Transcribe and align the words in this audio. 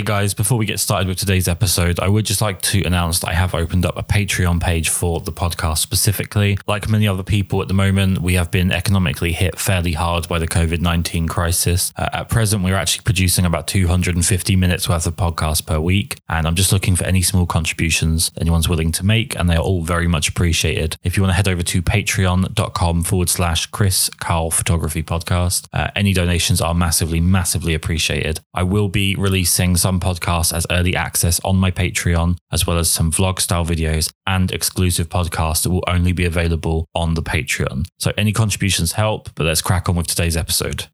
Hey 0.00 0.06
guys, 0.06 0.32
before 0.32 0.56
we 0.56 0.64
get 0.64 0.80
started 0.80 1.08
with 1.08 1.18
today's 1.18 1.46
episode, 1.46 2.00
I 2.00 2.08
would 2.08 2.24
just 2.24 2.40
like 2.40 2.62
to 2.62 2.82
announce 2.84 3.18
that 3.18 3.28
I 3.28 3.34
have 3.34 3.54
opened 3.54 3.84
up 3.84 3.98
a 3.98 4.02
Patreon 4.02 4.58
page 4.58 4.88
for 4.88 5.20
the 5.20 5.30
podcast 5.30 5.76
specifically. 5.76 6.56
Like 6.66 6.88
many 6.88 7.06
other 7.06 7.22
people 7.22 7.60
at 7.60 7.68
the 7.68 7.74
moment, 7.74 8.22
we 8.22 8.32
have 8.32 8.50
been 8.50 8.72
economically 8.72 9.32
hit 9.32 9.58
fairly 9.58 9.92
hard 9.92 10.26
by 10.26 10.38
the 10.38 10.48
COVID 10.48 10.80
19 10.80 11.28
crisis. 11.28 11.92
Uh, 11.98 12.08
at 12.14 12.30
present, 12.30 12.64
we're 12.64 12.76
actually 12.76 13.02
producing 13.04 13.44
about 13.44 13.66
250 13.66 14.56
minutes 14.56 14.88
worth 14.88 15.06
of 15.06 15.16
podcasts 15.16 15.66
per 15.66 15.78
week, 15.78 16.16
and 16.30 16.46
I'm 16.46 16.54
just 16.54 16.72
looking 16.72 16.96
for 16.96 17.04
any 17.04 17.20
small 17.20 17.44
contributions 17.44 18.30
anyone's 18.40 18.70
willing 18.70 18.92
to 18.92 19.04
make, 19.04 19.38
and 19.38 19.50
they 19.50 19.56
are 19.56 19.62
all 19.62 19.82
very 19.82 20.08
much 20.08 20.30
appreciated. 20.30 20.96
If 21.04 21.18
you 21.18 21.22
want 21.24 21.32
to 21.32 21.36
head 21.36 21.46
over 21.46 21.62
to 21.62 21.82
patreon.com 21.82 23.02
forward 23.02 23.28
slash 23.28 23.66
Kris 23.66 24.08
Karl 24.18 24.50
Photography 24.50 25.02
Podcast, 25.02 25.66
uh, 25.74 25.90
any 25.94 26.14
donations 26.14 26.62
are 26.62 26.72
massively, 26.72 27.20
massively 27.20 27.74
appreciated. 27.74 28.40
I 28.54 28.62
will 28.62 28.88
be 28.88 29.14
releasing 29.14 29.76
some 29.76 29.89
podcasts 29.98 30.52
as 30.52 30.66
early 30.70 30.94
access 30.94 31.40
on 31.42 31.56
my 31.56 31.70
Patreon, 31.70 32.36
as 32.52 32.66
well 32.66 32.78
as 32.78 32.90
some 32.90 33.10
vlog 33.10 33.40
style 33.40 33.64
videos 33.64 34.12
and 34.26 34.52
exclusive 34.52 35.08
podcasts 35.08 35.62
that 35.62 35.70
will 35.70 35.84
only 35.88 36.12
be 36.12 36.24
available 36.24 36.86
on 36.94 37.14
the 37.14 37.22
Patreon. 37.22 37.86
So 37.98 38.12
any 38.16 38.32
contributions 38.32 38.92
help, 38.92 39.30
but 39.34 39.46
let's 39.46 39.62
crack 39.62 39.88
on 39.88 39.96
with 39.96 40.06
today's 40.06 40.36
episode. 40.36 40.86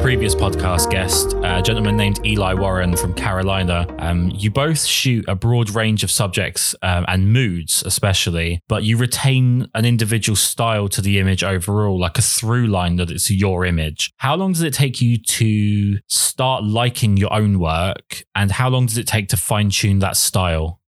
Previous 0.00 0.34
podcast 0.34 0.90
guest, 0.90 1.34
a 1.42 1.60
gentleman 1.60 1.96
named 1.96 2.24
Eli 2.24 2.54
Warren 2.54 2.96
from 2.96 3.12
Carolina. 3.14 3.86
Um, 3.98 4.30
you 4.32 4.50
both 4.50 4.84
shoot 4.84 5.24
a 5.28 5.34
broad 5.34 5.70
range 5.70 6.04
of 6.04 6.10
subjects 6.10 6.74
um, 6.82 7.04
and 7.08 7.32
moods, 7.32 7.82
especially, 7.84 8.60
but 8.68 8.84
you 8.84 8.96
retain 8.96 9.68
an 9.74 9.84
individual 9.84 10.36
style 10.36 10.88
to 10.88 11.02
the 11.02 11.18
image 11.18 11.42
overall, 11.42 11.98
like 11.98 12.16
a 12.16 12.22
through 12.22 12.68
line 12.68 12.96
that 12.96 13.10
it's 13.10 13.30
your 13.30 13.64
image. 13.64 14.12
How 14.18 14.36
long 14.36 14.52
does 14.52 14.62
it 14.62 14.72
take 14.72 15.00
you 15.00 15.18
to 15.18 15.98
start 16.08 16.62
liking 16.62 17.16
your 17.16 17.32
own 17.32 17.58
work, 17.58 18.22
and 18.34 18.52
how 18.52 18.68
long 18.68 18.86
does 18.86 18.98
it 18.98 19.06
take 19.06 19.28
to 19.30 19.36
fine 19.36 19.70
tune 19.70 19.98
that 19.98 20.16
style? 20.16 20.80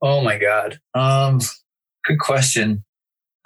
Oh 0.00 0.22
my 0.22 0.38
god. 0.38 0.78
Um, 0.94 1.40
good 2.06 2.18
question. 2.18 2.84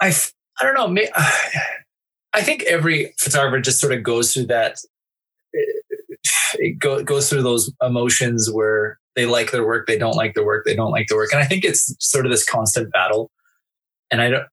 I, 0.01 0.13
I 0.59 0.63
don't 0.63 0.75
know. 0.75 0.87
May- 0.87 1.11
I 2.33 2.41
think 2.41 2.63
every 2.63 3.13
photographer 3.17 3.59
just 3.59 3.79
sort 3.79 3.91
of 3.91 4.03
goes 4.03 4.33
through 4.33 4.45
that. 4.47 4.77
It 6.55 6.79
go, 6.79 7.03
goes 7.03 7.29
through 7.29 7.43
those 7.43 7.71
emotions 7.81 8.49
where 8.51 8.99
they 9.15 9.25
like 9.25 9.51
their 9.51 9.65
work, 9.65 9.87
they 9.87 9.97
don't 9.97 10.15
like 10.15 10.33
their 10.33 10.45
work, 10.45 10.65
they 10.65 10.75
don't 10.75 10.91
like 10.91 11.07
their 11.07 11.17
work, 11.17 11.31
and 11.31 11.41
I 11.41 11.45
think 11.45 11.63
it's 11.63 11.93
sort 11.99 12.25
of 12.25 12.31
this 12.31 12.45
constant 12.45 12.91
battle. 12.91 13.31
And 14.11 14.21
I 14.21 14.29
don't, 14.29 14.45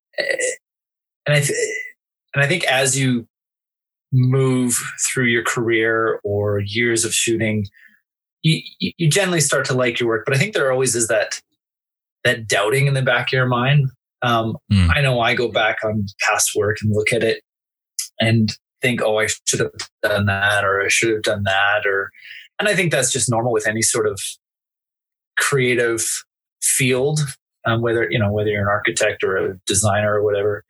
and 1.26 1.36
I, 1.36 1.40
th- 1.40 1.58
and 2.34 2.44
I 2.44 2.48
think 2.48 2.64
as 2.64 2.98
you 2.98 3.26
move 4.12 4.78
through 5.08 5.26
your 5.26 5.42
career 5.42 6.20
or 6.24 6.60
years 6.60 7.04
of 7.04 7.14
shooting, 7.14 7.66
you, 8.42 8.60
you 8.78 9.08
generally 9.08 9.40
start 9.40 9.64
to 9.66 9.74
like 9.74 9.98
your 9.98 10.08
work. 10.08 10.24
But 10.26 10.34
I 10.34 10.38
think 10.38 10.54
there 10.54 10.70
always 10.70 10.94
is 10.94 11.08
that 11.08 11.40
that 12.24 12.46
doubting 12.46 12.86
in 12.86 12.94
the 12.94 13.02
back 13.02 13.28
of 13.28 13.32
your 13.32 13.46
mind. 13.46 13.88
Um, 14.22 14.56
mm. 14.72 14.90
I 14.94 15.00
know 15.00 15.20
I 15.20 15.34
go 15.34 15.48
back 15.48 15.78
on 15.84 16.06
past 16.28 16.50
work 16.54 16.78
and 16.82 16.92
look 16.92 17.12
at 17.12 17.22
it 17.22 17.42
and 18.20 18.56
think, 18.82 19.02
oh, 19.02 19.18
I 19.18 19.26
should 19.26 19.60
have 19.60 19.70
done 20.02 20.26
that 20.26 20.64
or 20.64 20.82
I 20.82 20.88
should 20.88 21.12
have 21.12 21.22
done 21.22 21.44
that. 21.44 21.86
Or, 21.86 22.10
and 22.58 22.68
I 22.68 22.74
think 22.74 22.92
that's 22.92 23.12
just 23.12 23.30
normal 23.30 23.52
with 23.52 23.66
any 23.66 23.82
sort 23.82 24.06
of 24.06 24.20
creative 25.38 26.04
field, 26.62 27.20
um, 27.66 27.82
whether, 27.82 28.08
you 28.10 28.18
know, 28.18 28.32
whether 28.32 28.50
you're 28.50 28.62
an 28.62 28.68
architect 28.68 29.22
or 29.22 29.36
a 29.36 29.58
designer 29.66 30.14
or 30.14 30.24
whatever, 30.24 30.64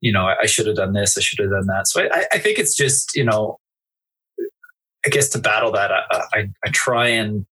you 0.00 0.12
know, 0.12 0.26
I, 0.26 0.36
I 0.42 0.46
should 0.46 0.66
have 0.66 0.76
done 0.76 0.92
this, 0.92 1.16
I 1.16 1.20
should 1.20 1.38
have 1.38 1.50
done 1.50 1.66
that. 1.66 1.88
So 1.88 2.02
I, 2.02 2.24
I, 2.32 2.38
think 2.38 2.58
it's 2.58 2.74
just, 2.74 3.14
you 3.14 3.24
know, 3.24 3.58
I 5.06 5.10
guess 5.10 5.28
to 5.30 5.38
battle 5.38 5.72
that, 5.72 5.90
I, 5.92 6.02
I, 6.10 6.48
I 6.64 6.70
try 6.70 7.08
and, 7.08 7.46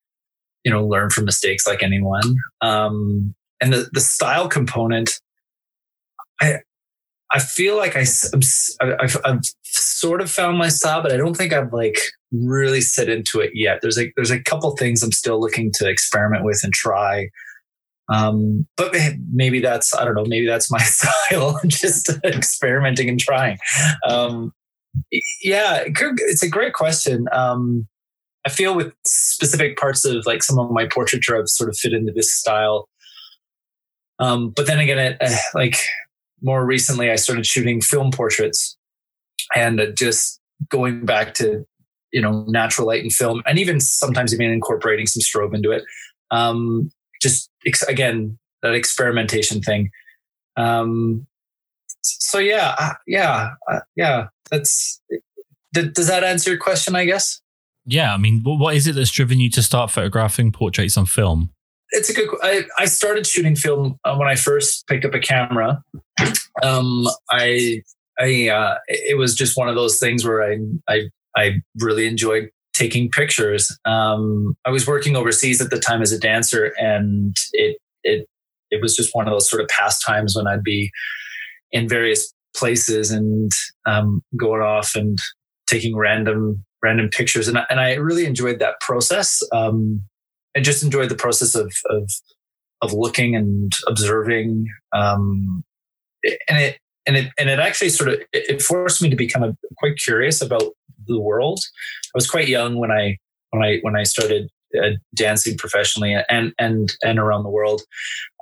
you 0.65 0.73
know, 0.73 0.87
learn 0.87 1.11
from 1.11 1.25
mistakes 1.25 1.67
like 1.67 1.83
anyone. 1.83 2.37
Um, 2.61 3.35
and 3.61 3.73
the, 3.73 3.89
the 3.93 4.01
style 4.01 4.49
component, 4.49 5.21
I, 6.41 6.59
I 7.31 7.41
feel 7.41 7.77
like 7.77 7.95
I, 7.95 8.07
I've, 8.81 9.17
I've, 9.25 9.41
sort 9.65 10.21
of 10.21 10.31
found 10.31 10.57
my 10.57 10.69
style, 10.69 11.03
but 11.03 11.13
I 11.13 11.17
don't 11.17 11.37
think 11.37 11.53
I've 11.53 11.73
like 11.73 11.99
really 12.33 12.81
set 12.81 13.09
into 13.09 13.41
it 13.41 13.51
yet. 13.55 13.81
There's 13.83 13.97
like 13.97 14.13
there's 14.17 14.31
a 14.31 14.43
couple 14.43 14.71
things 14.77 15.03
I'm 15.03 15.13
still 15.13 15.41
looking 15.41 15.73
to 15.75 15.89
experiment 15.89 16.45
with 16.45 16.61
and 16.63 16.73
try. 16.73 17.29
Um, 18.09 18.67
but 18.77 18.95
maybe 19.33 19.61
that's 19.61 19.95
I 19.95 20.05
don't 20.05 20.15
know. 20.15 20.25
Maybe 20.25 20.47
that's 20.47 20.71
my 20.71 20.79
style, 20.83 21.61
just 21.67 22.11
experimenting 22.25 23.09
and 23.09 23.21
trying. 23.21 23.59
Um, 24.09 24.53
yeah, 25.43 25.83
it's 25.87 26.43
a 26.43 26.49
great 26.49 26.73
question. 26.73 27.27
Um, 27.33 27.87
I 28.47 28.51
feel 28.51 28.75
with 28.75 28.95
specific 29.05 29.77
parts 29.77 30.05
of 30.05 30.25
like 30.27 30.43
some 30.43 30.59
of 30.59 30.71
my 30.71 30.87
portraiture, 30.87 31.39
I've 31.39 31.49
sort 31.49 31.69
of 31.69 31.77
fit 31.77 31.93
into 31.93 32.13
this 32.13 32.35
style. 32.35 32.89
Um, 34.19 34.51
but 34.51 34.67
then 34.67 34.79
again, 34.79 34.99
it, 34.99 35.17
uh, 35.21 35.37
like 35.55 35.77
more 36.43 36.65
recently, 36.65 37.11
I 37.11 37.17
started 37.17 37.47
shooting 37.47 37.81
film 37.81 38.11
portraits 38.11 38.77
and 39.55 39.81
just 39.97 40.41
going 40.69 41.05
back 41.05 41.35
to, 41.35 41.65
you 42.13 42.21
know, 42.21 42.45
natural 42.49 42.87
light 42.87 43.03
and 43.03 43.13
film, 43.13 43.43
and 43.47 43.59
even 43.59 43.81
sometimes 43.81 44.33
even 44.33 44.51
incorporating 44.51 45.07
some 45.07 45.21
strobe 45.21 45.55
into 45.55 45.71
it. 45.71 45.85
Um, 46.31 46.91
just 47.21 47.51
again, 47.89 48.39
that 48.63 48.75
experimentation 48.75 49.61
thing. 49.61 49.91
Um, 50.57 51.27
so 52.03 52.39
yeah, 52.39 52.75
uh, 52.79 52.95
yeah, 53.07 53.51
uh, 53.71 53.81
yeah. 53.97 54.29
That's. 54.51 55.01
Does 55.73 56.09
that 56.09 56.25
answer 56.25 56.51
your 56.51 56.59
question? 56.59 56.97
I 56.97 57.05
guess. 57.05 57.41
Yeah, 57.85 58.13
I 58.13 58.17
mean, 58.17 58.43
what 58.45 58.75
is 58.75 58.87
it 58.87 58.95
that's 58.95 59.11
driven 59.11 59.41
you 59.41 59.51
to 59.51 59.63
start 59.63 59.91
photographing 59.91 60.53
portraits 60.53 60.97
on 60.97 61.07
film? 61.07 61.51
It's 61.91 62.11
a 62.11 62.15
good. 62.15 62.29
I, 62.43 62.65
I 62.79 62.85
started 62.87 63.27
shooting 63.27 63.57
film 63.57 63.99
uh, 64.05 64.17
when 64.17 64.29
I 64.29 64.35
first 64.35 64.87
picked 64.87 65.05
up 65.05 65.15
a 65.15 65.21
camera. 65.21 65.83
Um, 66.63 67.07
I 67.31 67.83
I 68.19 68.49
uh, 68.49 68.79
it 68.89 69.17
was 69.17 69.35
just 69.35 69.57
one 69.57 69.69
of 69.69 69.75
those 69.75 69.99
things 69.99 70.25
where 70.25 70.43
I 70.43 70.59
I 70.89 71.03
I 71.37 71.63
really 71.81 72.07
enjoyed 72.07 72.51
taking 72.75 73.11
pictures. 73.11 73.77
Um, 73.85 74.57
I 74.65 74.71
was 74.71 74.87
working 74.87 75.17
overseas 75.17 75.61
at 75.61 75.71
the 75.71 75.81
time 75.81 76.03
as 76.03 76.13
a 76.13 76.19
dancer, 76.19 76.73
and 76.79 77.37
it 77.53 77.79
it 78.05 78.27
it 78.71 78.83
was 78.83 78.97
just 78.97 79.15
one 79.15 79.27
of 79.27 79.33
those 79.33 79.49
sort 79.49 79.63
of 79.63 79.69
pastimes 79.69 80.37
when 80.37 80.47
I'd 80.47 80.63
be 80.63 80.91
in 81.71 81.89
various 81.89 82.33
places 82.57 83.11
and 83.11 83.51
um, 83.87 84.23
going 84.37 84.63
off 84.63 84.95
and 84.95 85.19
taking 85.67 85.97
random 85.97 86.65
random 86.83 87.09
pictures, 87.09 87.49
and 87.49 87.59
I, 87.59 87.67
and 87.71 87.81
I 87.81 87.95
really 87.95 88.27
enjoyed 88.27 88.59
that 88.61 88.81
process. 88.81 89.41
Um, 89.53 90.03
I 90.59 90.61
just 90.61 90.83
enjoyed 90.83 91.09
the 91.09 91.15
process 91.15 91.55
of 91.55 91.73
of 91.89 92.11
of 92.83 92.93
looking 92.93 93.37
and 93.37 93.73
observing. 93.87 94.69
Um, 94.93 95.63
and 96.49 96.59
it 96.59 96.79
and 97.07 97.17
it 97.17 97.31
and 97.39 97.49
it 97.49 97.61
actually 97.61 97.91
sort 97.91 98.11
of 98.11 98.21
it 98.33 98.61
forced 98.61 99.01
me 99.01 99.09
to 99.09 99.17
become 99.17 99.45
a, 99.45 99.57
quite 99.77 99.97
curious 99.97 100.43
about 100.43 100.65
the 101.07 101.21
world. 101.21 101.61
I 102.07 102.17
was 102.17 102.29
quite 102.29 102.49
young 102.49 102.77
when 102.77 102.91
I 102.91 103.19
when 103.51 103.63
I 103.63 103.79
when 103.83 103.95
I 103.95 104.03
started 104.03 104.51
uh, 104.83 104.91
dancing 105.15 105.57
professionally 105.57 106.17
and 106.29 106.53
and 106.59 106.93
and 107.05 107.21
around 107.21 107.45
the 107.45 107.51
world. 107.51 107.83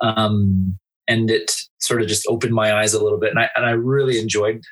Um, 0.03 0.79
and 1.07 1.31
it 1.31 1.53
sort 1.79 2.01
of 2.01 2.09
just 2.09 2.27
opened 2.29 2.55
my 2.55 2.73
eyes 2.73 2.95
a 2.95 3.03
little 3.03 3.21
bit, 3.21 3.31
and 3.31 3.39
I 3.39 3.51
and 3.57 3.67
I 3.67 3.73
really 3.73 4.19
enjoyed 4.19 4.63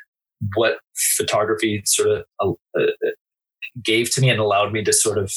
what 0.54 0.78
photography 1.14 1.82
sort 1.84 2.08
of 2.08 2.24
uh, 2.40 2.80
uh 2.80 3.10
gave 3.82 4.10
to 4.12 4.22
me 4.22 4.30
and 4.30 4.40
allowed 4.40 4.72
me 4.72 4.82
to 4.82 4.92
sort 4.94 5.18
of 5.18 5.30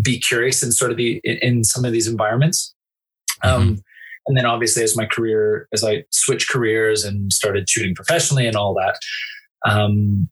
be 0.00 0.18
curious 0.20 0.62
and 0.62 0.72
sort 0.72 0.90
of 0.90 0.96
be 0.96 1.20
in, 1.24 1.38
in 1.38 1.64
some 1.64 1.84
of 1.84 1.92
these 1.92 2.08
environments. 2.08 2.74
Mm-hmm. 3.42 3.62
Um, 3.62 3.82
and 4.26 4.36
then 4.36 4.46
obviously 4.46 4.82
as 4.82 4.96
my 4.96 5.06
career, 5.06 5.68
as 5.72 5.84
I 5.84 6.04
switched 6.10 6.48
careers 6.48 7.04
and 7.04 7.32
started 7.32 7.68
shooting 7.68 7.94
professionally 7.94 8.46
and 8.46 8.56
all 8.56 8.74
that, 8.74 8.98
um, 9.70 10.28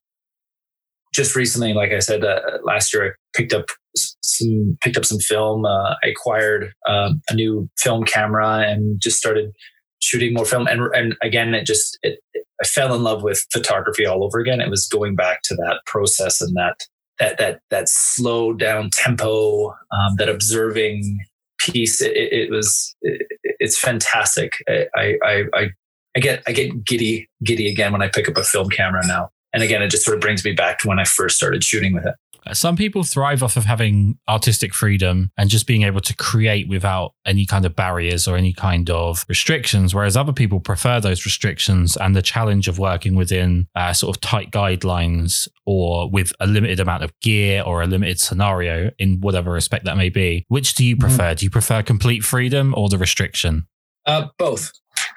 just 1.14 1.36
recently, 1.36 1.74
like 1.74 1.92
I 1.92 1.98
said, 1.98 2.24
uh, 2.24 2.40
last 2.64 2.94
year 2.94 3.06
I 3.06 3.10
picked 3.36 3.52
up 3.52 3.66
some 3.94 4.78
picked 4.80 4.96
up 4.96 5.04
some 5.04 5.18
film. 5.18 5.66
Uh, 5.66 5.94
I 6.02 6.08
acquired 6.08 6.72
uh, 6.88 7.12
a 7.28 7.34
new 7.34 7.68
film 7.78 8.04
camera 8.04 8.60
and 8.60 9.00
just 9.00 9.18
started 9.18 9.52
shooting 10.00 10.32
more 10.32 10.46
film. 10.46 10.66
And 10.66 10.82
and 10.94 11.14
again, 11.22 11.54
it 11.54 11.66
just 11.66 11.98
it, 12.02 12.18
it, 12.32 12.46
I 12.62 12.66
fell 12.66 12.94
in 12.94 13.02
love 13.02 13.22
with 13.22 13.44
photography 13.52 14.06
all 14.06 14.24
over 14.24 14.38
again. 14.38 14.60
It 14.60 14.70
was 14.70 14.86
going 14.86 15.14
back 15.14 15.42
to 15.44 15.54
that 15.56 15.80
process 15.84 16.40
and 16.40 16.56
that 16.56 16.76
that 17.22 17.38
that 17.38 17.60
that 17.70 17.88
slow 17.88 18.52
down 18.52 18.90
tempo, 18.90 19.70
um, 19.70 20.16
that 20.18 20.28
observing 20.28 21.20
piece. 21.60 22.00
It, 22.00 22.12
it 22.14 22.50
was 22.50 22.94
it, 23.02 23.26
it's 23.60 23.78
fantastic. 23.78 24.52
I, 24.68 25.14
I 25.24 25.44
I 25.54 25.70
I 26.16 26.20
get 26.20 26.42
I 26.46 26.52
get 26.52 26.84
giddy 26.84 27.28
giddy 27.44 27.70
again 27.70 27.92
when 27.92 28.02
I 28.02 28.08
pick 28.08 28.28
up 28.28 28.36
a 28.36 28.44
film 28.44 28.68
camera 28.68 29.06
now. 29.06 29.30
And 29.52 29.62
again, 29.62 29.82
it 29.82 29.88
just 29.88 30.04
sort 30.04 30.16
of 30.16 30.20
brings 30.20 30.44
me 30.44 30.52
back 30.52 30.78
to 30.80 30.88
when 30.88 30.98
I 30.98 31.04
first 31.04 31.36
started 31.36 31.62
shooting 31.62 31.92
with 31.94 32.06
it. 32.06 32.14
Some 32.52 32.76
people 32.76 33.04
thrive 33.04 33.42
off 33.42 33.56
of 33.56 33.64
having 33.64 34.18
artistic 34.28 34.74
freedom 34.74 35.30
and 35.36 35.48
just 35.48 35.66
being 35.66 35.82
able 35.82 36.00
to 36.00 36.16
create 36.16 36.68
without 36.68 37.14
any 37.24 37.46
kind 37.46 37.64
of 37.64 37.76
barriers 37.76 38.26
or 38.26 38.36
any 38.36 38.52
kind 38.52 38.90
of 38.90 39.24
restrictions, 39.28 39.94
whereas 39.94 40.16
other 40.16 40.32
people 40.32 40.60
prefer 40.60 41.00
those 41.00 41.24
restrictions 41.24 41.96
and 41.96 42.16
the 42.16 42.22
challenge 42.22 42.68
of 42.68 42.78
working 42.78 43.14
within 43.14 43.68
uh, 43.74 43.92
sort 43.92 44.16
of 44.16 44.20
tight 44.20 44.50
guidelines 44.50 45.48
or 45.66 46.10
with 46.10 46.32
a 46.40 46.46
limited 46.46 46.80
amount 46.80 47.04
of 47.04 47.12
gear 47.20 47.62
or 47.62 47.82
a 47.82 47.86
limited 47.86 48.18
scenario 48.18 48.90
in 48.98 49.20
whatever 49.20 49.52
respect 49.52 49.84
that 49.84 49.96
may 49.96 50.08
be. 50.08 50.44
Which 50.48 50.74
do 50.74 50.84
you 50.84 50.96
mm-hmm. 50.96 51.08
prefer? 51.08 51.22
Mm-hmm. 51.30 51.36
Do 51.36 51.46
you 51.46 51.50
prefer 51.50 51.82
complete 51.82 52.24
freedom 52.24 52.74
or 52.76 52.88
the 52.88 52.98
restriction? 52.98 53.66
Uh, 54.06 54.28
both. 54.38 54.72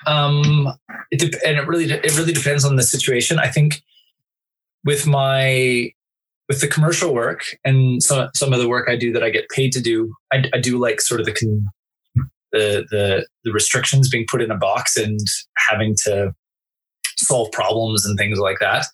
Um, 0.05 0.67
it 1.11 1.19
de- 1.19 1.47
and 1.47 1.57
it 1.57 1.67
really 1.67 1.85
it 1.85 2.17
really 2.17 2.33
depends 2.33 2.65
on 2.65 2.75
the 2.75 2.83
situation. 2.83 3.39
I 3.39 3.47
think 3.47 3.81
with 4.83 5.07
my 5.07 5.91
with 6.47 6.61
the 6.61 6.67
commercial 6.67 7.13
work 7.13 7.43
and 7.63 8.01
some 8.01 8.29
some 8.35 8.53
of 8.53 8.59
the 8.59 8.67
work 8.67 8.89
I 8.89 8.95
do 8.95 9.11
that 9.13 9.23
I 9.23 9.29
get 9.29 9.49
paid 9.49 9.71
to 9.73 9.81
do, 9.81 10.13
I, 10.31 10.45
I 10.53 10.59
do 10.59 10.77
like 10.77 11.01
sort 11.01 11.19
of 11.19 11.25
the 11.25 11.33
con- 11.33 11.67
the 12.51 12.85
the 12.91 13.27
the 13.43 13.51
restrictions 13.51 14.09
being 14.09 14.25
put 14.29 14.41
in 14.41 14.51
a 14.51 14.57
box 14.57 14.97
and 14.97 15.19
having 15.69 15.95
to 16.03 16.33
solve 17.17 17.51
problems 17.51 18.05
and 18.05 18.17
things 18.17 18.39
like 18.39 18.59
that. 18.59 18.85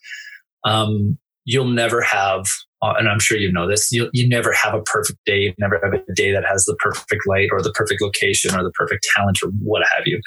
Um, 0.63 1.17
you'll 1.45 1.65
never 1.65 2.01
have, 2.01 2.45
uh, 2.81 2.93
and 2.97 3.09
I'm 3.09 3.19
sure 3.19 3.37
you 3.37 3.51
know 3.51 3.67
this. 3.67 3.91
You 3.91 4.09
you 4.13 4.27
never 4.27 4.53
have 4.53 4.73
a 4.73 4.81
perfect 4.81 5.19
day. 5.25 5.39
You 5.39 5.53
never 5.57 5.79
have 5.83 5.93
a 5.93 6.13
day 6.13 6.31
that 6.31 6.45
has 6.45 6.65
the 6.65 6.75
perfect 6.75 7.27
light 7.27 7.49
or 7.51 7.61
the 7.61 7.71
perfect 7.71 8.01
location 8.01 8.55
or 8.55 8.63
the 8.63 8.71
perfect 8.71 9.07
talent 9.15 9.39
or 9.43 9.49
what 9.61 9.83
have 9.95 10.07
you. 10.07 10.21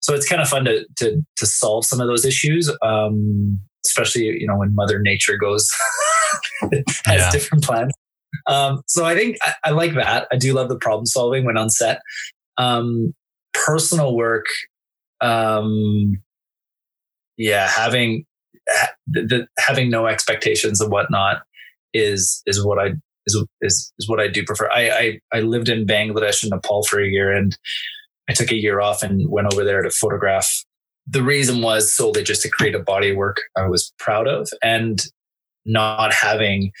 So 0.00 0.14
it's 0.14 0.28
kind 0.28 0.42
of 0.42 0.48
fun 0.48 0.64
to 0.64 0.84
to 0.98 1.22
to 1.36 1.46
solve 1.46 1.84
some 1.84 2.00
of 2.00 2.08
those 2.08 2.24
issues. 2.24 2.70
Um, 2.82 3.60
especially 3.84 4.24
you 4.24 4.46
know 4.46 4.56
when 4.56 4.74
Mother 4.74 4.98
Nature 5.00 5.36
goes 5.36 5.70
has 6.60 6.82
yeah. 7.06 7.30
different 7.30 7.64
plans. 7.64 7.92
Um, 8.46 8.82
so 8.86 9.04
I 9.04 9.14
think 9.14 9.36
I, 9.42 9.54
I, 9.66 9.70
like 9.70 9.94
that. 9.94 10.26
I 10.32 10.36
do 10.36 10.54
love 10.54 10.68
the 10.68 10.78
problem 10.78 11.06
solving 11.06 11.44
when 11.44 11.58
on 11.58 11.70
set. 11.70 12.00
Um, 12.56 13.14
personal 13.52 14.16
work, 14.16 14.46
um, 15.20 16.22
yeah, 17.36 17.68
having 17.68 18.24
the, 19.06 19.22
the, 19.22 19.46
having 19.58 19.90
no 19.90 20.06
expectations 20.06 20.80
and 20.80 20.90
whatnot 20.90 21.42
is 21.94 22.42
is 22.46 22.64
what 22.64 22.78
I 22.78 22.92
is 23.26 23.42
is 23.60 23.92
is 23.98 24.08
what 24.08 24.20
I 24.20 24.28
do 24.28 24.44
prefer. 24.44 24.70
I, 24.72 24.90
I 24.90 25.20
I 25.32 25.40
lived 25.40 25.68
in 25.68 25.86
Bangladesh 25.86 26.42
and 26.42 26.50
Nepal 26.50 26.82
for 26.84 27.00
a 27.00 27.08
year, 27.08 27.32
and 27.32 27.56
I 28.28 28.32
took 28.32 28.50
a 28.50 28.60
year 28.60 28.80
off 28.80 29.02
and 29.02 29.28
went 29.28 29.52
over 29.52 29.64
there 29.64 29.82
to 29.82 29.90
photograph 29.90 30.64
the 31.06 31.22
reason 31.22 31.62
was 31.62 31.92
solely 31.92 32.22
just 32.22 32.42
to 32.42 32.48
create 32.48 32.74
a 32.74 32.78
body 32.78 33.14
work 33.14 33.40
I 33.56 33.66
was 33.66 33.92
proud 33.98 34.28
of 34.28 34.48
and 34.62 35.04
not 35.64 36.12
having 36.12 36.72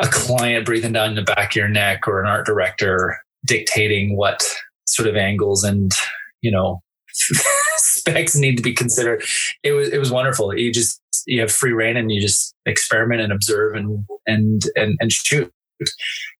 a 0.00 0.08
client 0.08 0.66
breathing 0.66 0.92
down 0.92 1.14
the 1.14 1.22
back 1.22 1.52
of 1.52 1.56
your 1.56 1.68
neck 1.68 2.06
or 2.08 2.20
an 2.20 2.26
art 2.26 2.46
director 2.46 3.18
dictating 3.44 4.16
what 4.16 4.42
sort 4.86 5.08
of 5.08 5.16
angles 5.16 5.64
and, 5.64 5.92
you 6.40 6.50
know, 6.50 6.82
specs 7.76 8.34
need 8.34 8.56
to 8.56 8.62
be 8.62 8.72
considered. 8.72 9.22
It 9.62 9.72
was, 9.72 9.88
it 9.90 9.98
was 9.98 10.10
wonderful. 10.10 10.56
You 10.56 10.72
just, 10.72 11.00
you 11.26 11.40
have 11.40 11.52
free 11.52 11.72
reign 11.72 11.96
and 11.96 12.10
you 12.10 12.20
just 12.20 12.54
experiment 12.66 13.20
and 13.20 13.32
observe 13.32 13.74
and, 13.74 14.04
and, 14.26 14.62
and, 14.76 14.96
and 15.00 15.12
shoot. 15.12 15.52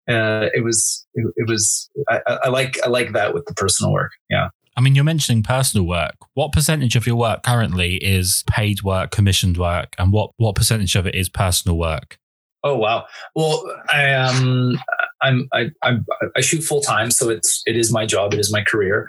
Uh, 0.09 0.49
it 0.55 0.65
was, 0.65 1.07
it, 1.15 1.33
it 1.37 1.49
was, 1.49 1.89
I, 2.09 2.21
I 2.45 2.49
like, 2.49 2.79
I 2.85 2.89
like 2.89 3.13
that 3.13 3.35
with 3.35 3.45
the 3.47 3.55
personal 3.55 3.93
work. 3.93 4.13
Yeah. 4.29 4.49
I 4.77 4.81
mean, 4.81 4.95
you're 4.95 5.05
mentioning 5.05 5.43
personal 5.43 5.87
work. 5.87 6.15
What 6.35 6.53
percentage 6.53 6.97
of 6.97 7.07
your 7.07 7.17
work 7.17 7.43
currently 7.43 7.97
is 7.97 8.43
paid 8.49 8.83
work, 8.83 9.11
commissioned 9.11 9.59
work, 9.59 9.95
and 9.99 10.13
what 10.13 10.31
what 10.37 10.55
percentage 10.55 10.97
of 10.97 11.07
it 11.07 11.15
is 11.15 11.29
personal 11.29 11.77
work? 11.77 12.19
Oh 12.65 12.77
wow! 12.77 13.07
Well, 13.35 13.65
I 13.93 14.15
um, 14.15 14.79
I'm 15.21 15.49
I 15.53 15.71
I'm, 15.83 16.07
I 16.37 16.41
shoot 16.41 16.63
full 16.63 16.81
time, 16.81 17.11
so 17.11 17.29
it's 17.29 17.63
it 17.67 17.77
is 17.77 17.93
my 17.93 18.07
job, 18.07 18.33
it 18.33 18.41
is 18.41 18.53
my 18.53 18.63
career. 18.63 19.09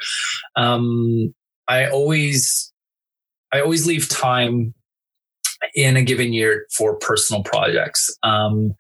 Um, 0.56 1.34
I 1.68 1.88
always 1.88 2.74
I 3.54 3.62
always 3.62 3.88
leave 3.88 4.10
time 4.10 4.74
in 5.76 5.96
a 5.96 6.04
given 6.04 6.34
year 6.34 6.66
for 6.76 6.98
personal 6.98 7.44
projects. 7.44 8.10
Um, 8.24 8.74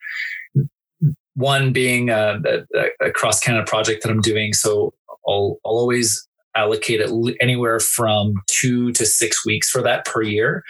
one 1.35 1.71
being 1.71 2.09
a, 2.09 2.39
a, 2.75 3.07
a 3.07 3.11
cross 3.11 3.39
Canada 3.39 3.65
project 3.65 4.03
that 4.03 4.11
I'm 4.11 4.21
doing, 4.21 4.53
so 4.53 4.93
I'll 5.27 5.59
I'll 5.65 5.77
always 5.77 6.27
allocate 6.55 7.01
anywhere 7.41 7.79
from 7.79 8.35
two 8.47 8.91
to 8.93 9.05
six 9.05 9.45
weeks 9.45 9.69
for 9.69 9.81
that 9.81 10.05
per 10.05 10.21
year. 10.21 10.63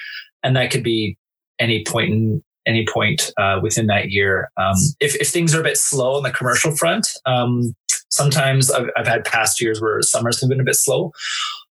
And 0.44 0.56
that 0.56 0.71
could 0.71 0.83
be 0.83 1.18
any 1.59 1.83
point 1.85 2.12
in 2.12 2.44
any 2.65 2.85
point 2.85 3.31
uh, 3.38 3.59
within 3.62 3.88
that 3.88 4.09
year. 4.09 4.50
Um, 4.57 4.75
if, 5.00 5.15
if 5.15 5.30
things 5.30 5.53
are 5.53 5.59
a 5.59 5.63
bit 5.63 5.77
slow 5.77 6.15
on 6.15 6.24
the 6.24 6.31
commercial 6.31 6.75
front, 6.75 7.07
um, 7.25 7.75
sometimes 8.09 8.71
I've, 8.71 8.89
I've, 8.95 9.07
had 9.07 9.25
past 9.25 9.59
years 9.59 9.81
where 9.81 10.01
summers 10.01 10.39
have 10.39 10.50
been 10.50 10.62
a 10.62 10.63
bit 10.63 10.75
slow. 10.75 11.12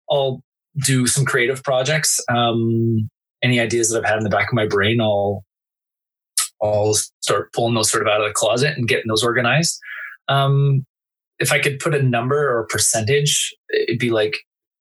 I'll 0.09 0.43
do 0.85 1.07
some 1.07 1.23
creative 1.25 1.63
projects. 1.63 2.19
Um, 2.29 3.09
any 3.41 3.59
ideas 3.59 3.89
that 3.89 3.99
I've 3.99 4.09
had 4.09 4.17
in 4.17 4.23
the 4.23 4.29
back 4.29 4.49
of 4.49 4.53
my 4.53 4.67
brain, 4.67 4.99
I'll 5.01 5.45
I'll 6.61 6.93
start 7.21 7.53
pulling 7.53 7.73
those 7.73 7.89
sort 7.89 8.03
of 8.03 8.09
out 8.09 8.21
of 8.21 8.27
the 8.27 8.33
closet 8.33 8.77
and 8.77 8.87
getting 8.87 9.07
those 9.07 9.23
organized. 9.23 9.79
Um, 10.27 10.85
if 11.41 11.51
I 11.51 11.59
could 11.59 11.79
put 11.79 11.95
a 11.95 12.01
number 12.01 12.37
or 12.37 12.59
a 12.59 12.67
percentage, 12.67 13.53
it'd 13.87 13.99
be 13.99 14.11
like, 14.11 14.37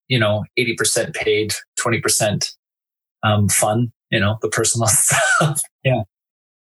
you 0.09 0.19
know, 0.19 0.45
80% 0.59 1.15
paid, 1.15 1.55
20% 1.81 2.53
um, 3.23 3.49
fun, 3.49 3.93
you 4.11 4.21
know, 4.21 4.39
the 4.43 4.49
personal 4.49 4.87
stuff. 4.89 5.63
yeah. 5.83 6.03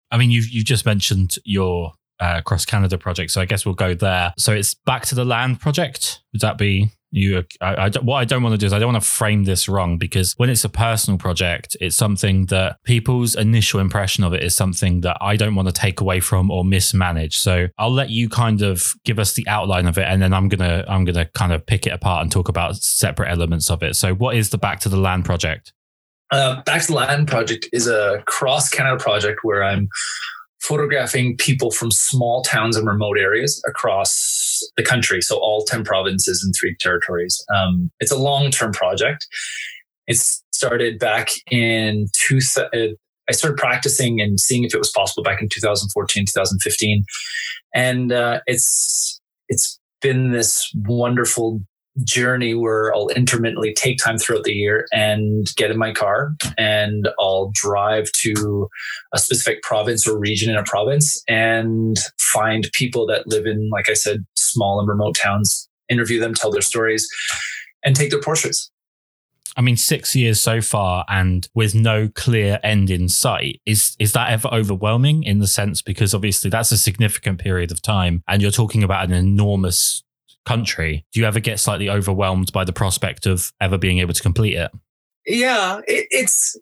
I 0.09 0.17
mean, 0.17 0.31
you've, 0.31 0.49
you 0.49 0.63
just 0.63 0.85
mentioned 0.85 1.35
your 1.43 1.93
uh, 2.21 2.41
cross 2.41 2.65
Canada 2.65 2.97
project. 2.97 3.31
So 3.31 3.41
I 3.41 3.45
guess 3.45 3.65
we'll 3.65 3.75
go 3.75 3.93
there. 3.93 4.33
So 4.37 4.53
it's 4.53 4.73
back 4.73 5.05
to 5.07 5.15
the 5.15 5.25
land 5.25 5.59
project. 5.59 6.21
Would 6.33 6.41
that 6.41 6.57
be 6.57 6.91
you 7.11 7.43
I, 7.59 7.75
I, 7.75 7.89
what 8.01 8.17
i 8.17 8.25
don't 8.25 8.41
want 8.41 8.53
to 8.53 8.57
do 8.57 8.65
is 8.65 8.73
i 8.73 8.79
don't 8.79 8.93
want 8.93 9.03
to 9.03 9.09
frame 9.09 9.43
this 9.43 9.67
wrong 9.67 9.97
because 9.97 10.33
when 10.37 10.49
it's 10.49 10.63
a 10.63 10.69
personal 10.69 11.17
project 11.17 11.75
it's 11.81 11.95
something 11.95 12.45
that 12.47 12.77
people's 12.83 13.35
initial 13.35 13.79
impression 13.79 14.23
of 14.23 14.33
it 14.33 14.41
is 14.41 14.55
something 14.55 15.01
that 15.01 15.17
i 15.19 15.35
don't 15.35 15.55
want 15.55 15.67
to 15.67 15.73
take 15.73 15.99
away 15.99 16.19
from 16.19 16.49
or 16.49 16.63
mismanage 16.63 17.37
so 17.37 17.67
i'll 17.77 17.91
let 17.91 18.09
you 18.09 18.29
kind 18.29 18.61
of 18.61 18.95
give 19.03 19.19
us 19.19 19.33
the 19.33 19.45
outline 19.47 19.87
of 19.87 19.97
it 19.97 20.05
and 20.07 20.21
then 20.21 20.33
i'm 20.33 20.47
gonna 20.47 20.85
i'm 20.87 21.03
gonna 21.03 21.25
kind 21.33 21.51
of 21.51 21.65
pick 21.65 21.85
it 21.85 21.91
apart 21.91 22.23
and 22.23 22.31
talk 22.31 22.47
about 22.47 22.77
separate 22.77 23.29
elements 23.29 23.69
of 23.69 23.83
it 23.83 23.95
so 23.95 24.13
what 24.13 24.35
is 24.35 24.49
the 24.49 24.57
back 24.57 24.79
to 24.79 24.89
the 24.89 24.97
land 24.97 25.25
project 25.25 25.73
uh, 26.31 26.61
back 26.61 26.81
to 26.81 26.87
the 26.87 26.93
land 26.93 27.27
project 27.27 27.67
is 27.73 27.87
a 27.87 28.23
cross 28.25 28.69
canada 28.69 28.97
project 28.97 29.39
where 29.43 29.63
i'm 29.63 29.89
photographing 30.61 31.35
people 31.37 31.71
from 31.71 31.91
small 31.91 32.43
towns 32.43 32.77
and 32.77 32.87
remote 32.87 33.17
areas 33.17 33.61
across 33.67 34.61
the 34.77 34.83
country. 34.83 35.21
So 35.21 35.37
all 35.37 35.65
10 35.65 35.83
provinces 35.83 36.43
and 36.43 36.53
three 36.59 36.75
territories. 36.79 37.43
Um, 37.53 37.91
it's 37.99 38.11
a 38.11 38.17
long-term 38.17 38.71
project. 38.73 39.25
It 40.07 40.17
started 40.51 40.99
back 40.99 41.29
in 41.49 42.07
two, 42.13 42.39
uh, 42.57 42.67
I 43.29 43.31
started 43.31 43.57
practicing 43.57 44.21
and 44.21 44.39
seeing 44.39 44.63
if 44.63 44.73
it 44.73 44.77
was 44.77 44.91
possible 44.91 45.23
back 45.23 45.41
in 45.41 45.49
2014, 45.49 46.25
2015. 46.25 47.05
And 47.73 48.11
uh, 48.11 48.41
it's, 48.45 49.19
it's 49.49 49.79
been 50.01 50.31
this 50.31 50.71
wonderful 50.75 51.61
journey 52.03 52.53
where 52.53 52.93
I'll 52.93 53.09
intermittently 53.09 53.73
take 53.73 53.97
time 53.97 54.17
throughout 54.17 54.43
the 54.43 54.53
year 54.53 54.87
and 54.93 55.47
get 55.55 55.71
in 55.71 55.77
my 55.77 55.91
car 55.91 56.33
and 56.57 57.09
I'll 57.19 57.51
drive 57.53 58.11
to 58.13 58.67
a 59.13 59.19
specific 59.19 59.61
province 59.61 60.07
or 60.07 60.17
region 60.17 60.49
in 60.49 60.57
a 60.57 60.63
province 60.63 61.21
and 61.27 61.97
find 62.19 62.69
people 62.73 63.05
that 63.07 63.27
live 63.27 63.45
in, 63.45 63.69
like 63.69 63.89
I 63.89 63.93
said, 63.93 64.25
small 64.35 64.79
and 64.79 64.87
remote 64.87 65.15
towns, 65.15 65.69
interview 65.89 66.19
them, 66.19 66.33
tell 66.33 66.51
their 66.51 66.61
stories, 66.61 67.09
and 67.83 67.95
take 67.95 68.11
their 68.11 68.21
portraits. 68.21 68.71
I 69.57 69.61
mean, 69.61 69.75
six 69.75 70.15
years 70.15 70.39
so 70.39 70.61
far, 70.61 71.03
and 71.09 71.47
with 71.53 71.75
no 71.75 72.07
clear 72.07 72.57
end 72.63 72.89
in 72.89 73.09
sight, 73.09 73.59
is 73.65 73.97
is 73.99 74.13
that 74.13 74.29
ever 74.29 74.47
overwhelming 74.47 75.23
in 75.23 75.39
the 75.39 75.47
sense 75.47 75.81
because 75.81 76.13
obviously 76.13 76.49
that's 76.49 76.71
a 76.71 76.77
significant 76.77 77.39
period 77.39 77.69
of 77.69 77.81
time, 77.81 78.23
and 78.29 78.41
you're 78.41 78.51
talking 78.51 78.81
about 78.81 79.03
an 79.03 79.13
enormous 79.13 80.03
country, 80.45 81.05
do 81.11 81.19
you 81.19 81.25
ever 81.25 81.39
get 81.39 81.59
slightly 81.59 81.89
overwhelmed 81.89 82.51
by 82.51 82.63
the 82.63 82.73
prospect 82.73 83.25
of 83.25 83.51
ever 83.61 83.77
being 83.77 83.99
able 83.99 84.13
to 84.13 84.21
complete 84.21 84.55
it? 84.55 84.71
Yeah, 85.25 85.81
it, 85.87 86.07
it's 86.09 86.57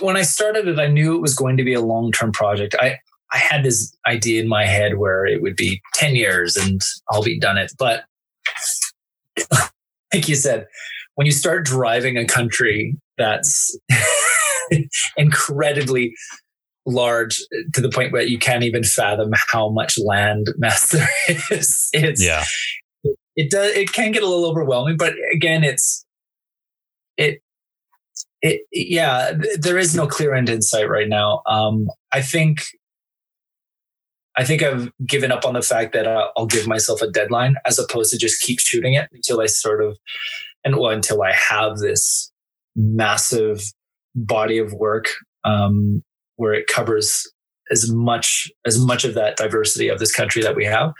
when 0.00 0.16
I 0.16 0.22
started 0.22 0.68
it, 0.68 0.78
I 0.78 0.86
knew 0.86 1.14
it 1.14 1.20
was 1.20 1.34
going 1.34 1.56
to 1.56 1.64
be 1.64 1.74
a 1.74 1.80
long 1.80 2.12
term 2.12 2.32
project. 2.32 2.74
I 2.78 2.98
I 3.32 3.38
had 3.38 3.62
this 3.62 3.94
idea 4.06 4.42
in 4.42 4.48
my 4.48 4.64
head 4.64 4.96
where 4.96 5.26
it 5.26 5.42
would 5.42 5.56
be 5.56 5.80
ten 5.94 6.14
years 6.14 6.56
and 6.56 6.80
I'll 7.10 7.22
be 7.22 7.38
done 7.38 7.58
it, 7.58 7.72
but 7.78 8.04
like 10.12 10.28
you 10.28 10.34
said, 10.34 10.66
when 11.14 11.26
you 11.26 11.32
start 11.32 11.64
driving 11.64 12.16
a 12.16 12.24
country 12.24 12.96
that's 13.16 13.76
incredibly 15.16 16.14
large 16.88 17.38
to 17.74 17.80
the 17.80 17.90
point 17.90 18.12
where 18.12 18.22
you 18.22 18.38
can't 18.38 18.64
even 18.64 18.82
fathom 18.82 19.30
how 19.34 19.68
much 19.68 19.98
land 19.98 20.48
mass 20.56 20.90
there 20.90 21.08
is. 21.28 21.88
It's 21.92 22.24
yeah. 22.24 22.44
It 23.36 23.50
does. 23.50 23.72
It 23.76 23.92
can 23.92 24.10
get 24.10 24.22
a 24.22 24.26
little 24.26 24.46
overwhelming, 24.46 24.96
but 24.96 25.14
again, 25.32 25.62
it's 25.62 26.04
it. 27.16 27.40
It 28.42 28.62
yeah. 28.72 29.32
There 29.58 29.78
is 29.78 29.94
no 29.94 30.06
clear 30.06 30.34
end 30.34 30.48
in 30.48 30.62
sight 30.62 30.88
right 30.88 31.08
now. 31.08 31.42
Um, 31.46 31.88
I 32.12 32.20
think 32.20 32.66
I 34.36 34.44
think 34.44 34.62
I've 34.62 34.90
given 35.04 35.32
up 35.32 35.44
on 35.44 35.54
the 35.54 35.62
fact 35.62 35.92
that 35.92 36.06
uh, 36.06 36.28
I'll 36.36 36.46
give 36.46 36.66
myself 36.66 37.02
a 37.02 37.10
deadline 37.10 37.56
as 37.64 37.78
opposed 37.78 38.12
to 38.12 38.18
just 38.18 38.40
keep 38.40 38.60
shooting 38.60 38.94
it 38.94 39.08
until 39.12 39.40
I 39.40 39.46
sort 39.46 39.82
of, 39.84 39.98
and 40.64 40.76
well, 40.76 40.90
until 40.90 41.22
I 41.22 41.32
have 41.32 41.78
this 41.78 42.32
massive 42.76 43.60
body 44.14 44.58
of 44.58 44.72
work 44.72 45.06
um, 45.44 46.02
where 46.38 46.54
it 46.54 46.66
covers 46.66 47.30
as 47.70 47.90
much 47.90 48.50
as 48.66 48.82
much 48.82 49.04
of 49.04 49.14
that 49.14 49.36
diversity 49.36 49.88
of 49.88 49.98
this 49.98 50.14
country 50.14 50.42
that 50.42 50.56
we 50.56 50.64
have. 50.64 50.92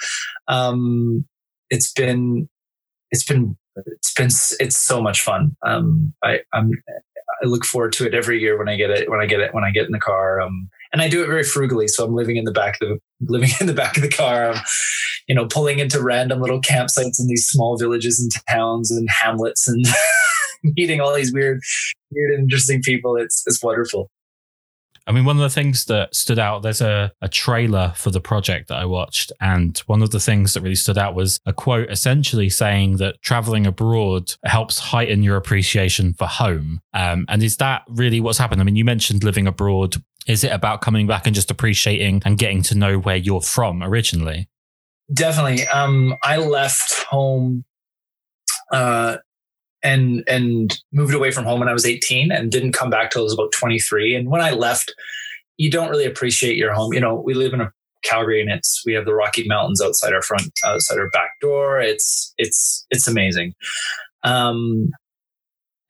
Um, 0.49 1.25
it's 1.71 1.93
been 1.93 2.49
it's 3.11 3.25
been 3.25 3.57
it's 3.77 4.13
been 4.15 4.29
it's 4.61 4.79
so 4.79 5.01
much 5.01 5.23
fun. 5.23 5.57
Um, 5.67 6.13
I 6.23 6.41
I'm 6.53 6.71
I 7.43 7.47
look 7.47 7.65
forward 7.65 7.93
to 7.95 8.07
it 8.07 8.15
every 8.15 8.41
year 8.41 8.59
when 8.59 8.69
I 8.69 8.77
get 8.77 8.91
it 8.91 9.11
when 9.11 9.21
I 9.21 9.27
get 9.27 9.41
it 9.41 9.55
when 9.55 9.65
I 9.65 9.71
get 9.71 9.87
in 9.87 9.93
the 9.93 10.01
car. 10.01 10.41
Um, 10.41 10.69
and 10.93 11.03
I 11.03 11.09
do 11.09 11.23
it 11.23 11.27
very 11.27 11.45
frugally. 11.45 11.87
So 11.87 12.05
I'm 12.05 12.15
living 12.15 12.37
in 12.37 12.45
the 12.45 12.53
back 12.53 12.79
of 12.81 12.89
the 12.89 12.99
living 13.21 13.51
in 13.61 13.67
the 13.67 13.75
back 13.75 13.97
of 13.97 14.03
the 14.03 14.09
car. 14.09 14.51
I'm, 14.51 14.61
you 15.27 15.35
know, 15.35 15.47
pulling 15.47 15.79
into 15.79 16.03
random 16.03 16.41
little 16.41 16.61
campsites 16.61 17.21
in 17.21 17.27
these 17.29 17.47
small 17.47 17.77
villages 17.77 18.19
and 18.21 18.31
towns 18.49 18.91
and 18.91 19.09
hamlets 19.11 19.69
and 19.69 19.85
meeting 20.77 21.01
all 21.01 21.15
these 21.15 21.33
weird, 21.33 21.61
weird, 22.11 22.39
interesting 22.39 22.83
people. 22.83 23.17
It's 23.17 23.45
it's 23.47 23.63
wonderful. 23.63 24.11
I 25.09 25.13
mean, 25.13 25.25
one 25.25 25.37
of 25.37 25.43
the 25.43 25.49
things 25.49 25.87
that 25.87 26.15
stood 26.15 26.39
out, 26.39 26.61
there's 26.63 26.83
a, 26.83 27.11
a 27.23 27.29
trailer 27.31 27.95
for 27.97 28.11
the 28.11 28.21
project 28.21 28.69
that 28.69 28.77
I 28.77 28.85
watched. 28.85 29.33
And 29.41 29.77
one 29.87 30.03
of 30.03 30.11
the 30.11 30.21
things 30.21 30.53
that 30.53 30.61
really 30.61 30.75
stood 30.75 30.99
out 30.99 31.15
was 31.15 31.41
a 31.47 31.53
quote 31.55 31.91
essentially 31.91 32.51
saying 32.51 32.99
that 32.99 33.21
traveling 33.23 33.67
abroad 33.67 34.35
helps 34.45 34.79
heighten 34.79 35.23
your 35.23 35.37
appreciation 35.37 36.13
for 36.13 36.27
home. 36.27 36.81
Um, 36.93 37.25
and 37.31 37.43
is 37.43 37.57
that 37.57 37.85
really 37.89 38.21
what's 38.21 38.37
happened? 38.37 38.61
I 38.61 38.65
mean, 38.65 38.77
you 38.77 38.85
mentioned 38.85 39.25
living 39.25 39.47
abroad. 39.47 39.97
Is 40.27 40.45
it 40.45 40.53
about 40.53 40.83
coming 40.83 41.07
back 41.07 41.27
and 41.27 41.35
just 41.35 41.51
appreciating 41.51 42.21
and 42.27 42.37
getting 42.37 42.63
to 42.65 42.75
know 42.75 42.99
where 42.99 43.17
you're 43.17 43.41
from 43.41 43.83
originally? 43.83 44.51
Definitely. 45.13 45.67
Um, 45.69 46.17
I 46.23 46.37
left 46.37 46.93
home 47.05 47.65
uh, 48.71 49.17
and 49.83 50.25
and 50.29 50.81
moved 50.93 51.15
away 51.15 51.31
from 51.31 51.45
home 51.45 51.61
when 51.61 51.69
I 51.69 51.73
was 51.73 51.87
18 51.87 52.33
and 52.33 52.51
didn't 52.51 52.73
come 52.73 52.91
back 52.91 53.11
till 53.11 53.23
I 53.23 53.25
was 53.25 53.35
about 53.35 53.53
23. 53.53 54.15
And 54.15 54.31
when 54.31 54.41
I 54.41 54.51
left, 54.51 54.93
you 55.57 55.71
don't 55.71 55.91
really 55.91 56.05
appreciate 56.05 56.57
your 56.57 56.73
home. 56.73 56.93
You 56.93 57.01
know, 57.01 57.15
we 57.15 57.35
live 57.35 57.53
in 57.53 57.61
a 57.61 57.73
Calgary 58.05 58.41
and 58.41 58.51
it's 58.51 58.83
we 58.87 58.93
have 58.95 59.05
the 59.05 59.15
Rocky 59.15 59.47
Mountains 59.47 59.83
outside 59.83 60.13
our 60.13 60.23
front 60.23 60.51
outside 60.65 60.99
our 60.99 61.11
back 61.11 61.31
door. 61.41 61.81
It's 61.81 62.33
it's 62.39 62.87
it's 62.91 63.09
amazing. 63.09 63.55
Um, 64.25 64.91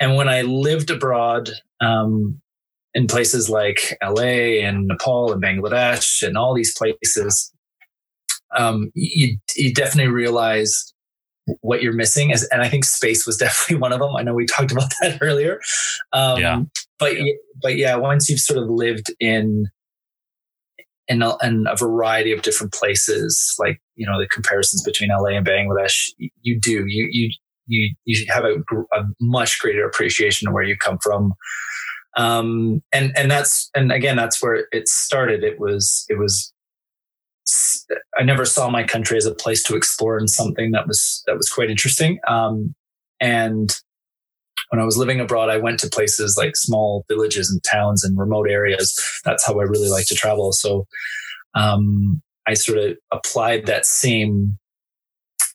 and 0.01 0.17
when 0.17 0.29
I 0.29 0.43
lived 0.43 0.91
abroad, 0.91 1.51
um, 1.81 2.41
in 2.95 3.07
places 3.07 3.49
like 3.51 3.97
LA 4.03 4.63
and 4.67 4.89
Nepal 4.89 5.33
and 5.33 5.43
Bangladesh 5.43 6.27
and 6.27 6.37
all 6.37 6.55
these 6.55 6.77
places, 6.77 7.53
um, 8.57 8.91
you 8.95 9.37
you 9.57 9.73
definitely 9.73 10.13
realize 10.13 10.93
what 11.61 11.83
you're 11.83 11.93
missing 11.93 12.31
is, 12.31 12.45
and 12.45 12.63
I 12.63 12.69
think 12.69 12.85
space 12.85 13.27
was 13.27 13.37
definitely 13.39 13.81
one 13.81 13.93
of 13.93 14.01
them. 14.01 14.15
I 14.17 14.23
know 14.23 14.35
we 14.35 14.47
talked 14.47 14.73
about 14.73 14.91
that 15.01 15.19
earlier. 15.23 15.61
Um, 16.13 16.39
yeah. 16.39 16.63
But 16.99 17.15
but 17.63 17.77
yeah, 17.77 17.97
once 17.97 18.29
you've 18.29 18.41
sort 18.41 18.59
of 18.59 18.69
lived 18.69 19.13
in 19.21 19.67
in 21.07 21.23
a, 21.23 21.37
in 21.43 21.67
a 21.67 21.77
variety 21.77 22.33
of 22.33 22.43
different 22.43 22.73
places, 22.73 23.55
like 23.59 23.81
you 23.95 24.07
know 24.07 24.19
the 24.19 24.29
comparisons 24.29 24.83
between 24.83 25.11
LA 25.11 25.37
and 25.37 25.47
Bangladesh, 25.47 26.09
you 26.43 26.59
do 26.59 26.85
you 26.87 27.09
you 27.11 27.31
you 27.67 27.95
you 28.05 28.27
have 28.31 28.45
a, 28.45 28.55
a 28.93 29.05
much 29.21 29.61
greater 29.61 29.87
appreciation 29.87 30.49
of 30.49 30.55
where 30.55 30.65
you 30.65 30.77
come 30.77 30.99
from. 31.03 31.35
Um, 32.17 32.83
and 32.93 33.13
and 33.17 33.31
that's 33.31 33.71
and 33.75 33.93
again 33.93 34.17
that's 34.17 34.43
where 34.43 34.67
it 34.73 34.89
started. 34.89 35.45
It 35.45 35.61
was 35.61 36.05
it 36.09 36.19
was 36.19 36.53
I 38.19 38.23
never 38.23 38.45
saw 38.45 38.69
my 38.69 38.85
country 38.85 39.17
as 39.17 39.27
a 39.27 39.35
place 39.35 39.63
to 39.65 39.77
explore 39.77 40.19
and 40.19 40.29
something 40.29 40.73
that 40.73 40.87
was 40.87 41.23
that 41.27 41.37
was 41.37 41.49
quite 41.49 41.71
interesting. 41.71 42.19
Um, 42.29 42.75
and 43.21 43.75
when 44.71 44.81
I 44.81 44.85
was 44.85 44.99
living 44.99 45.21
abroad, 45.21 45.49
I 45.49 45.57
went 45.57 45.81
to 45.81 45.89
places 45.89 46.37
like 46.37 46.57
small 46.57 47.05
villages 47.09 47.51
and 47.51 47.63
towns 47.65 48.05
and 48.05 48.19
remote 48.19 48.51
areas. 48.51 48.99
That's 49.25 49.47
how 49.47 49.59
I 49.59 49.65
really 49.65 49.89
like 49.89 50.07
to 50.07 50.15
travel. 50.15 50.53
So 50.53 50.87
um, 51.55 52.23
I 52.47 52.55
sort 52.55 52.79
of 52.79 52.97
applied 53.13 53.67
that 53.67 53.87
same 53.87 54.59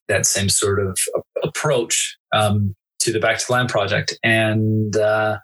that 0.08 0.26
same 0.26 0.50
sort 0.50 0.86
of 0.86 0.98
approach 1.44 2.18
um, 2.34 2.76
to 3.00 3.12
the 3.14 3.20
Back 3.20 3.40
to 3.40 3.52
Land 3.52 3.70
project, 3.70 4.18
and 4.24 4.96
uh, 4.98 5.38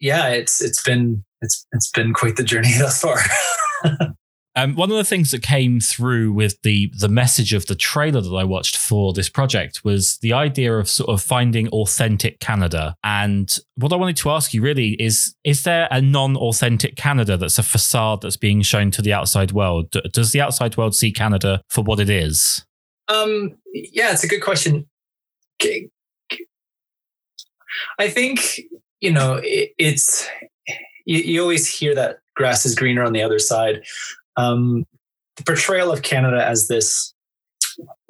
yeah, 0.00 0.28
it's 0.28 0.60
it's 0.60 0.82
been 0.82 1.24
it's 1.40 1.66
it's 1.72 1.90
been 1.90 2.12
quite 2.12 2.36
the 2.36 2.44
journey 2.44 2.72
thus 2.78 3.00
far. 3.00 3.18
Um, 4.58 4.74
one 4.74 4.90
of 4.90 4.96
the 4.96 5.04
things 5.04 5.32
that 5.32 5.42
came 5.42 5.80
through 5.80 6.32
with 6.32 6.60
the 6.62 6.90
the 6.98 7.10
message 7.10 7.52
of 7.52 7.66
the 7.66 7.74
trailer 7.74 8.22
that 8.22 8.34
I 8.34 8.42
watched 8.42 8.78
for 8.78 9.12
this 9.12 9.28
project 9.28 9.84
was 9.84 10.16
the 10.18 10.32
idea 10.32 10.74
of 10.78 10.88
sort 10.88 11.10
of 11.10 11.20
finding 11.22 11.68
authentic 11.68 12.40
Canada. 12.40 12.96
And 13.04 13.54
what 13.74 13.92
I 13.92 13.96
wanted 13.96 14.16
to 14.16 14.30
ask 14.30 14.54
you 14.54 14.62
really 14.62 14.92
is: 14.92 15.34
is 15.44 15.64
there 15.64 15.88
a 15.90 16.00
non-authentic 16.00 16.96
Canada 16.96 17.36
that's 17.36 17.58
a 17.58 17.62
facade 17.62 18.22
that's 18.22 18.38
being 18.38 18.62
shown 18.62 18.90
to 18.92 19.02
the 19.02 19.12
outside 19.12 19.52
world? 19.52 19.94
Does 20.12 20.32
the 20.32 20.40
outside 20.40 20.78
world 20.78 20.94
see 20.94 21.12
Canada 21.12 21.60
for 21.68 21.84
what 21.84 22.00
it 22.00 22.08
is? 22.08 22.64
Um, 23.08 23.58
yeah, 23.74 24.10
it's 24.12 24.24
a 24.24 24.28
good 24.28 24.42
question. 24.42 24.88
I 27.98 28.08
think 28.08 28.58
you 29.00 29.12
know 29.12 29.34
it, 29.34 29.72
it's 29.76 30.26
you, 31.04 31.18
you 31.18 31.42
always 31.42 31.68
hear 31.68 31.94
that 31.94 32.20
grass 32.34 32.64
is 32.64 32.74
greener 32.74 33.04
on 33.04 33.12
the 33.12 33.22
other 33.22 33.38
side 33.38 33.82
um, 34.36 34.84
the 35.36 35.44
portrayal 35.44 35.92
of 35.92 36.02
Canada 36.02 36.44
as 36.44 36.68
this 36.68 37.14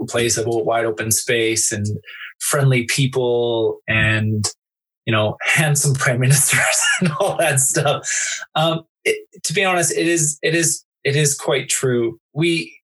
place 0.09 0.37
of 0.37 0.47
wide 0.47 0.85
open 0.85 1.11
space 1.11 1.73
and 1.73 1.87
friendly 2.39 2.85
people 2.85 3.79
and 3.89 4.47
you 5.07 5.13
know 5.13 5.37
handsome 5.43 5.95
prime 5.95 6.21
ministers 6.21 6.83
and 7.01 7.11
all 7.21 7.37
that 7.37 7.61
stuff. 7.61 8.09
Um, 8.55 8.85
it, 9.05 9.27
to 9.45 9.53
be 9.53 9.65
honest, 9.65 9.93
it 9.93 10.07
is 10.07 10.39
it 10.43 10.55
is 10.55 10.85
it 11.05 11.17
is 11.17 11.35
quite 11.35 11.69
true. 11.69 12.19
We 12.33 12.77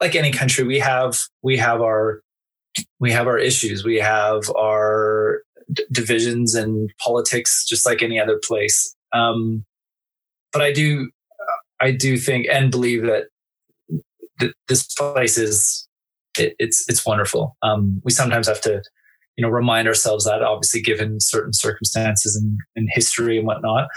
like 0.00 0.14
any 0.14 0.32
country, 0.32 0.64
we 0.64 0.78
have 0.78 1.18
we 1.42 1.56
have 1.58 1.80
our 1.80 2.22
we 2.98 3.12
have 3.12 3.26
our 3.26 3.38
issues. 3.38 3.84
We 3.84 3.96
have 3.96 4.50
our 4.56 5.42
d- 5.72 5.84
divisions 5.92 6.54
and 6.54 6.90
politics, 6.98 7.66
just 7.66 7.86
like 7.86 8.02
any 8.02 8.18
other 8.18 8.40
place. 8.42 8.94
Um, 9.12 9.64
but 10.52 10.62
I 10.62 10.72
do 10.72 11.10
I 11.80 11.92
do 11.92 12.16
think 12.16 12.46
and 12.50 12.70
believe 12.70 13.02
that 13.02 13.24
th- 14.38 14.52
this 14.68 14.86
place 14.94 15.38
is 15.38 15.88
it, 16.38 16.54
it's 16.58 16.84
it's 16.88 17.04
wonderful. 17.04 17.56
Um, 17.62 18.00
we 18.04 18.12
sometimes 18.12 18.48
have 18.48 18.60
to, 18.62 18.82
you 19.36 19.42
know, 19.42 19.48
remind 19.48 19.88
ourselves 19.88 20.24
that 20.24 20.42
obviously 20.42 20.82
given 20.82 21.20
certain 21.20 21.52
circumstances 21.52 22.36
and, 22.36 22.58
and 22.76 22.88
history 22.92 23.38
and 23.38 23.46
whatnot. 23.46 23.88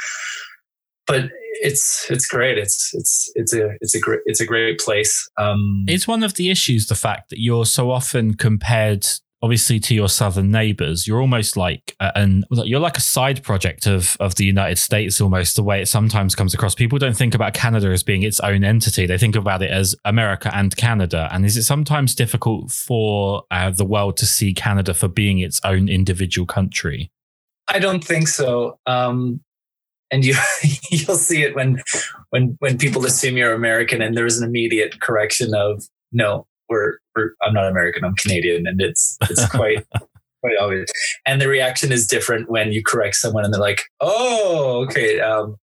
But 1.05 1.29
it's 1.61 2.07
it's 2.09 2.27
great. 2.27 2.57
It's 2.57 2.91
it's 2.93 3.31
it's 3.35 3.53
a 3.53 3.71
it's 3.81 3.95
a 3.95 3.99
great 3.99 4.19
it's 4.25 4.41
a 4.41 4.45
great 4.45 4.79
place. 4.79 5.29
Um, 5.37 5.85
it's 5.87 6.07
one 6.07 6.23
of 6.23 6.35
the 6.35 6.49
issues 6.49 6.87
the 6.87 6.95
fact 6.95 7.29
that 7.29 7.39
you're 7.39 7.65
so 7.65 7.91
often 7.91 8.35
compared 8.35 9.05
obviously 9.43 9.79
to 9.79 9.93
your 9.93 10.09
southern 10.09 10.49
neighbors 10.49 11.05
you're 11.05 11.21
almost 11.21 11.55
like 11.55 11.95
and 11.99 12.45
you're 12.49 12.79
like 12.79 12.97
a 12.97 13.01
side 13.01 13.43
project 13.43 13.85
of 13.85 14.17
of 14.19 14.35
the 14.35 14.45
united 14.45 14.77
states 14.77 15.21
almost 15.21 15.55
the 15.55 15.63
way 15.63 15.81
it 15.81 15.87
sometimes 15.87 16.35
comes 16.35 16.53
across. 16.53 16.75
People 16.75 16.97
don't 16.97 17.15
think 17.15 17.35
about 17.35 17.53
canada 17.53 17.87
as 17.89 18.03
being 18.03 18.23
its 18.23 18.39
own 18.39 18.63
entity. 18.63 19.05
They 19.05 19.17
think 19.17 19.35
about 19.35 19.61
it 19.61 19.71
as 19.71 19.95
america 20.05 20.51
and 20.53 20.75
canada. 20.75 21.29
And 21.31 21.45
is 21.45 21.57
it 21.57 21.63
sometimes 21.63 22.15
difficult 22.15 22.71
for 22.71 23.43
uh, 23.51 23.71
the 23.71 23.85
world 23.85 24.17
to 24.17 24.25
see 24.25 24.53
canada 24.53 24.93
for 24.93 25.07
being 25.07 25.39
its 25.39 25.59
own 25.63 25.89
individual 25.89 26.45
country? 26.45 27.11
I 27.67 27.79
don't 27.79 28.03
think 28.03 28.27
so. 28.27 28.77
Um, 28.85 29.41
and 30.11 30.25
you 30.25 30.35
you'll 30.91 31.15
see 31.15 31.43
it 31.43 31.55
when 31.55 31.81
when 32.29 32.55
when 32.59 32.77
people 32.77 33.05
assume 33.05 33.37
you're 33.37 33.53
american 33.53 34.01
and 34.01 34.15
there's 34.15 34.37
an 34.37 34.47
immediate 34.47 34.99
correction 35.01 35.55
of 35.55 35.83
no 36.11 36.45
we're, 36.73 36.97
we're 37.15 37.31
I'm 37.41 37.53
not 37.53 37.67
American, 37.69 38.03
I'm 38.03 38.15
Canadian, 38.15 38.67
and 38.67 38.81
it's 38.81 39.17
it's 39.29 39.47
quite 39.49 39.85
quite 40.41 40.57
obvious. 40.59 40.89
And 41.25 41.39
the 41.39 41.47
reaction 41.47 41.91
is 41.91 42.07
different 42.07 42.49
when 42.49 42.73
you 42.73 42.83
correct 42.83 43.15
someone, 43.15 43.45
and 43.45 43.53
they're 43.53 43.61
like, 43.61 43.83
"Oh, 44.01 44.85
okay." 44.87 45.19
Um, 45.19 45.57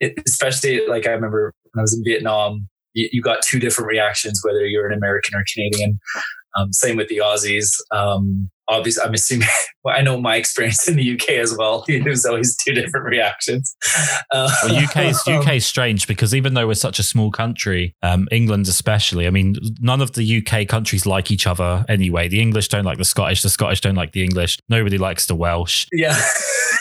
it, 0.00 0.14
especially 0.26 0.86
like 0.86 1.06
I 1.06 1.12
remember 1.12 1.52
when 1.72 1.80
I 1.80 1.82
was 1.82 1.94
in 1.94 2.04
Vietnam, 2.04 2.68
you, 2.94 3.08
you, 3.12 3.22
got 3.22 3.42
two 3.42 3.58
different 3.58 3.88
reactions 3.88 4.40
whether 4.42 4.66
you're 4.66 4.86
an 4.86 4.96
American 4.96 5.38
or 5.38 5.44
Canadian. 5.52 5.98
Um, 6.56 6.72
same 6.72 6.96
with 6.96 7.08
the 7.08 7.18
Aussies. 7.18 7.78
Um, 7.90 8.50
obviously, 8.70 9.02
I'm 9.04 9.14
assuming. 9.14 9.48
Well, 9.82 9.96
I 9.96 10.02
know 10.02 10.20
my 10.20 10.36
experience 10.36 10.86
in 10.88 10.96
the 10.96 11.14
UK 11.14 11.30
as 11.30 11.56
well. 11.56 11.84
There's 11.88 12.26
always 12.26 12.54
two 12.54 12.74
different 12.74 13.06
reactions. 13.06 13.74
Uh, 14.30 14.50
well, 14.64 14.76
UK 14.76 15.06
is 15.06 15.22
UK 15.26 15.54
is 15.54 15.64
strange 15.64 16.06
because 16.06 16.34
even 16.34 16.52
though 16.52 16.66
we're 16.66 16.74
such 16.74 16.98
a 16.98 17.02
small 17.02 17.30
country, 17.30 17.94
um, 18.02 18.28
England 18.30 18.68
especially. 18.68 19.26
I 19.26 19.30
mean, 19.30 19.56
none 19.80 20.02
of 20.02 20.12
the 20.12 20.44
UK 20.46 20.68
countries 20.68 21.06
like 21.06 21.30
each 21.30 21.46
other 21.46 21.86
anyway. 21.88 22.28
The 22.28 22.42
English 22.42 22.68
don't 22.68 22.84
like 22.84 22.98
the 22.98 23.06
Scottish. 23.06 23.40
The 23.40 23.48
Scottish 23.48 23.80
don't 23.80 23.94
like 23.94 24.12
the 24.12 24.22
English. 24.22 24.58
Nobody 24.68 24.98
likes 24.98 25.24
the 25.24 25.34
Welsh. 25.34 25.86
Yeah. 25.92 26.20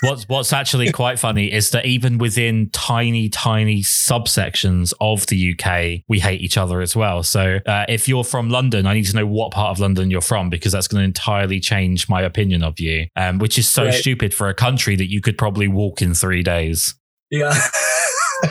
what's 0.02 0.28
What's 0.28 0.52
actually 0.52 0.92
quite 0.92 1.20
funny 1.20 1.52
is 1.52 1.72
that 1.72 1.86
even 1.86 2.18
within 2.18 2.70
tiny, 2.72 3.30
tiny 3.30 3.82
subsections 3.82 4.94
of 5.00 5.26
the 5.28 5.54
UK, 5.54 6.04
we 6.10 6.20
hate 6.20 6.42
each 6.42 6.58
other 6.58 6.82
as 6.82 6.98
well. 6.98 7.24
So 7.24 7.60
uh, 7.66 7.86
if 7.88 8.10
you're 8.10 8.26
from 8.26 8.50
London, 8.50 8.86
I 8.86 8.94
need 8.94 9.06
to 9.06 9.16
know 9.16 9.26
what 9.26 9.52
part 9.52 9.72
of 9.72 9.80
London 9.80 10.12
you're 10.12 10.20
from 10.20 10.50
because 10.50 10.74
that's 10.74 10.88
going 10.88 11.00
to 11.00 11.06
entirely 11.06 11.60
change 11.60 11.79
my 12.10 12.22
opinion 12.22 12.64
of 12.64 12.80
you, 12.80 13.08
um, 13.16 13.40
which 13.40 13.58
is 13.58 13.68
so 13.68 13.86
right. 13.86 13.94
stupid 13.94 14.34
for 14.34 14.50
a 14.50 14.54
country 14.54 14.96
that 14.96 15.10
you 15.10 15.22
could 15.22 15.38
probably 15.38 15.68
walk 15.68 16.02
in 16.02 16.14
three 16.14 16.44
days. 16.44 16.96
Yeah. 17.30 17.54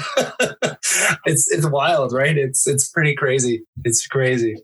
it's 1.26 1.50
it's 1.50 1.68
wild, 1.68 2.12
right? 2.12 2.36
It's 2.36 2.66
it's 2.66 2.88
pretty 2.88 3.14
crazy. 3.14 3.64
It's 3.84 4.06
crazy. 4.06 4.56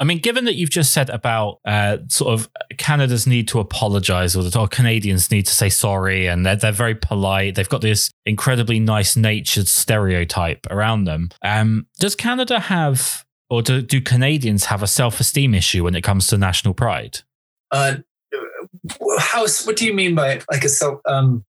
I 0.00 0.04
mean, 0.04 0.18
given 0.18 0.46
that 0.46 0.54
you've 0.54 0.70
just 0.70 0.94
said 0.94 1.10
about 1.10 1.58
uh, 1.66 1.98
sort 2.08 2.32
of 2.32 2.48
Canada's 2.78 3.26
need 3.26 3.48
to 3.48 3.60
apologize 3.60 4.34
or, 4.34 4.58
or 4.58 4.66
Canadians 4.66 5.30
need 5.30 5.46
to 5.46 5.54
say 5.54 5.68
sorry, 5.68 6.26
and 6.26 6.46
they're, 6.46 6.56
they're 6.56 6.72
very 6.72 6.94
polite, 6.94 7.54
they've 7.54 7.68
got 7.68 7.82
this 7.82 8.10
incredibly 8.24 8.80
nice 8.80 9.14
natured 9.14 9.68
stereotype 9.68 10.66
around 10.70 11.04
them. 11.04 11.28
Um, 11.42 11.86
does 11.98 12.14
Canada 12.16 12.58
have, 12.60 13.26
or 13.50 13.60
do, 13.60 13.82
do 13.82 14.00
Canadians 14.00 14.64
have 14.66 14.82
a 14.82 14.86
self 14.86 15.20
esteem 15.20 15.54
issue 15.54 15.84
when 15.84 15.94
it 15.94 16.02
comes 16.02 16.28
to 16.28 16.38
national 16.38 16.72
pride? 16.72 17.18
Uh, 17.70 17.96
how? 19.18 19.46
What 19.64 19.76
do 19.76 19.86
you 19.86 19.94
mean 19.94 20.14
by 20.14 20.40
like 20.50 20.64
a 20.64 20.68
self? 20.68 21.00
Um, 21.06 21.44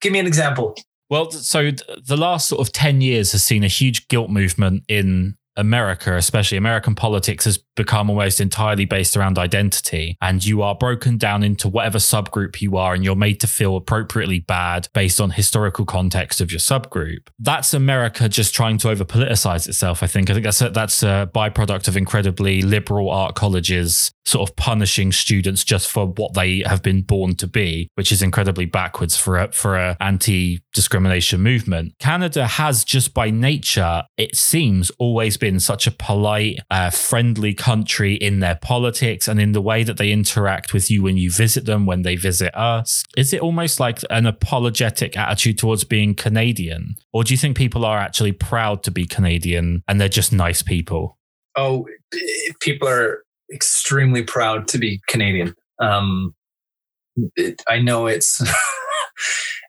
give 0.00 0.12
me 0.12 0.18
an 0.18 0.26
example. 0.26 0.76
Well, 1.08 1.30
so 1.32 1.72
the 2.06 2.16
last 2.16 2.48
sort 2.48 2.60
of 2.60 2.72
10 2.72 3.00
years 3.00 3.32
has 3.32 3.42
seen 3.42 3.64
a 3.64 3.68
huge 3.68 4.06
guilt 4.06 4.30
movement 4.30 4.84
in 4.86 5.36
America, 5.60 6.16
especially 6.16 6.58
American 6.58 6.94
politics, 6.94 7.44
has 7.44 7.58
become 7.76 8.10
almost 8.10 8.40
entirely 8.40 8.84
based 8.84 9.16
around 9.16 9.38
identity. 9.38 10.16
And 10.20 10.44
you 10.44 10.62
are 10.62 10.74
broken 10.74 11.18
down 11.18 11.42
into 11.42 11.68
whatever 11.68 11.98
subgroup 11.98 12.60
you 12.60 12.76
are, 12.76 12.94
and 12.94 13.04
you're 13.04 13.14
made 13.14 13.40
to 13.40 13.46
feel 13.46 13.76
appropriately 13.76 14.40
bad 14.40 14.88
based 14.92 15.20
on 15.20 15.30
historical 15.30 15.84
context 15.84 16.40
of 16.40 16.50
your 16.50 16.58
subgroup. 16.58 17.28
That's 17.38 17.72
America 17.74 18.28
just 18.28 18.54
trying 18.54 18.78
to 18.78 18.90
over 18.90 19.04
politicize 19.04 19.68
itself, 19.68 20.02
I 20.02 20.06
think. 20.06 20.30
I 20.30 20.34
think 20.34 20.44
that's 20.44 20.62
a, 20.62 20.70
that's 20.70 21.02
a 21.02 21.30
byproduct 21.34 21.88
of 21.88 21.96
incredibly 21.96 22.62
liberal 22.62 23.10
art 23.10 23.34
colleges 23.34 24.10
sort 24.26 24.48
of 24.48 24.56
punishing 24.56 25.12
students 25.12 25.64
just 25.64 25.90
for 25.90 26.06
what 26.06 26.34
they 26.34 26.62
have 26.66 26.82
been 26.82 27.02
born 27.02 27.34
to 27.34 27.46
be, 27.46 27.88
which 27.94 28.12
is 28.12 28.22
incredibly 28.22 28.64
backwards 28.64 29.16
for 29.16 29.38
a, 29.38 29.52
for 29.52 29.76
a 29.76 29.96
anti-discrimination 30.70 31.40
movement. 31.40 31.94
Canada 31.98 32.46
has 32.46 32.84
just 32.84 33.14
by 33.14 33.30
nature, 33.30 34.02
it 34.16 34.36
seems, 34.36 34.90
always 34.98 35.36
been 35.36 35.60
such 35.60 35.86
a 35.86 35.90
polite, 35.90 36.60
uh, 36.70 36.90
friendly 36.90 37.54
country 37.54 38.14
in 38.14 38.40
their 38.40 38.56
politics 38.56 39.28
and 39.28 39.40
in 39.40 39.52
the 39.52 39.60
way 39.60 39.82
that 39.82 39.96
they 39.96 40.12
interact 40.12 40.72
with 40.72 40.90
you 40.90 41.02
when 41.02 41.16
you 41.16 41.30
visit 41.30 41.66
them, 41.66 41.86
when 41.86 42.02
they 42.02 42.16
visit 42.16 42.54
us. 42.56 43.04
Is 43.16 43.32
it 43.32 43.40
almost 43.40 43.80
like 43.80 44.00
an 44.10 44.26
apologetic 44.26 45.16
attitude 45.16 45.58
towards 45.58 45.84
being 45.84 46.14
Canadian? 46.14 46.96
Or 47.12 47.24
do 47.24 47.34
you 47.34 47.38
think 47.38 47.56
people 47.56 47.84
are 47.84 47.98
actually 47.98 48.32
proud 48.32 48.82
to 48.84 48.90
be 48.90 49.06
Canadian 49.06 49.82
and 49.88 50.00
they're 50.00 50.08
just 50.08 50.32
nice 50.32 50.62
people? 50.62 51.18
Oh, 51.56 51.86
people 52.60 52.88
are 52.88 53.24
extremely 53.52 54.22
proud 54.22 54.68
to 54.68 54.78
be 54.78 55.00
Canadian. 55.08 55.54
Um, 55.80 56.34
it, 57.36 57.60
I 57.68 57.80
know 57.80 58.06
it's 58.06 58.40
it, 58.40 58.48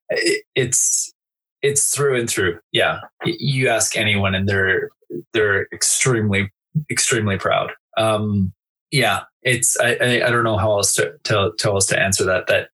it's 0.56 1.14
it's 1.62 1.94
through 1.96 2.20
and 2.20 2.30
through. 2.30 2.60
Yeah, 2.72 3.00
you 3.26 3.70
ask 3.70 3.98
anyone, 3.98 4.36
and 4.36 4.48
they're 4.48 4.90
they're 5.34 5.68
extremely 5.74 6.52
extremely 6.90 7.38
proud. 7.38 7.72
Um, 7.98 8.54
yeah, 8.92 9.22
it's 9.44 9.80
I, 9.80 9.98
I, 10.02 10.28
I 10.28 10.30
don't 10.30 10.44
know 10.44 10.58
how 10.58 10.74
else 10.74 10.94
to 10.96 11.14
tell 11.24 11.52
tell 11.54 11.78
us 11.78 11.86
to 11.88 12.00
answer 12.00 12.26
that. 12.26 12.48
That 12.48 12.70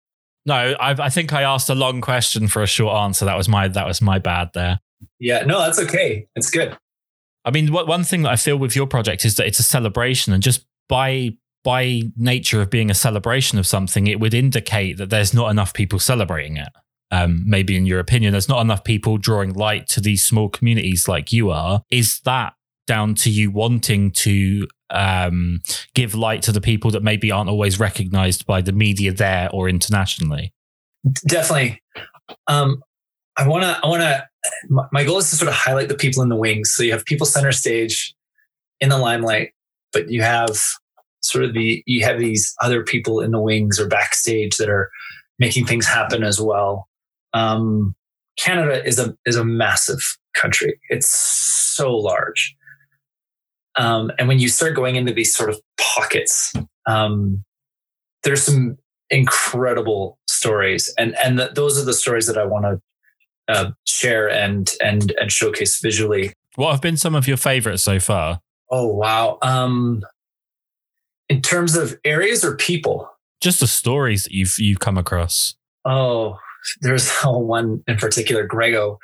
no, 0.45 0.75
I, 0.79 0.91
I 0.91 1.09
think 1.09 1.33
I 1.33 1.43
asked 1.43 1.69
a 1.69 1.75
long 1.75 2.01
question 2.01 2.47
for 2.47 2.63
a 2.63 2.67
short 2.67 2.95
answer. 2.95 3.25
That 3.25 3.37
was 3.37 3.49
my 3.49 3.67
that 3.67 3.85
was 3.85 4.01
my 4.01 4.19
bad 4.19 4.51
there. 4.53 4.79
Yeah, 5.19 5.43
no, 5.43 5.59
that's 5.59 5.79
okay. 5.79 6.27
It's 6.35 6.49
good. 6.49 6.77
I 7.45 7.51
mean, 7.51 7.71
what, 7.71 7.87
one 7.87 8.03
thing 8.03 8.23
that 8.23 8.31
I 8.31 8.35
feel 8.35 8.57
with 8.57 8.75
your 8.75 8.87
project 8.87 9.23
is 9.23 9.35
that 9.35 9.47
it's 9.47 9.59
a 9.59 9.63
celebration, 9.63 10.33
and 10.33 10.41
just 10.41 10.65
by 10.89 11.37
by 11.63 12.01
nature 12.15 12.61
of 12.61 12.69
being 12.69 12.89
a 12.89 12.93
celebration 12.93 13.59
of 13.59 13.67
something, 13.67 14.07
it 14.07 14.19
would 14.19 14.33
indicate 14.33 14.97
that 14.97 15.09
there's 15.09 15.33
not 15.33 15.49
enough 15.49 15.73
people 15.73 15.99
celebrating 15.99 16.57
it. 16.57 16.69
Um, 17.11 17.43
maybe 17.45 17.77
in 17.77 17.85
your 17.85 17.99
opinion, 17.99 18.33
there's 18.33 18.49
not 18.49 18.61
enough 18.61 18.83
people 18.83 19.17
drawing 19.17 19.53
light 19.53 19.87
to 19.89 20.01
these 20.01 20.25
small 20.25 20.49
communities 20.49 21.07
like 21.07 21.31
you 21.31 21.49
are. 21.49 21.83
Is 21.89 22.19
that 22.21 22.53
down 22.85 23.15
to 23.15 23.29
you 23.29 23.51
wanting 23.51 24.11
to 24.11 24.67
um, 24.89 25.61
give 25.93 26.15
light 26.15 26.41
to 26.43 26.51
the 26.51 26.61
people 26.61 26.91
that 26.91 27.03
maybe 27.03 27.31
aren't 27.31 27.49
always 27.49 27.79
recognized 27.79 28.45
by 28.45 28.61
the 28.61 28.71
media 28.71 29.11
there 29.11 29.49
or 29.51 29.69
internationally? 29.69 30.53
Definitely. 31.27 31.81
Um, 32.47 32.83
I 33.37 33.47
want 33.47 33.63
to, 33.63 33.79
I 33.83 33.87
want 33.87 34.01
to, 34.01 34.27
my 34.91 35.03
goal 35.03 35.19
is 35.19 35.29
to 35.29 35.35
sort 35.35 35.49
of 35.49 35.53
highlight 35.53 35.89
the 35.89 35.95
people 35.95 36.23
in 36.23 36.29
the 36.29 36.35
wings. 36.35 36.73
So 36.73 36.83
you 36.83 36.91
have 36.91 37.05
people 37.05 37.25
center 37.25 37.51
stage 37.51 38.13
in 38.79 38.89
the 38.89 38.97
limelight 38.97 39.51
but 39.93 40.09
you 40.11 40.21
have 40.21 40.57
sort 41.21 41.43
of 41.43 41.53
the 41.53 41.83
you 41.85 42.03
have 42.03 42.19
these 42.19 42.53
other 42.61 42.83
people 42.83 43.19
in 43.19 43.31
the 43.31 43.41
wings 43.41 43.79
or 43.79 43.87
backstage 43.87 44.57
that 44.57 44.69
are 44.69 44.89
making 45.39 45.65
things 45.65 45.85
happen 45.85 46.23
as 46.23 46.39
well. 46.39 46.87
Um, 47.37 47.95
Canada 48.37 48.85
is 48.85 48.99
a 48.99 49.15
is 49.25 49.35
a 49.35 49.45
massive 49.45 49.99
country. 50.35 50.79
It's 50.89 51.07
so 51.07 51.95
large, 51.95 52.55
um, 53.77 54.11
and 54.17 54.27
when 54.27 54.39
you 54.39 54.49
start 54.49 54.75
going 54.75 54.95
into 54.95 55.13
these 55.13 55.35
sort 55.35 55.49
of 55.49 55.59
pockets, 55.79 56.53
um, 56.87 57.43
there's 58.23 58.43
some 58.43 58.77
incredible 59.09 60.19
stories, 60.27 60.93
and 60.97 61.15
and 61.23 61.39
the, 61.39 61.51
those 61.53 61.81
are 61.81 61.85
the 61.85 61.93
stories 61.93 62.27
that 62.27 62.37
I 62.37 62.45
want 62.45 62.65
to 62.65 62.81
uh, 63.47 63.71
share 63.85 64.29
and 64.29 64.69
and 64.83 65.11
and 65.19 65.31
showcase 65.31 65.79
visually. 65.79 66.33
What 66.55 66.71
have 66.71 66.81
been 66.81 66.97
some 66.97 67.15
of 67.15 67.27
your 67.27 67.37
favorites 67.37 67.83
so 67.83 67.99
far? 67.99 68.41
Oh 68.69 68.87
wow. 68.87 69.37
Um 69.41 70.03
in 71.29 71.41
terms 71.41 71.75
of 71.75 71.97
areas 72.03 72.43
or 72.43 72.55
people? 72.55 73.09
Just 73.41 73.59
the 73.59 73.67
stories 73.67 74.23
that 74.23 74.33
you've 74.33 74.57
you've 74.59 74.79
come 74.79 74.97
across. 74.97 75.55
Oh, 75.85 76.37
there's 76.81 77.11
one 77.23 77.83
in 77.87 77.97
particular, 77.97 78.45
Grego. 78.45 78.99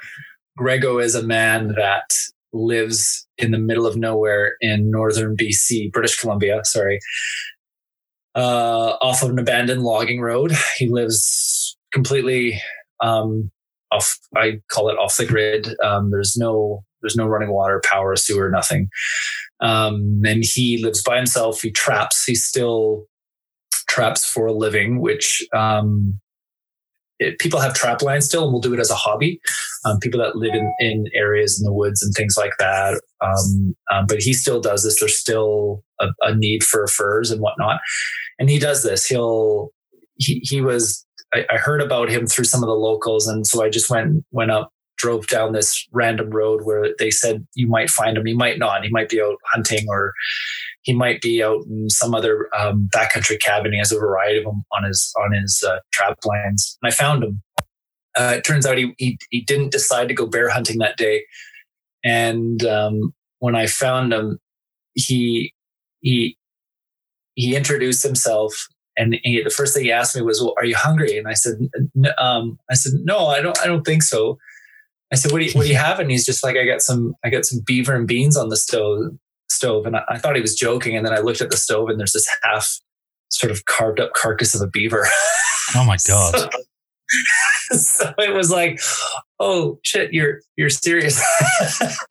Grego 0.57 0.99
is 0.99 1.15
a 1.15 1.23
man 1.23 1.69
that 1.69 2.13
lives 2.53 3.27
in 3.37 3.51
the 3.51 3.57
middle 3.57 3.87
of 3.87 3.97
nowhere 3.97 4.55
in 4.61 4.91
northern 4.91 5.35
BC, 5.35 5.91
British 5.91 6.19
Columbia, 6.19 6.61
sorry. 6.63 6.99
Uh, 8.35 8.95
off 9.01 9.23
of 9.23 9.29
an 9.31 9.39
abandoned 9.39 9.83
logging 9.83 10.21
road. 10.21 10.53
He 10.77 10.87
lives 10.87 11.77
completely 11.91 12.59
um, 12.99 13.51
off 13.91 14.17
I 14.35 14.59
call 14.71 14.89
it 14.89 14.97
off 14.97 15.17
the 15.17 15.25
grid. 15.25 15.67
Um, 15.83 16.09
there's 16.11 16.35
no 16.35 16.83
there's 17.01 17.15
no 17.15 17.27
running 17.27 17.51
water, 17.51 17.81
power, 17.83 18.15
sewer, 18.15 18.49
nothing. 18.49 18.89
Um, 19.59 20.21
and 20.25 20.43
he 20.43 20.83
lives 20.83 21.03
by 21.03 21.17
himself. 21.17 21.61
He 21.61 21.71
traps. 21.71 22.23
He 22.23 22.35
still 22.35 23.05
traps 23.87 24.25
for 24.25 24.47
a 24.47 24.53
living, 24.53 24.99
which 24.99 25.45
um, 25.53 26.19
people 27.39 27.59
have 27.59 27.73
trap 27.73 28.01
lines 28.01 28.25
still, 28.25 28.43
and 28.43 28.53
will 28.53 28.61
do 28.61 28.73
it 28.73 28.79
as 28.79 28.89
a 28.89 28.95
hobby. 28.95 29.39
Um, 29.85 29.99
people 29.99 30.19
that 30.19 30.35
live 30.35 30.53
in, 30.53 30.73
in 30.79 31.05
areas 31.13 31.59
in 31.59 31.65
the 31.65 31.73
woods 31.73 32.01
and 32.03 32.13
things 32.13 32.35
like 32.37 32.53
that. 32.59 33.01
Um, 33.21 33.75
um, 33.91 34.05
but 34.07 34.19
he 34.19 34.33
still 34.33 34.61
does 34.61 34.83
this. 34.83 34.99
There's 34.99 35.17
still 35.17 35.83
a, 35.99 36.07
a, 36.21 36.35
need 36.35 36.63
for 36.63 36.87
furs 36.87 37.31
and 37.31 37.41
whatnot, 37.41 37.79
and 38.39 38.49
he 38.49 38.59
does 38.59 38.83
this. 38.83 39.05
He'll 39.05 39.69
he 40.17 40.41
he 40.43 40.61
was. 40.61 41.05
I, 41.33 41.45
I 41.49 41.57
heard 41.57 41.81
about 41.81 42.09
him 42.09 42.27
through 42.27 42.45
some 42.45 42.63
of 42.63 42.67
the 42.67 42.73
locals, 42.73 43.27
and 43.27 43.45
so 43.45 43.63
I 43.63 43.69
just 43.69 43.89
went 43.89 44.23
went 44.31 44.51
up 44.51 44.71
drove 44.97 45.27
down 45.27 45.51
this 45.51 45.85
random 45.91 46.29
road 46.29 46.61
where 46.63 46.93
they 46.99 47.11
said 47.11 47.45
you 47.55 47.67
might 47.67 47.89
find 47.89 48.17
him, 48.17 48.27
you 48.27 48.37
might 48.37 48.59
not. 48.59 48.83
He 48.83 48.89
might 48.89 49.09
be 49.09 49.21
out 49.21 49.35
hunting 49.53 49.85
or 49.89 50.13
he 50.83 50.93
might 50.93 51.21
be 51.21 51.43
out 51.43 51.65
in 51.65 51.89
some 51.89 52.13
other 52.13 52.49
um, 52.57 52.89
backcountry 52.93 53.39
cabin. 53.41 53.73
He 53.73 53.79
has 53.79 53.91
a 53.91 53.99
variety 53.99 54.39
of 54.39 54.45
them 54.45 54.63
on 54.71 54.83
his 54.83 55.11
on 55.21 55.33
his 55.33 55.63
uh, 55.67 55.79
trap 55.91 56.19
lines, 56.25 56.77
and 56.81 56.91
I 56.91 56.95
found 56.95 57.23
him. 57.23 57.41
Uh, 58.15 58.35
it 58.37 58.43
turns 58.43 58.63
out 58.63 58.77
he, 58.77 58.93
he, 58.99 59.17
he 59.31 59.41
didn't 59.41 59.71
decide 59.71 60.07
to 60.07 60.13
go 60.13 60.27
bear 60.27 60.47
hunting 60.47 60.77
that 60.77 60.97
day, 60.97 61.23
and 62.03 62.63
um, 62.65 63.13
when 63.39 63.55
I 63.55 63.65
found 63.65 64.13
him, 64.13 64.39
he 64.93 65.53
he 66.01 66.37
he 67.35 67.55
introduced 67.55 68.03
himself 68.03 68.67
and 68.97 69.17
he, 69.23 69.41
the 69.41 69.49
first 69.49 69.73
thing 69.73 69.83
he 69.83 69.91
asked 69.91 70.15
me 70.15 70.21
was, 70.21 70.41
"Well, 70.41 70.53
are 70.57 70.65
you 70.65 70.75
hungry?" 70.75 71.17
And 71.17 71.27
I 71.27 71.33
said, 71.33 71.55
um, 72.17 72.59
"I 72.69 72.75
said 72.75 72.93
no, 73.03 73.27
I 73.27 73.41
don't. 73.41 73.57
I 73.59 73.65
don't 73.65 73.83
think 73.83 74.03
so." 74.03 74.37
I 75.11 75.15
said, 75.15 75.31
"What 75.31 75.39
do 75.39 75.45
you 75.45 75.51
What 75.53 75.63
do 75.63 75.69
you 75.69 75.77
have?" 75.77 75.99
And 75.99 76.11
he's 76.11 76.25
just 76.25 76.43
like, 76.43 76.57
"I 76.57 76.65
got 76.65 76.81
some 76.81 77.15
I 77.23 77.29
got 77.29 77.45
some 77.45 77.61
beaver 77.65 77.95
and 77.95 78.07
beans 78.07 78.37
on 78.37 78.49
the 78.49 78.57
stove." 78.57 79.13
Stove, 79.63 79.85
and 79.85 79.95
I, 79.95 80.03
I 80.09 80.17
thought 80.17 80.35
he 80.35 80.41
was 80.41 80.55
joking. 80.55 80.97
And 80.97 81.05
then 81.05 81.13
I 81.13 81.19
looked 81.19 81.39
at 81.39 81.49
the 81.49 81.57
stove, 81.57 81.87
and 81.89 81.97
there's 81.97 82.11
this 82.11 82.27
half 82.43 82.67
sort 83.29 83.49
of 83.49 83.63
carved 83.65 83.99
up 84.01 84.11
carcass 84.13 84.53
of 84.53 84.61
a 84.61 84.67
beaver. 84.67 85.07
Oh 85.75 85.85
my 85.85 85.97
god. 86.05 86.35
so, 87.71 87.77
so 87.77 88.13
it 88.17 88.33
was 88.33 88.51
like, 88.51 88.81
oh 89.39 89.79
shit, 89.81 90.11
you're 90.13 90.41
you're 90.57 90.69
serious. 90.69 91.23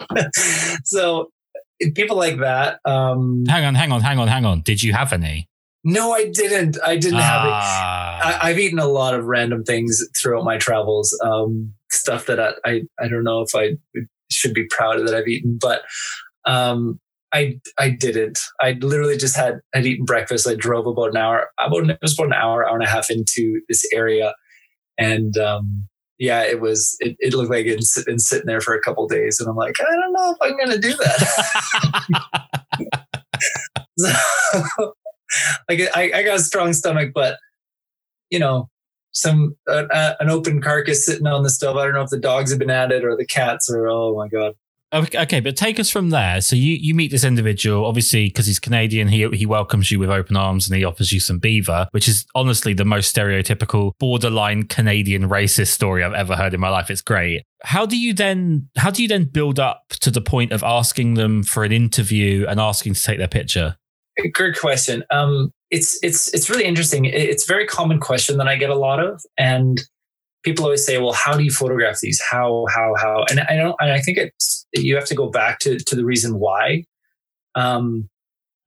so 0.85 1.31
people 1.95 2.17
like 2.17 2.39
that. 2.39 2.81
Um, 2.87 3.45
hang 3.47 3.67
on, 3.67 3.75
hang 3.75 3.93
on, 3.93 4.01
hang 4.01 4.19
on, 4.19 4.27
hang 4.27 4.47
on. 4.47 4.63
Did 4.63 4.83
you 4.83 4.95
have 4.95 5.13
any? 5.13 5.51
No, 5.85 6.13
I 6.13 6.31
didn't. 6.31 6.79
I 6.83 6.97
didn't 6.97 7.21
have 7.21 7.45
it. 7.45 7.53
Ah. 7.53 8.41
I, 8.41 8.49
I've 8.49 8.59
eaten 8.59 8.79
a 8.79 8.87
lot 8.87 9.13
of 9.15 9.27
random 9.27 9.65
things 9.65 10.03
throughout 10.17 10.45
my 10.45 10.57
travels. 10.57 11.17
Um, 11.23 11.75
stuff 11.91 12.25
that 12.27 12.41
I, 12.41 12.55
I 12.65 12.83
I 12.99 13.09
don't 13.09 13.23
know 13.23 13.43
if 13.43 13.55
I 13.55 13.77
should 14.31 14.55
be 14.55 14.67
proud 14.71 14.97
of 14.97 15.07
that 15.07 15.15
I've 15.15 15.29
eaten, 15.29 15.59
but 15.61 15.83
um, 16.47 16.99
I 17.33 17.59
I 17.79 17.91
didn't. 17.91 18.39
I 18.61 18.73
literally 18.81 19.17
just 19.17 19.37
had 19.37 19.61
had 19.75 19.87
eaten 19.87 20.05
breakfast. 20.05 20.47
I 20.47 20.55
drove 20.55 20.87
about 20.87 21.11
an 21.11 21.17
hour. 21.17 21.49
About 21.59 21.91
it 21.91 21.99
was 22.03 22.15
about 22.15 22.27
an 22.27 22.35
hour, 22.35 22.69
hour 22.69 22.75
and 22.75 22.85
a 22.85 22.89
half 22.89 23.11
into 23.11 23.61
this 23.69 23.87
area, 23.93 24.35
and 24.99 25.37
um, 25.39 25.89
yeah, 26.19 26.43
it 26.43 26.61
was. 26.61 26.97
It, 27.01 27.17
it 27.19 27.35
looked 27.35 27.51
like 27.51 27.67
it's 27.67 28.03
been 28.05 28.19
sitting 28.19 28.47
there 28.47 28.61
for 28.61 28.75
a 28.75 28.83
couple 28.83 29.07
days, 29.09 29.41
and 29.41 29.49
I'm 29.49 29.57
like, 29.57 29.77
I 29.81 29.85
don't 29.85 30.13
know 30.13 30.31
if 30.31 30.37
I'm 30.41 30.71
to 30.71 30.79
do 30.79 30.95
that. 30.95 32.49
so, 33.99 34.95
like 35.69 35.81
I, 35.95 36.13
I 36.15 36.23
got 36.23 36.39
a 36.39 36.43
strong 36.43 36.73
stomach, 36.73 37.13
but 37.15 37.39
you 38.31 38.39
know, 38.39 38.69
some 39.13 39.57
uh, 39.69 40.15
an 40.21 40.31
open 40.31 40.61
carcass 40.61 41.05
sitting 41.07 41.27
on 41.27 41.43
the 41.43 41.51
stove. 41.51 41.77
I 41.77 41.85
don't 41.85 41.95
know 41.95 42.03
if 42.03 42.11
the 42.11 42.19
dogs 42.19 42.51
have 42.51 42.59
been 42.59 42.71
at 42.71 42.93
it 42.93 43.05
or 43.05 43.17
the 43.17 43.27
cats 43.27 43.71
or 43.71 43.89
oh 43.89 44.17
my 44.17 44.29
god. 44.29 44.55
Okay, 44.95 45.41
but 45.41 45.57
take 45.57 45.81
us 45.81 45.89
from 45.89 46.11
there. 46.11 46.43
So 46.43 46.55
you, 46.55 46.75
you 46.75 46.95
meet 46.95 47.11
this 47.11 47.25
individual, 47.25 47.87
obviously, 47.87 48.27
because 48.27 48.47
he's 48.47 48.59
Canadian. 48.59 49.09
He 49.09 49.27
he 49.31 49.47
welcomes 49.47 49.91
you 49.91 49.99
with 49.99 50.11
open 50.11 50.37
arms 50.37 50.69
and 50.69 50.77
he 50.77 50.85
offers 50.85 51.13
you 51.13 51.21
some 51.21 51.39
beaver, 51.39 51.89
which 51.93 52.09
is 52.09 52.27
honestly 52.35 52.75
the 52.75 52.85
most 52.85 53.15
stereotypical, 53.15 53.93
borderline 53.99 54.65
Canadian 54.65 55.31
racist 55.31 55.69
story 55.69 56.05
I've 56.05 56.13
ever 56.13 56.37
heard 56.37 56.53
in 56.53 56.61
my 56.61 56.69
life. 56.69 56.91
It's 56.91 57.01
great. 57.01 57.45
How 57.63 57.87
do 57.87 57.97
you 57.97 58.13
then 58.13 58.69
how 58.77 58.91
do 58.91 59.03
you 59.03 59.09
then 59.09 59.25
build 59.25 59.59
up 59.59 59.89
to 60.01 60.11
the 60.11 60.21
point 60.21 60.53
of 60.53 60.63
asking 60.63 61.15
them 61.15 61.43
for 61.43 61.65
an 61.65 61.73
interview 61.73 62.47
and 62.47 62.61
asking 62.61 62.95
to 62.95 63.03
take 63.03 63.19
their 63.19 63.29
picture? 63.29 63.77
Good 64.35 64.59
question. 64.59 65.05
Um, 65.11 65.53
it's 65.71 65.99
it's 66.03 66.33
it's 66.35 66.51
really 66.51 66.65
interesting. 66.65 67.07
It's 67.07 67.45
a 67.45 67.49
very 67.49 67.67
common 67.67 67.99
question 67.99 68.37
that 68.37 68.47
I 68.47 68.57
get 68.57 68.69
a 68.69 68.75
lot 68.75 69.01
of, 69.01 69.23
and 69.39 69.81
people 70.43 70.65
always 70.65 70.85
say, 70.85 70.99
"Well, 70.99 71.13
how 71.13 71.37
do 71.37 71.45
you 71.45 71.51
photograph 71.51 72.01
these? 72.01 72.21
How 72.31 72.67
how 72.75 72.95
how?" 72.97 73.25
And 73.31 73.41
I 73.41 73.57
don't. 73.57 73.77
I 73.81 74.01
think 74.01 74.19
it's 74.19 74.67
you 74.75 74.95
have 74.97 75.07
to 75.07 75.15
go 75.15 75.31
back 75.31 75.59
to 75.61 75.79
to 75.79 75.97
the 75.97 76.05
reason 76.05 76.39
why. 76.39 76.85
Um, 77.55 78.09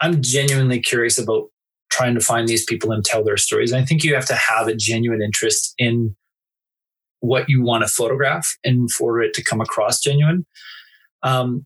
I'm 0.02 0.22
genuinely 0.22 0.80
curious 0.80 1.18
about 1.18 1.50
trying 1.90 2.16
to 2.16 2.22
find 2.22 2.48
these 2.48 2.66
people 2.66 2.92
and 2.92 3.06
tell 3.06 3.24
their 3.24 3.38
stories. 3.38 3.72
And 3.72 3.82
I 3.82 3.86
think 3.86 4.04
you 4.04 4.16
have 4.16 4.26
to 4.26 4.36
have 4.36 4.68
a 4.68 4.76
genuine 4.76 5.22
interest 5.22 5.74
in 5.78 6.16
what 7.22 7.50
you 7.50 7.64
want 7.64 7.84
to 7.84 7.88
photograph 7.88 8.58
and 8.64 8.92
for 8.92 9.22
it 9.22 9.34
to 9.34 9.44
come 9.44 9.62
across 9.62 10.02
genuine. 10.02 10.46
Um, 11.24 11.66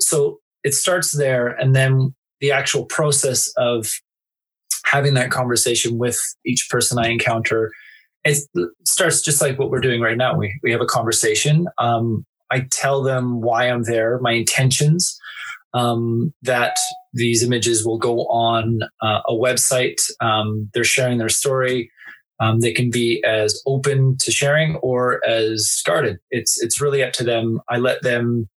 so 0.00 0.40
it 0.64 0.74
starts 0.74 1.12
there, 1.12 1.48
and 1.48 1.74
then 1.74 2.14
the 2.40 2.52
actual 2.52 2.84
process 2.84 3.52
of 3.56 4.00
having 4.84 5.14
that 5.14 5.30
conversation 5.30 5.98
with 5.98 6.18
each 6.44 6.68
person 6.68 6.98
I 6.98 7.08
encounter 7.08 7.70
it 8.24 8.38
starts 8.84 9.22
just 9.22 9.40
like 9.40 9.58
what 9.58 9.70
we're 9.70 9.80
doing 9.80 10.00
right 10.00 10.16
now. 10.16 10.36
We 10.36 10.58
we 10.62 10.72
have 10.72 10.80
a 10.80 10.86
conversation. 10.86 11.66
Um, 11.78 12.26
I 12.50 12.66
tell 12.70 13.02
them 13.02 13.40
why 13.40 13.68
I'm 13.68 13.84
there, 13.84 14.18
my 14.20 14.32
intentions, 14.32 15.18
um, 15.72 16.34
that 16.42 16.76
these 17.12 17.42
images 17.42 17.86
will 17.86 17.98
go 17.98 18.26
on 18.26 18.80
uh, 19.00 19.20
a 19.26 19.32
website. 19.32 20.00
Um, 20.20 20.68
they're 20.74 20.84
sharing 20.84 21.18
their 21.18 21.28
story. 21.28 21.90
Um, 22.40 22.60
they 22.60 22.72
can 22.72 22.90
be 22.90 23.22
as 23.24 23.60
open 23.66 24.16
to 24.20 24.32
sharing 24.32 24.76
or 24.76 25.24
as 25.26 25.82
guarded. 25.84 26.18
It's 26.30 26.60
it's 26.62 26.80
really 26.80 27.02
up 27.02 27.12
to 27.14 27.24
them. 27.24 27.60
I 27.68 27.78
let 27.78 28.02
them 28.02 28.48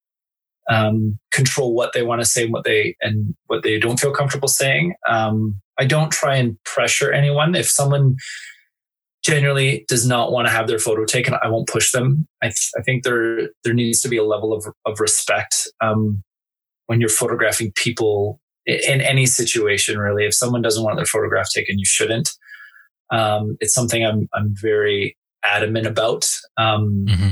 um, 0.70 1.20
control 1.32 1.76
what 1.76 1.94
they 1.94 2.04
want 2.04 2.22
to 2.22 2.26
say, 2.26 2.44
and 2.44 2.54
what 2.54 2.64
they 2.64 2.96
and 3.02 3.36
what 3.48 3.64
they 3.64 3.80
don't 3.80 4.00
feel 4.00 4.14
comfortable 4.14 4.48
saying. 4.48 4.94
Um, 5.10 5.62
I 5.78 5.86
don't 5.86 6.12
try 6.12 6.36
and 6.36 6.62
pressure 6.64 7.12
anyone. 7.12 7.56
If 7.56 7.70
someone 7.70 8.16
genuinely 9.24 9.86
does 9.88 10.08
not 10.08 10.32
want 10.32 10.48
to 10.48 10.54
have 10.54 10.68
their 10.68 10.80
photo 10.80 11.06
taken, 11.06 11.34
I 11.42 11.48
won't 11.48 11.68
push 11.68 11.92
them. 11.92 12.28
I, 12.42 12.48
th- 12.48 12.72
I 12.78 12.82
think 12.82 13.04
there 13.04 13.50
there 13.64 13.74
needs 13.74 14.02
to 14.02 14.10
be 14.10 14.18
a 14.18 14.24
level 14.24 14.54
of 14.54 14.66
of 14.86 15.00
respect 15.00 15.68
um, 15.82 16.24
when 16.88 17.00
you're 17.00 17.10
photographing 17.10 17.72
people 17.76 18.40
in 18.66 19.02
any 19.02 19.26
situation. 19.26 19.98
Really, 19.98 20.26
if 20.26 20.36
someone 20.36 20.62
doesn't 20.62 20.84
want 20.84 20.98
their 20.98 21.06
photograph 21.06 21.50
taken, 21.54 21.80
you 21.80 21.86
shouldn't. 21.86 22.32
Um, 23.12 23.58
it's 23.60 23.74
something 23.74 24.06
I'm 24.06 24.28
I'm 24.34 24.54
very 24.60 25.18
adamant 25.44 25.88
about. 25.88 26.30
Um, 26.58 27.06
mm-hmm. 27.08 27.30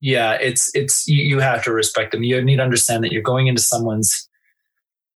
Yeah, 0.00 0.32
it's 0.34 0.70
it's 0.74 1.06
you, 1.06 1.22
you, 1.22 1.38
have 1.38 1.62
to 1.64 1.72
respect 1.72 2.10
them. 2.10 2.24
You 2.24 2.42
need 2.42 2.56
to 2.56 2.62
understand 2.62 3.04
that 3.04 3.12
you're 3.12 3.22
going 3.22 3.46
into 3.46 3.62
someone's 3.62 4.28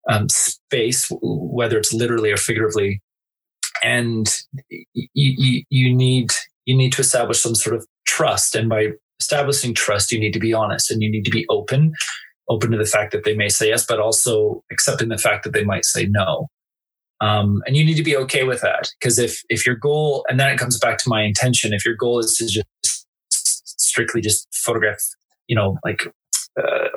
um, 0.08 0.30
space, 0.30 1.10
whether 1.22 1.78
it's 1.78 1.92
literally 1.92 2.32
or 2.32 2.38
figuratively, 2.38 3.02
and 3.84 4.28
you, 4.70 5.08
you, 5.14 5.64
you 5.70 5.96
need 5.96 6.32
you 6.66 6.76
need 6.76 6.94
to 6.94 7.02
establish 7.02 7.42
some 7.42 7.56
sort 7.56 7.76
of 7.76 7.86
trust. 8.08 8.56
And 8.56 8.70
by 8.70 8.90
establishing 9.20 9.74
trust 9.74 10.12
you 10.12 10.20
need 10.20 10.34
to 10.34 10.40
be 10.40 10.54
honest 10.54 10.92
and 10.92 11.02
you 11.02 11.10
need 11.10 11.24
to 11.26 11.32
be 11.32 11.46
open 11.50 11.94
open 12.50 12.70
to 12.72 12.78
the 12.78 12.86
fact 12.86 13.12
that 13.12 13.24
they 13.24 13.36
may 13.36 13.50
say 13.50 13.70
yes 13.70 13.86
but 13.86 14.00
also 14.00 14.62
accepting 14.72 15.10
the 15.10 15.18
fact 15.18 15.44
that 15.44 15.54
they 15.54 15.64
might 15.64 15.86
say 15.86 16.06
no. 16.06 16.48
Um, 17.22 17.64
and 17.66 17.78
you 17.78 17.86
need 17.86 17.96
to 17.96 18.04
be 18.04 18.18
okay 18.18 18.44
with 18.44 18.62
that 18.62 18.90
because 19.00 19.18
if 19.20 19.42
if 19.50 19.66
your 19.66 19.76
goal 19.76 20.26
and 20.28 20.40
then 20.40 20.52
it 20.52 20.60
comes 20.60 20.78
back 20.78 20.98
to 21.00 21.10
my 21.10 21.24
intention 21.24 21.74
if 21.74 21.86
your 21.86 21.96
goal 21.96 22.20
is 22.20 22.36
to 22.36 22.46
just 22.46 23.08
strictly 23.80 24.20
just 24.20 24.48
photograph 24.54 25.00
you 25.48 25.56
know 25.56 25.78
like 25.86 26.02
uh, 26.62 26.90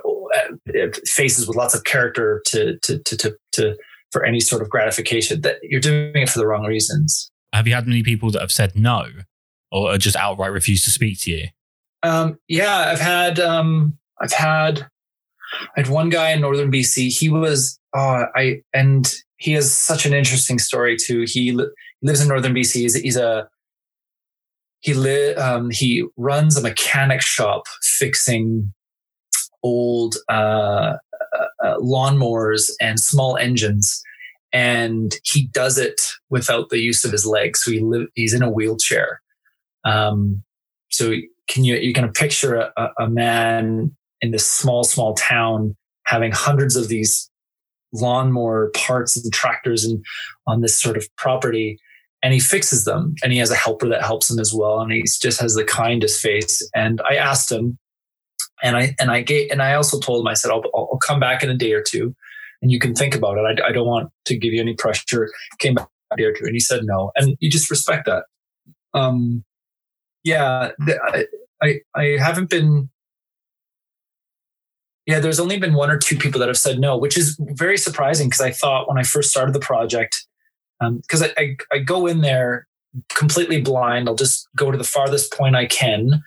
faces 1.06 1.46
with 1.46 1.56
lots 1.56 1.74
of 1.74 1.84
character 1.84 2.42
to 2.46 2.78
to 2.80 2.98
to 3.04 3.16
to, 3.16 3.36
to 3.52 3.76
for 4.10 4.24
any 4.24 4.40
sort 4.40 4.62
of 4.62 4.70
gratification 4.70 5.40
that 5.42 5.56
you're 5.62 5.80
doing 5.80 6.12
it 6.14 6.28
for 6.28 6.38
the 6.38 6.46
wrong 6.46 6.64
reasons. 6.64 7.30
Have 7.52 7.66
you 7.66 7.74
had 7.74 7.86
many 7.86 8.02
people 8.02 8.30
that 8.30 8.40
have 8.40 8.52
said 8.52 8.74
no 8.74 9.06
or 9.70 9.98
just 9.98 10.16
outright 10.16 10.52
refused 10.52 10.84
to 10.84 10.90
speak 10.90 11.20
to 11.20 11.30
you? 11.30 11.48
Um, 12.02 12.38
yeah, 12.48 12.90
I've 12.90 13.00
had, 13.00 13.40
um, 13.40 13.98
I've 14.20 14.32
had, 14.32 14.86
I 15.76 15.80
had 15.80 15.88
one 15.88 16.10
guy 16.10 16.30
in 16.30 16.40
Northern 16.40 16.70
BC. 16.70 17.08
He 17.18 17.28
was, 17.28 17.78
uh, 17.96 18.26
I, 18.34 18.62
and 18.72 19.12
he 19.38 19.52
has 19.52 19.72
such 19.72 20.06
an 20.06 20.12
interesting 20.12 20.58
story 20.58 20.96
too. 20.96 21.24
He, 21.26 21.52
li- 21.52 21.70
lives 22.02 22.20
in 22.20 22.28
Northern 22.28 22.54
BC. 22.54 22.72
He's, 22.74 22.94
he's 22.94 23.16
a, 23.16 23.48
he 24.80 24.94
li- 24.94 25.34
um, 25.34 25.70
he 25.70 26.06
runs 26.16 26.56
a 26.56 26.62
mechanic 26.62 27.20
shop 27.20 27.64
fixing 27.82 28.72
old 29.62 30.16
uh, 30.28 30.94
uh, 31.64 31.76
lawnmowers 31.76 32.70
and 32.80 33.00
small 33.00 33.36
engines, 33.36 34.02
and 34.52 35.16
he 35.24 35.46
does 35.48 35.78
it 35.78 36.00
without 36.30 36.70
the 36.70 36.78
use 36.78 37.04
of 37.04 37.12
his 37.12 37.26
legs. 37.26 37.62
So 37.62 37.70
he 37.70 37.80
li- 37.80 38.08
he's 38.14 38.34
in 38.34 38.42
a 38.42 38.50
wheelchair. 38.50 39.20
Um, 39.84 40.42
so 40.90 41.14
can 41.48 41.64
you 41.64 41.76
you 41.76 41.92
can 41.92 42.10
picture 42.12 42.70
a, 42.76 42.88
a 42.98 43.08
man 43.08 43.94
in 44.20 44.30
this 44.30 44.50
small 44.50 44.84
small 44.84 45.14
town 45.14 45.76
having 46.06 46.32
hundreds 46.32 46.76
of 46.76 46.88
these 46.88 47.30
lawnmower 47.92 48.70
parts 48.74 49.16
and 49.16 49.32
tractors 49.32 49.84
and 49.84 50.04
on 50.46 50.60
this 50.60 50.78
sort 50.78 50.96
of 50.96 51.06
property 51.16 51.78
and 52.22 52.34
he 52.34 52.40
fixes 52.40 52.84
them 52.84 53.14
and 53.22 53.32
he 53.32 53.38
has 53.38 53.50
a 53.50 53.56
helper 53.56 53.88
that 53.88 54.02
helps 54.02 54.30
him 54.30 54.38
as 54.38 54.52
well 54.52 54.80
and 54.80 54.92
he 54.92 55.02
just 55.02 55.40
has 55.40 55.54
the 55.54 55.64
kindest 55.64 56.20
face 56.20 56.66
and 56.74 57.00
i 57.08 57.14
asked 57.14 57.50
him 57.50 57.78
and 58.62 58.76
I 58.76 58.94
and 58.98 59.10
I 59.10 59.22
gave 59.22 59.50
and 59.50 59.62
I 59.62 59.74
also 59.74 59.98
told 59.98 60.20
him 60.20 60.28
I 60.28 60.34
said 60.34 60.50
I'll, 60.50 60.62
I'll 60.74 60.98
come 61.06 61.20
back 61.20 61.42
in 61.42 61.50
a 61.50 61.56
day 61.56 61.72
or 61.72 61.82
two, 61.82 62.14
and 62.62 62.70
you 62.70 62.78
can 62.78 62.94
think 62.94 63.14
about 63.14 63.38
it. 63.38 63.60
I, 63.60 63.68
I 63.68 63.72
don't 63.72 63.86
want 63.86 64.10
to 64.26 64.36
give 64.36 64.52
you 64.52 64.60
any 64.60 64.74
pressure. 64.74 65.30
Came 65.58 65.74
back 65.74 65.88
a 66.12 66.16
day 66.16 66.24
or 66.24 66.32
two, 66.32 66.44
and 66.44 66.54
he 66.54 66.60
said 66.60 66.84
no, 66.84 67.12
and 67.16 67.36
you 67.40 67.50
just 67.50 67.70
respect 67.70 68.06
that. 68.06 68.24
Um, 68.94 69.44
yeah, 70.24 70.70
I, 70.80 71.26
I 71.62 71.80
I 71.94 72.04
haven't 72.18 72.50
been. 72.50 72.90
Yeah, 75.06 75.20
there's 75.20 75.40
only 75.40 75.58
been 75.58 75.72
one 75.72 75.90
or 75.90 75.96
two 75.96 76.16
people 76.16 76.38
that 76.40 76.48
have 76.48 76.58
said 76.58 76.78
no, 76.78 76.96
which 76.96 77.16
is 77.16 77.40
very 77.40 77.78
surprising 77.78 78.28
because 78.28 78.42
I 78.42 78.50
thought 78.50 78.88
when 78.88 78.98
I 78.98 79.04
first 79.04 79.30
started 79.30 79.54
the 79.54 79.60
project, 79.60 80.26
because 80.80 81.22
um, 81.22 81.28
I, 81.38 81.56
I 81.72 81.76
I 81.76 81.78
go 81.78 82.06
in 82.06 82.20
there 82.20 82.66
completely 83.14 83.60
blind. 83.60 84.08
I'll 84.08 84.14
just 84.14 84.48
go 84.56 84.70
to 84.70 84.76
the 84.76 84.84
farthest 84.84 85.32
point 85.32 85.56
I 85.56 85.66
can 85.66 86.22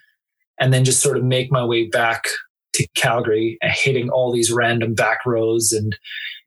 and 0.61 0.71
then 0.71 0.85
just 0.85 1.01
sort 1.01 1.17
of 1.17 1.23
make 1.23 1.51
my 1.51 1.65
way 1.65 1.87
back 1.87 2.25
to 2.75 2.87
Calgary, 2.95 3.57
uh, 3.63 3.69
hitting 3.71 4.09
all 4.09 4.31
these 4.31 4.51
random 4.51 4.93
back 4.93 5.25
roads. 5.25 5.73
And 5.73 5.97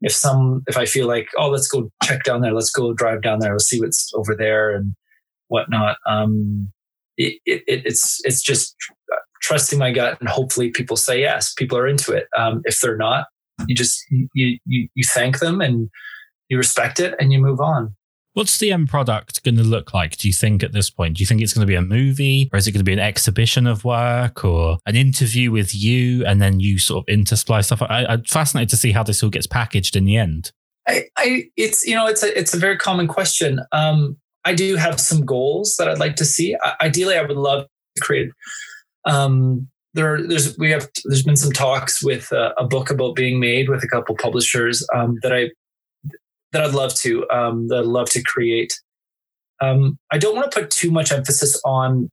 if 0.00 0.12
some, 0.12 0.62
if 0.68 0.78
I 0.78 0.86
feel 0.86 1.06
like, 1.06 1.26
oh, 1.36 1.50
let's 1.50 1.68
go 1.68 1.90
check 2.02 2.22
down 2.22 2.40
there, 2.40 2.54
let's 2.54 2.70
go 2.70 2.94
drive 2.94 3.20
down 3.20 3.40
there, 3.40 3.52
let's 3.52 3.66
see 3.66 3.80
what's 3.80 4.10
over 4.14 4.34
there 4.34 4.74
and 4.74 4.94
whatnot. 5.48 5.98
Um, 6.08 6.72
it, 7.16 7.40
it, 7.44 7.62
it's 7.66 8.20
it's 8.24 8.42
just 8.42 8.74
trusting 9.42 9.78
my 9.78 9.92
gut, 9.92 10.18
and 10.20 10.28
hopefully 10.28 10.70
people 10.70 10.96
say 10.96 11.20
yes. 11.20 11.52
People 11.52 11.78
are 11.78 11.86
into 11.86 12.12
it. 12.12 12.26
Um, 12.36 12.62
if 12.64 12.80
they're 12.80 12.96
not, 12.96 13.26
you 13.68 13.74
just 13.74 14.02
you, 14.10 14.28
you 14.64 14.88
you 14.94 15.04
thank 15.12 15.38
them 15.38 15.60
and 15.60 15.90
you 16.48 16.56
respect 16.56 16.98
it 16.98 17.14
and 17.20 17.32
you 17.32 17.38
move 17.38 17.60
on. 17.60 17.94
What's 18.34 18.58
the 18.58 18.72
end 18.72 18.88
product 18.88 19.44
going 19.44 19.56
to 19.56 19.62
look 19.62 19.94
like, 19.94 20.16
do 20.16 20.26
you 20.26 20.34
think, 20.34 20.64
at 20.64 20.72
this 20.72 20.90
point? 20.90 21.16
Do 21.16 21.22
you 21.22 21.26
think 21.26 21.40
it's 21.40 21.54
going 21.54 21.66
to 21.66 21.70
be 21.70 21.76
a 21.76 21.82
movie 21.82 22.50
or 22.52 22.56
is 22.56 22.66
it 22.66 22.72
going 22.72 22.80
to 22.80 22.84
be 22.84 22.92
an 22.92 22.98
exhibition 22.98 23.66
of 23.66 23.84
work 23.84 24.44
or 24.44 24.78
an 24.86 24.96
interview 24.96 25.52
with 25.52 25.72
you 25.72 26.26
and 26.26 26.42
then 26.42 26.58
you 26.58 26.78
sort 26.78 27.08
of 27.08 27.14
intersplice 27.14 27.66
stuff? 27.66 27.80
I, 27.82 28.04
I'm 28.06 28.24
fascinated 28.24 28.70
to 28.70 28.76
see 28.76 28.90
how 28.90 29.04
this 29.04 29.22
all 29.22 29.30
gets 29.30 29.46
packaged 29.46 29.94
in 29.94 30.04
the 30.04 30.16
end. 30.16 30.50
I, 30.88 31.04
I 31.16 31.44
it's 31.56 31.86
you 31.86 31.94
know 31.94 32.06
it's 32.06 32.22
a 32.22 32.38
it's 32.38 32.52
a 32.52 32.58
very 32.58 32.76
common 32.76 33.06
question. 33.06 33.60
Um, 33.72 34.18
I 34.44 34.52
do 34.52 34.76
have 34.76 35.00
some 35.00 35.24
goals 35.24 35.76
that 35.78 35.88
I'd 35.88 35.98
like 35.98 36.16
to 36.16 36.24
see. 36.24 36.56
I, 36.60 36.74
ideally, 36.82 37.16
I 37.16 37.22
would 37.22 37.36
love 37.36 37.66
to 37.96 38.04
create. 38.04 38.30
Um, 39.06 39.68
there, 39.94 40.26
there's 40.26 40.58
we 40.58 40.70
have 40.72 40.88
there's 41.04 41.22
been 41.22 41.36
some 41.36 41.52
talks 41.52 42.02
with 42.02 42.32
uh, 42.32 42.52
a 42.58 42.66
book 42.66 42.90
about 42.90 43.14
being 43.14 43.38
made 43.38 43.68
with 43.68 43.82
a 43.84 43.88
couple 43.88 44.16
publishers 44.16 44.86
um, 44.92 45.18
that 45.22 45.32
I 45.32 45.50
that 46.54 46.62
I'd 46.62 46.74
love 46.74 46.94
to 46.94 47.28
um, 47.30 47.68
that 47.68 47.80
I'd 47.80 47.86
love 47.86 48.08
to 48.10 48.22
create. 48.22 48.80
Um, 49.60 49.98
I 50.10 50.18
don't 50.18 50.34
want 50.34 50.50
to 50.50 50.60
put 50.60 50.70
too 50.70 50.90
much 50.90 51.12
emphasis 51.12 51.60
on 51.64 52.10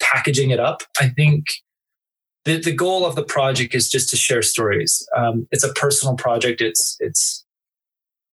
packaging 0.00 0.50
it 0.50 0.60
up. 0.60 0.82
I 0.98 1.08
think 1.08 1.44
the 2.44 2.56
the 2.58 2.72
goal 2.72 3.04
of 3.04 3.16
the 3.16 3.24
project 3.24 3.74
is 3.74 3.90
just 3.90 4.08
to 4.10 4.16
share 4.16 4.42
stories. 4.42 5.06
Um, 5.16 5.46
it's 5.50 5.64
a 5.64 5.72
personal 5.74 6.16
project. 6.16 6.60
It's 6.60 6.96
it's 7.00 7.44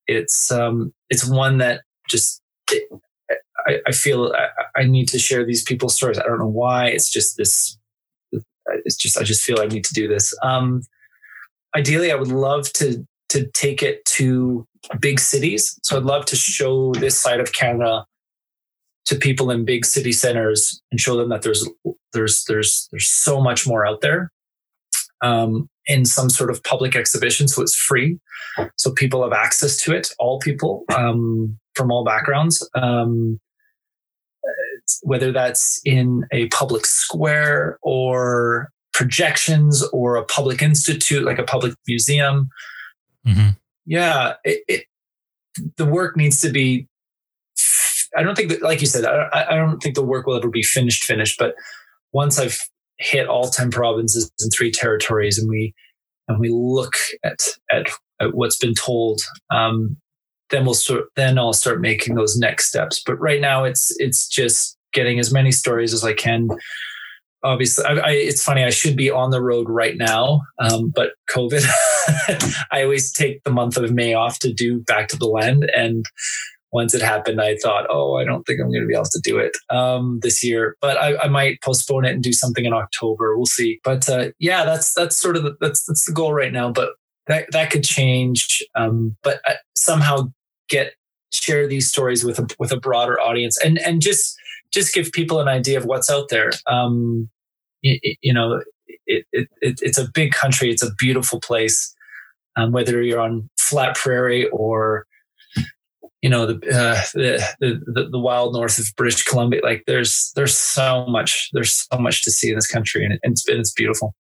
it's 0.08 0.52
um, 0.52 0.94
it's 1.10 1.26
one 1.26 1.58
that 1.58 1.82
just 2.10 2.42
it, 2.72 2.84
I, 3.68 3.80
I, 3.88 3.92
feel 3.92 4.32
I, 4.38 4.82
I, 4.82 4.84
need 4.84 5.08
to 5.10 5.18
share 5.18 5.44
these 5.44 5.64
people's 5.64 5.96
stories. 5.96 6.20
I 6.20 6.24
don't 6.24 6.38
know 6.38 6.46
why. 6.46 6.88
It's 6.88 7.10
just 7.10 7.38
this. 7.38 7.78
It's 8.84 8.96
just 8.96 9.18
I 9.18 9.24
just 9.24 9.42
feel 9.42 9.60
I 9.60 9.66
need 9.66 9.86
to 9.86 9.94
do 9.94 10.08
this. 10.08 10.34
Um, 10.44 10.82
ideally, 11.76 12.12
I 12.12 12.16
would 12.16 12.28
love 12.28 12.72
to 12.74 13.06
to 13.30 13.48
take 13.52 13.82
it 13.82 14.04
to 14.06 14.68
big 15.00 15.20
cities. 15.20 15.80
So 15.84 15.98
I'd 15.98 16.04
love 16.04 16.26
to 16.26 16.36
show 16.36 16.94
this 16.94 17.20
side 17.20 17.40
of 17.40 17.54
Canada 17.54 18.06
to 19.06 19.16
people 19.16 19.52
in 19.52 19.66
big 19.66 19.86
city 19.86 20.12
centers 20.12 20.82
and 20.92 21.00
show 21.00 21.16
them 21.16 21.30
that 21.30 21.44
there's 21.44 21.68
there's 22.14 22.44
there's 22.48 22.88
there's 22.92 23.08
so 23.08 23.42
much 23.42 23.68
more 23.68 23.86
out 23.86 24.02
there 24.02 24.32
um, 25.22 25.70
in 25.88 26.06
some 26.06 26.30
sort 26.30 26.50
of 26.50 26.64
public 26.64 26.96
exhibition, 26.96 27.48
so 27.48 27.62
it's 27.62 27.76
free, 27.76 28.20
so 28.76 28.92
people 28.92 29.24
have 29.24 29.34
access 29.34 29.78
to 29.82 29.96
it. 29.96 30.10
All 30.20 30.40
people 30.40 30.84
um, 30.96 31.58
from 31.76 31.92
all 31.92 32.04
backgrounds, 32.04 32.68
um, 32.74 33.40
whether 35.04 35.32
that's 35.32 35.80
in 35.86 36.26
a 36.32 36.48
public 36.48 36.86
square 36.86 37.78
or 37.82 38.70
projections 38.94 39.84
or 39.92 40.16
a 40.16 40.26
public 40.26 40.62
institute 40.62 41.26
like 41.26 41.38
a 41.38 41.44
public 41.44 41.76
museum. 41.88 42.50
Mm-hmm. 43.28 43.50
Yeah, 43.86 44.34
it, 44.44 44.64
it, 44.68 44.86
the 45.78 45.86
work 45.86 46.18
needs 46.18 46.42
to 46.42 46.50
be. 46.50 46.88
I 48.18 48.24
don't 48.24 48.36
think 48.36 48.50
that, 48.50 48.62
like 48.62 48.82
you 48.82 48.88
said, 48.88 49.06
I, 49.06 49.46
I 49.50 49.56
don't 49.56 49.82
think 49.82 49.96
the 49.96 50.04
work 50.04 50.26
will 50.26 50.36
ever 50.36 50.50
be 50.50 50.64
finished. 50.64 51.04
Finished, 51.04 51.38
but 51.38 51.56
once 52.14 52.40
I've 52.40 52.58
hit 52.98 53.28
all 53.28 53.50
10 53.50 53.72
provinces 53.72 54.32
and 54.40 54.52
three 54.54 54.72
territories 54.72 55.38
and 55.38 55.50
we 55.50 55.74
and 56.28 56.40
we 56.40 56.50
look 56.50 56.96
at 57.24 57.40
at, 57.72 57.88
at 58.22 58.34
what's 58.34 58.58
been 58.58 58.74
told 58.74 59.22
um, 59.52 59.98
then 60.50 60.64
we'll 60.64 60.74
start 60.74 61.06
then 61.16 61.38
i'll 61.38 61.54
start 61.54 61.82
making 61.82 62.16
those 62.16 62.38
next 62.38 62.68
steps 62.70 63.02
but 63.06 63.16
right 63.20 63.42
now 63.42 63.64
it's 63.64 63.94
it's 64.00 64.28
just 64.28 64.78
getting 64.94 65.20
as 65.20 65.34
many 65.34 65.52
stories 65.52 65.94
as 65.94 66.04
i 66.04 66.14
can 66.14 66.48
obviously 67.46 67.86
I, 67.86 67.94
I, 67.94 68.12
it's 68.12 68.44
funny 68.44 68.64
i 68.64 68.70
should 68.70 68.96
be 68.96 69.10
on 69.10 69.30
the 69.30 69.42
road 69.42 69.70
right 69.70 69.98
now 69.98 70.42
um, 70.60 70.92
but 70.94 71.12
covid 71.30 71.66
i 72.72 72.84
always 72.84 73.12
take 73.12 73.44
the 73.44 73.52
month 73.52 73.78
of 73.78 73.92
may 73.92 74.14
off 74.14 74.40
to 74.40 74.54
do 74.54 74.80
back 74.80 75.08
to 75.10 75.18
the 75.18 75.28
land 75.28 75.70
and 75.76 76.06
once 76.76 76.94
it 76.94 77.02
happened, 77.02 77.40
I 77.40 77.56
thought, 77.56 77.88
oh, 77.90 78.18
I 78.18 78.26
don't 78.26 78.44
think 78.44 78.60
I'm 78.60 78.68
going 78.68 78.82
to 78.82 78.88
be 78.88 78.94
able 78.94 79.06
to 79.06 79.22
do 79.24 79.38
it 79.38 79.56
um, 79.70 80.20
this 80.22 80.44
year, 80.44 80.76
but 80.82 80.98
I, 80.98 81.16
I, 81.20 81.28
might 81.30 81.62
postpone 81.62 82.04
it 82.04 82.12
and 82.12 82.22
do 82.22 82.34
something 82.34 82.66
in 82.66 82.74
October. 82.74 83.38
We'll 83.38 83.46
see. 83.46 83.80
But 83.82 84.10
uh, 84.10 84.32
yeah, 84.40 84.66
that's 84.66 84.94
that's 84.94 85.18
sort 85.18 85.38
of 85.38 85.44
the, 85.44 85.56
that's 85.62 85.86
that's 85.86 86.06
the 86.06 86.12
goal 86.12 86.34
right 86.34 86.52
now. 86.52 86.70
But 86.70 86.90
that 87.28 87.46
that 87.54 87.72
could 87.72 87.86
change. 87.86 88.62
Um, 88.76 89.16
but 89.24 89.40
I 89.46 89.56
somehow 89.78 90.34
get 90.68 90.96
share 91.34 91.66
these 91.66 91.90
stories 91.90 92.26
with 92.26 92.40
a 92.40 92.48
with 92.60 92.74
a 92.74 92.80
broader 92.80 93.22
audience 93.22 93.58
and 93.64 93.80
and 93.80 94.02
just 94.02 94.38
just 94.74 94.94
give 94.94 95.14
people 95.14 95.40
an 95.40 95.48
idea 95.48 95.78
of 95.78 95.86
what's 95.86 96.10
out 96.10 96.28
there. 96.30 96.52
Um, 96.68 97.30
you, 97.86 98.16
you 98.22 98.34
know, 98.34 98.62
it, 99.06 99.26
it, 99.32 99.48
it, 99.62 99.80
it's 99.82 99.98
a 99.98 100.10
big 100.14 100.32
country. 100.32 100.72
It's 100.72 100.84
a 100.84 100.94
beautiful 100.98 101.40
place. 101.40 101.94
Um, 102.58 102.72
whether 102.72 103.02
you're 103.02 103.20
on 103.20 103.50
flat 103.58 103.96
prairie 103.96 104.48
or 104.50 105.06
you 106.22 106.30
know 106.30 106.48
the, 106.48 106.54
uh, 106.54 107.02
the, 107.14 107.84
the 107.86 108.10
the 108.12 108.20
wild 108.20 108.54
north 108.54 108.80
of 108.80 108.88
British 108.98 109.24
Columbia. 109.24 109.62
Like 109.64 109.84
there's 109.86 110.32
there's 110.36 110.58
so 110.58 111.06
much 111.06 111.50
there's 111.54 111.88
so 111.92 112.00
much 112.00 112.24
to 112.24 112.32
see 112.32 112.50
in 112.50 112.56
this 112.56 112.68
country, 112.68 113.06
and 113.06 113.20
it's 113.22 113.48
it's 113.48 113.74
beautiful. 113.74 114.16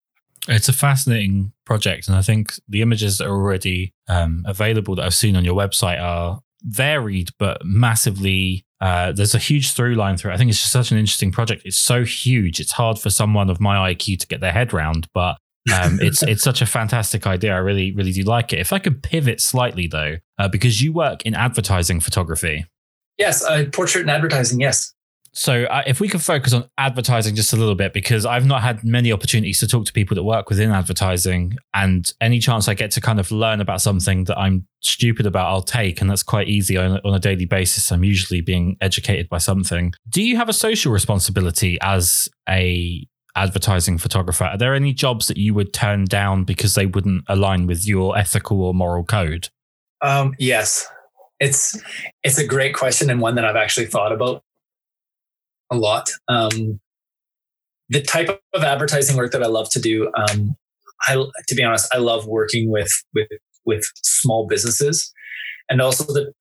It's 0.47 0.69
a 0.69 0.73
fascinating 0.73 1.53
project, 1.65 2.07
and 2.07 2.15
I 2.15 2.21
think 2.21 2.59
the 2.67 2.81
images 2.81 3.17
that 3.17 3.25
are 3.25 3.35
already 3.35 3.93
um, 4.07 4.43
available 4.45 4.95
that 4.95 5.05
I've 5.05 5.15
seen 5.15 5.35
on 5.35 5.45
your 5.45 5.55
website 5.55 5.99
are 5.99 6.41
varied 6.61 7.29
but 7.39 7.65
massively. 7.65 8.64
Uh, 8.81 9.11
there's 9.11 9.35
a 9.35 9.39
huge 9.39 9.73
through 9.73 9.95
line 9.95 10.17
through. 10.17 10.31
It. 10.31 10.33
I 10.35 10.37
think 10.37 10.49
it's 10.49 10.59
just 10.59 10.71
such 10.71 10.91
an 10.91 10.97
interesting 10.97 11.31
project. 11.31 11.61
It's 11.65 11.77
so 11.77 12.03
huge. 12.03 12.59
It's 12.59 12.73
hard 12.73 12.99
for 12.99 13.09
someone 13.09 13.49
of 13.49 13.59
my 13.59 13.93
IQ 13.93 14.19
to 14.19 14.27
get 14.27 14.41
their 14.41 14.51
head 14.51 14.73
round, 14.73 15.07
but 15.13 15.37
um, 15.73 15.99
it's 16.01 16.23
it's 16.23 16.43
such 16.43 16.61
a 16.61 16.65
fantastic 16.65 17.25
idea. 17.25 17.53
I 17.53 17.59
really 17.59 17.91
really 17.93 18.11
do 18.11 18.23
like 18.23 18.51
it. 18.53 18.59
If 18.59 18.73
I 18.73 18.79
could 18.79 19.01
pivot 19.03 19.41
slightly 19.41 19.87
though, 19.87 20.17
uh, 20.37 20.47
because 20.47 20.81
you 20.81 20.93
work 20.93 21.25
in 21.25 21.35
advertising 21.35 21.99
photography. 21.99 22.65
Yes, 23.17 23.43
uh, 23.45 23.65
portrait 23.71 24.01
and 24.01 24.11
advertising. 24.11 24.59
Yes. 24.59 24.93
So 25.35 25.65
uh, 25.65 25.83
if 25.85 25.99
we 25.99 26.07
could 26.07 26.21
focus 26.21 26.53
on 26.53 26.69
advertising 26.77 27.35
just 27.35 27.51
a 27.51 27.57
little 27.57 27.75
bit, 27.75 27.91
because 27.91 28.25
I've 28.25 28.45
not 28.45 28.61
had 28.61 28.85
many 28.85 29.11
opportunities 29.11 29.59
to 29.59 29.67
talk 29.67 29.85
to 29.85 29.93
people 29.93 30.15
that 30.15 30.23
work 30.23 30.49
within 30.49 30.71
advertising, 30.71 31.57
and 31.73 32.11
any 32.21 32.39
chance 32.39 32.69
I 32.69 32.73
get 32.73 32.91
to 32.91 33.01
kind 33.01 33.19
of 33.19 33.31
learn 33.31 33.59
about 33.59 33.81
something 33.81 34.23
that 34.25 34.37
I'm 34.37 34.65
stupid 34.79 35.25
about, 35.25 35.47
I'll 35.47 35.61
take, 35.61 35.99
and 35.99 36.09
that's 36.09 36.23
quite 36.23 36.47
easy 36.47 36.77
on, 36.77 37.01
on 37.03 37.13
a 37.13 37.19
daily 37.19 37.45
basis. 37.45 37.91
I'm 37.91 38.05
usually 38.05 38.39
being 38.39 38.77
educated 38.79 39.27
by 39.27 39.39
something. 39.39 39.93
Do 40.07 40.23
you 40.23 40.37
have 40.37 40.47
a 40.47 40.53
social 40.53 40.93
responsibility 40.93 41.77
as 41.81 42.29
a 42.47 43.05
advertising 43.35 43.97
photographer, 43.97 44.45
are 44.45 44.57
there 44.57 44.73
any 44.73 44.93
jobs 44.93 45.27
that 45.27 45.37
you 45.37 45.53
would 45.53 45.73
turn 45.73 46.05
down 46.05 46.43
because 46.45 46.75
they 46.75 46.85
wouldn't 46.85 47.23
align 47.27 47.67
with 47.67 47.85
your 47.85 48.17
ethical 48.17 48.61
or 48.63 48.73
moral 48.73 49.03
code? 49.03 49.49
Um, 50.01 50.33
yes, 50.39 50.87
it's 51.39 51.77
it's 52.23 52.37
a 52.37 52.47
great 52.47 52.73
question 52.73 53.09
and 53.09 53.19
one 53.19 53.35
that 53.35 53.45
I've 53.45 53.57
actually 53.57 53.87
thought 53.87 54.13
about 54.13 54.44
a 55.71 55.75
lot. 55.75 56.09
Um, 56.27 56.79
the 57.89 58.01
type 58.01 58.29
of 58.53 58.63
advertising 58.63 59.15
work 59.17 59.31
that 59.31 59.43
I 59.43 59.47
love 59.47 59.69
to 59.71 59.79
do, 59.79 60.11
um, 60.17 60.55
I 61.07 61.13
to 61.15 61.55
be 61.55 61.63
honest, 61.63 61.93
I 61.93 61.97
love 61.97 62.27
working 62.27 62.69
with 62.69 62.91
with 63.13 63.27
with 63.65 63.85
small 64.03 64.47
businesses, 64.47 65.11
and 65.69 65.81
also 65.81 66.03
that 66.05 66.33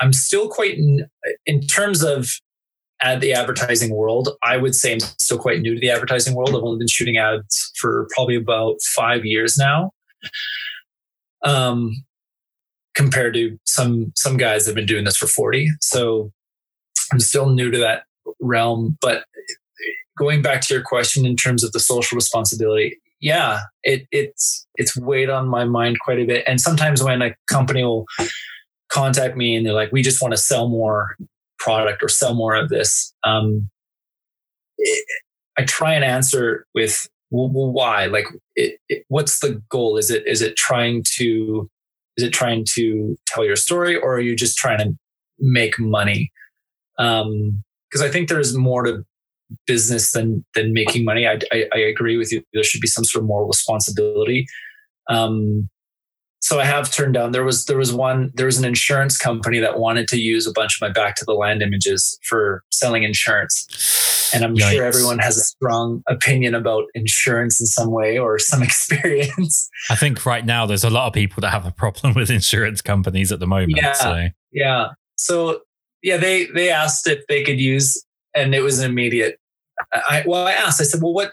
I'm 0.00 0.12
still 0.12 0.48
quite 0.48 0.76
in, 0.76 1.06
in 1.46 1.60
terms 1.62 2.02
of 2.02 2.28
at 3.02 3.20
the 3.20 3.32
advertising 3.32 3.94
world, 3.94 4.30
I 4.44 4.56
would 4.56 4.74
say 4.74 4.92
I'm 4.92 5.00
still 5.00 5.38
quite 5.38 5.60
new 5.60 5.74
to 5.74 5.80
the 5.80 5.90
advertising 5.90 6.34
world. 6.34 6.50
I've 6.50 6.62
only 6.62 6.78
been 6.78 6.88
shooting 6.88 7.18
ads 7.18 7.72
for 7.76 8.06
probably 8.14 8.36
about 8.36 8.76
five 8.94 9.24
years 9.24 9.58
now. 9.58 9.90
Um, 11.44 11.92
compared 12.94 13.34
to 13.34 13.58
some 13.64 14.12
some 14.16 14.36
guys 14.36 14.64
that 14.64 14.70
have 14.70 14.76
been 14.76 14.86
doing 14.86 15.04
this 15.04 15.16
for 15.16 15.26
40. 15.26 15.68
So 15.80 16.32
I'm 17.12 17.20
still 17.20 17.50
new 17.50 17.70
to 17.70 17.78
that 17.78 18.04
realm. 18.40 18.98
But 19.00 19.24
going 20.18 20.42
back 20.42 20.60
to 20.62 20.74
your 20.74 20.82
question 20.82 21.26
in 21.26 21.36
terms 21.36 21.64
of 21.64 21.72
the 21.72 21.80
social 21.80 22.16
responsibility, 22.16 22.98
yeah, 23.20 23.60
it, 23.82 24.06
it's 24.10 24.66
it's 24.74 24.96
weighed 24.96 25.30
on 25.30 25.48
my 25.48 25.64
mind 25.64 25.98
quite 26.00 26.18
a 26.18 26.26
bit. 26.26 26.44
And 26.46 26.60
sometimes 26.60 27.02
when 27.02 27.22
a 27.22 27.34
company 27.48 27.82
will 27.82 28.06
contact 28.90 29.36
me 29.36 29.56
and 29.56 29.64
they're 29.64 29.72
like, 29.72 29.92
"We 29.92 30.02
just 30.02 30.20
want 30.20 30.32
to 30.32 30.38
sell 30.38 30.68
more 30.68 31.16
product 31.64 32.02
or 32.02 32.08
sell 32.08 32.34
more 32.34 32.54
of 32.54 32.68
this. 32.68 33.14
Um, 33.24 33.70
it, 34.76 35.06
I 35.58 35.64
try 35.64 35.94
and 35.94 36.04
answer 36.04 36.66
with, 36.74 37.08
well, 37.30 37.48
why? 37.48 38.06
Like, 38.06 38.26
it, 38.54 38.78
it, 38.88 39.04
what's 39.08 39.40
the 39.40 39.62
goal? 39.70 39.96
Is 39.96 40.10
it 40.10 40.26
is 40.26 40.42
it 40.42 40.56
trying 40.56 41.04
to 41.16 41.68
is 42.16 42.24
it 42.24 42.32
trying 42.32 42.64
to 42.74 43.16
tell 43.26 43.44
your 43.44 43.56
story, 43.56 43.96
or 43.96 44.16
are 44.16 44.20
you 44.20 44.36
just 44.36 44.56
trying 44.56 44.78
to 44.78 44.96
make 45.38 45.78
money? 45.78 46.30
Because 47.94 48.04
I 48.04 48.10
think 48.10 48.28
there's 48.28 48.56
more 48.56 48.82
to 48.82 49.04
business 49.68 50.10
than 50.10 50.44
than 50.56 50.72
making 50.72 51.04
money. 51.04 51.28
I, 51.28 51.38
I, 51.52 51.66
I 51.72 51.78
agree 51.78 52.16
with 52.16 52.32
you. 52.32 52.42
There 52.52 52.64
should 52.64 52.80
be 52.80 52.88
some 52.88 53.04
sort 53.04 53.22
of 53.22 53.28
moral 53.28 53.46
responsibility. 53.46 54.48
Um, 55.08 55.68
so 56.40 56.58
I 56.58 56.64
have 56.64 56.90
turned 56.90 57.14
down. 57.14 57.30
There 57.30 57.44
was 57.44 57.66
there 57.66 57.78
was 57.78 57.92
one 57.92 58.32
there 58.34 58.46
was 58.46 58.58
an 58.58 58.64
insurance 58.64 59.16
company 59.16 59.60
that 59.60 59.78
wanted 59.78 60.08
to 60.08 60.18
use 60.18 60.44
a 60.48 60.52
bunch 60.52 60.76
of 60.76 60.80
my 60.80 60.92
back 60.92 61.14
to 61.16 61.24
the 61.24 61.34
land 61.34 61.62
images 61.62 62.18
for 62.28 62.64
selling 62.72 63.04
insurance, 63.04 64.32
and 64.34 64.44
I'm 64.44 64.56
Yikes. 64.56 64.72
sure 64.72 64.84
everyone 64.84 65.20
has 65.20 65.36
a 65.36 65.40
strong 65.40 66.02
opinion 66.08 66.56
about 66.56 66.86
insurance 66.94 67.60
in 67.60 67.66
some 67.66 67.92
way 67.92 68.18
or 68.18 68.40
some 68.40 68.60
experience. 68.70 69.70
I 69.88 69.94
think 69.94 70.26
right 70.26 70.44
now 70.44 70.66
there's 70.66 70.84
a 70.84 70.90
lot 70.90 71.06
of 71.06 71.12
people 71.12 71.40
that 71.42 71.50
have 71.50 71.64
a 71.64 71.70
problem 71.70 72.12
with 72.16 72.28
insurance 72.28 72.82
companies 72.82 73.30
at 73.30 73.38
the 73.38 73.46
moment. 73.46 73.76
Yeah, 73.76 73.92
so. 73.92 74.28
yeah. 74.52 74.88
So 75.14 75.60
yeah, 76.04 76.18
they 76.18 76.46
they 76.54 76.68
asked 76.68 77.08
if 77.08 77.26
they 77.26 77.42
could 77.42 77.58
use, 77.58 78.04
and 78.34 78.54
it 78.54 78.60
was 78.60 78.78
an 78.78 78.90
immediate. 78.90 79.40
I 79.92 80.22
well, 80.26 80.46
I 80.46 80.52
asked. 80.52 80.80
I 80.80 80.84
said, 80.84 81.02
well, 81.02 81.14
what? 81.14 81.32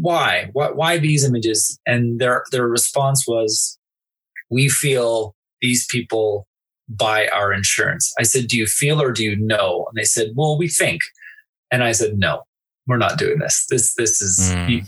Why? 0.00 0.50
Why? 0.52 0.70
Why 0.70 0.98
these 0.98 1.24
images? 1.24 1.80
And 1.86 2.20
their 2.20 2.44
their 2.52 2.68
response 2.68 3.26
was, 3.26 3.78
we 4.50 4.68
feel 4.68 5.34
these 5.62 5.86
people 5.86 6.46
buy 6.88 7.28
our 7.28 7.52
insurance. 7.52 8.12
I 8.18 8.24
said, 8.24 8.46
do 8.48 8.58
you 8.58 8.66
feel 8.66 9.00
or 9.00 9.10
do 9.10 9.24
you 9.24 9.36
know? 9.36 9.86
And 9.88 9.96
they 9.96 10.04
said, 10.04 10.32
well, 10.36 10.58
we 10.58 10.68
think. 10.68 11.00
And 11.70 11.82
I 11.82 11.92
said, 11.92 12.18
no, 12.18 12.42
we're 12.86 12.98
not 12.98 13.18
doing 13.18 13.38
this. 13.38 13.64
This 13.70 13.94
this 13.94 14.20
is 14.20 14.52
mm. 14.54 14.86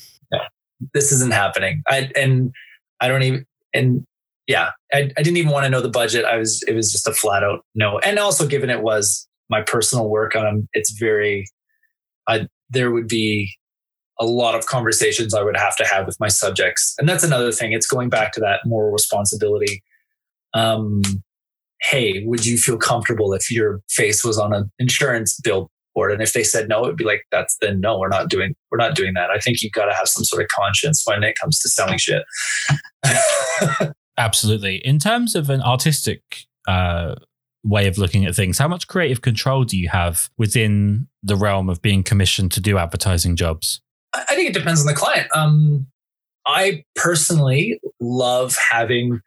this 0.93 1.11
isn't 1.11 1.33
happening. 1.33 1.83
I 1.89 2.11
and 2.15 2.53
I 3.01 3.09
don't 3.09 3.23
even 3.23 3.47
and 3.73 4.07
yeah, 4.51 4.71
I, 4.93 5.13
I 5.17 5.23
didn't 5.23 5.37
even 5.37 5.53
want 5.53 5.63
to 5.65 5.71
know 5.71 5.81
the 5.81 5.89
budget. 5.89 6.25
I 6.25 6.37
was 6.37 6.61
it 6.67 6.75
was 6.75 6.91
just 6.91 7.07
a 7.07 7.13
flat 7.13 7.45
out 7.45 7.65
no. 7.77 8.01
And 8.01 8.19
also 8.19 8.49
given 8.49 8.69
it 8.69 8.83
was 8.83 9.29
my 9.49 9.63
personal 9.63 10.09
work 10.09 10.35
on 10.35 10.43
them, 10.43 10.69
it's 10.73 10.91
very 10.99 11.47
I 12.29 12.49
there 12.69 12.91
would 12.91 13.07
be 13.07 13.55
a 14.19 14.25
lot 14.25 14.57
of 14.57 14.67
conversations 14.67 15.35
I 15.35 15.43
would 15.45 15.57
have 15.57 15.77
to 15.77 15.87
have 15.87 16.05
with 16.05 16.17
my 16.19 16.27
subjects. 16.27 16.97
And 16.99 17.09
that's 17.09 17.23
another 17.23 17.53
thing. 17.53 17.73
It's 17.73 17.87
going 17.87 18.09
back 18.09 18.33
to 18.33 18.41
that 18.41 18.61
moral 18.67 18.91
responsibility. 18.91 19.85
Um, 20.53 21.03
hey, 21.83 22.25
would 22.27 22.45
you 22.45 22.59
feel 22.59 22.77
comfortable 22.77 23.33
if 23.33 23.53
your 23.53 23.81
face 23.89 24.25
was 24.25 24.37
on 24.37 24.53
an 24.53 24.69
insurance 24.81 25.39
bill 25.41 25.71
board. 25.95 26.13
And 26.13 26.23
if 26.23 26.33
they 26.33 26.45
said 26.45 26.69
no, 26.69 26.85
it'd 26.85 26.97
be 26.97 27.05
like, 27.05 27.23
that's 27.31 27.57
then 27.61 27.81
no, 27.81 27.99
we're 27.99 28.09
not 28.09 28.29
doing, 28.29 28.55
we're 28.71 28.79
not 28.79 28.95
doing 28.95 29.15
that. 29.15 29.31
I 29.31 29.39
think 29.39 29.63
you've 29.63 29.73
got 29.73 29.87
to 29.87 29.95
have 29.95 30.09
some 30.09 30.25
sort 30.25 30.43
of 30.43 30.49
conscience 30.49 31.03
when 31.05 31.23
it 31.23 31.37
comes 31.41 31.59
to 31.61 31.69
selling 31.69 31.99
shit. 31.99 32.23
Absolutely. 34.20 34.76
In 34.76 34.98
terms 34.98 35.35
of 35.35 35.48
an 35.48 35.62
artistic 35.62 36.44
uh, 36.68 37.14
way 37.64 37.87
of 37.87 37.96
looking 37.96 38.26
at 38.26 38.35
things, 38.35 38.59
how 38.59 38.68
much 38.68 38.87
creative 38.87 39.22
control 39.22 39.64
do 39.64 39.78
you 39.78 39.88
have 39.88 40.28
within 40.37 41.09
the 41.22 41.37
realm 41.37 41.68
of 41.70 41.80
being 41.80 42.02
commissioned 42.02 42.52
to 42.52 42.61
do 42.61 42.76
advertising 42.76 43.35
jobs? 43.35 43.80
I 44.14 44.35
think 44.35 44.50
it 44.50 44.54
depends 44.54 44.80
on 44.80 44.87
the 44.87 44.94
client. 44.94 45.28
Um, 45.35 45.87
I 46.46 46.85
personally 46.94 47.80
love 48.00 48.56
having 48.70 49.20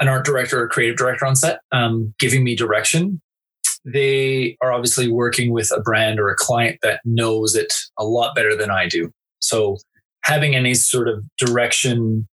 an 0.00 0.08
art 0.08 0.24
director 0.24 0.62
or 0.62 0.68
creative 0.68 0.96
director 0.96 1.26
on 1.26 1.34
set, 1.34 1.60
um, 1.72 2.14
giving 2.18 2.44
me 2.44 2.54
direction 2.54 3.20
they 3.84 4.56
are 4.60 4.72
obviously 4.72 5.10
working 5.10 5.52
with 5.52 5.70
a 5.72 5.80
brand 5.80 6.20
or 6.20 6.28
a 6.28 6.36
client 6.36 6.78
that 6.82 7.00
knows 7.04 7.54
it 7.54 7.74
a 7.98 8.04
lot 8.04 8.34
better 8.34 8.56
than 8.56 8.70
I 8.70 8.86
do. 8.86 9.10
So 9.40 9.78
having 10.22 10.54
any 10.54 10.74
sort 10.74 11.08
of 11.08 11.24
direction, 11.36 12.28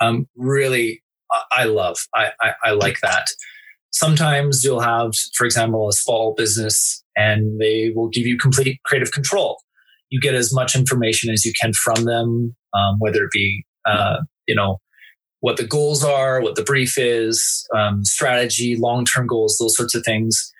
um, 0.00 0.26
really, 0.36 1.01
I, 1.52 1.64
love. 1.64 1.96
I, 2.14 2.30
I, 2.40 2.52
I 2.64 2.70
like 2.72 3.00
that. 3.02 3.26
Sometimes 3.90 4.64
you'll 4.64 4.80
have, 4.80 5.12
for 5.34 5.44
example, 5.44 5.88
a 5.88 5.92
small 5.92 6.34
business 6.34 7.02
and 7.16 7.60
they 7.60 7.92
will 7.94 8.08
give 8.08 8.26
you 8.26 8.38
complete 8.38 8.80
creative 8.84 9.12
control. 9.12 9.60
You 10.10 10.20
get 10.20 10.34
as 10.34 10.52
much 10.52 10.74
information 10.74 11.32
as 11.32 11.44
you 11.44 11.52
can 11.60 11.72
from 11.72 12.04
them, 12.04 12.54
um, 12.74 12.96
whether 12.98 13.24
it 13.24 13.30
be, 13.32 13.64
uh, 13.86 14.18
you 14.46 14.54
know, 14.54 14.78
what 15.40 15.56
the 15.56 15.66
goals 15.66 16.04
are, 16.04 16.40
what 16.40 16.54
the 16.54 16.62
brief 16.62 16.96
is, 16.96 17.66
um, 17.76 18.04
strategy, 18.04 18.76
long 18.76 19.04
term 19.04 19.26
goals, 19.26 19.58
those 19.58 19.76
sorts 19.76 19.94
of 19.94 20.04
things 20.04 20.52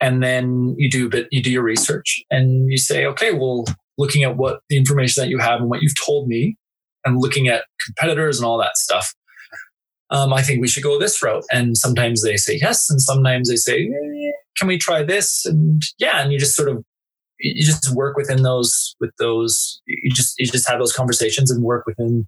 and 0.00 0.22
then 0.22 0.74
you 0.78 0.90
do 0.90 1.08
but 1.08 1.26
you 1.30 1.42
do 1.42 1.50
your 1.50 1.62
research 1.62 2.22
and 2.30 2.70
you 2.70 2.78
say 2.78 3.06
okay 3.06 3.32
well 3.32 3.64
looking 3.98 4.22
at 4.22 4.36
what 4.36 4.60
the 4.68 4.76
information 4.76 5.22
that 5.22 5.30
you 5.30 5.38
have 5.38 5.60
and 5.60 5.70
what 5.70 5.80
you've 5.82 5.94
told 6.04 6.28
me 6.28 6.56
and 7.04 7.20
looking 7.20 7.48
at 7.48 7.64
competitors 7.84 8.38
and 8.38 8.46
all 8.46 8.58
that 8.58 8.76
stuff 8.76 9.14
um, 10.10 10.32
i 10.32 10.42
think 10.42 10.60
we 10.60 10.68
should 10.68 10.82
go 10.82 10.98
this 10.98 11.22
route 11.22 11.44
and 11.52 11.76
sometimes 11.76 12.22
they 12.22 12.36
say 12.36 12.58
yes 12.60 12.88
and 12.90 13.00
sometimes 13.00 13.48
they 13.48 13.56
say 13.56 13.84
eh, 13.84 14.32
can 14.56 14.68
we 14.68 14.78
try 14.78 15.02
this 15.02 15.44
and 15.46 15.82
yeah 15.98 16.22
and 16.22 16.32
you 16.32 16.38
just 16.38 16.56
sort 16.56 16.68
of 16.68 16.84
you 17.38 17.64
just 17.64 17.94
work 17.94 18.16
within 18.16 18.42
those 18.42 18.96
with 18.98 19.10
those 19.18 19.82
you 19.86 20.10
just 20.10 20.34
you 20.38 20.46
just 20.46 20.68
have 20.68 20.78
those 20.78 20.92
conversations 20.92 21.50
and 21.50 21.62
work 21.62 21.84
within 21.86 22.26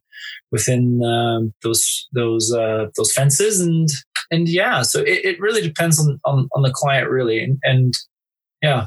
within 0.52 1.02
um, 1.02 1.54
those 1.62 2.06
those 2.12 2.52
uh, 2.52 2.86
those 2.96 3.12
fences 3.12 3.60
and 3.60 3.88
and 4.30 4.48
yeah, 4.48 4.82
so 4.82 5.00
it, 5.00 5.24
it 5.24 5.40
really 5.40 5.62
depends 5.62 5.98
on, 6.00 6.18
on, 6.24 6.48
on 6.54 6.62
the 6.62 6.70
client 6.70 7.08
really. 7.08 7.42
And, 7.42 7.58
and 7.62 7.94
yeah. 8.62 8.86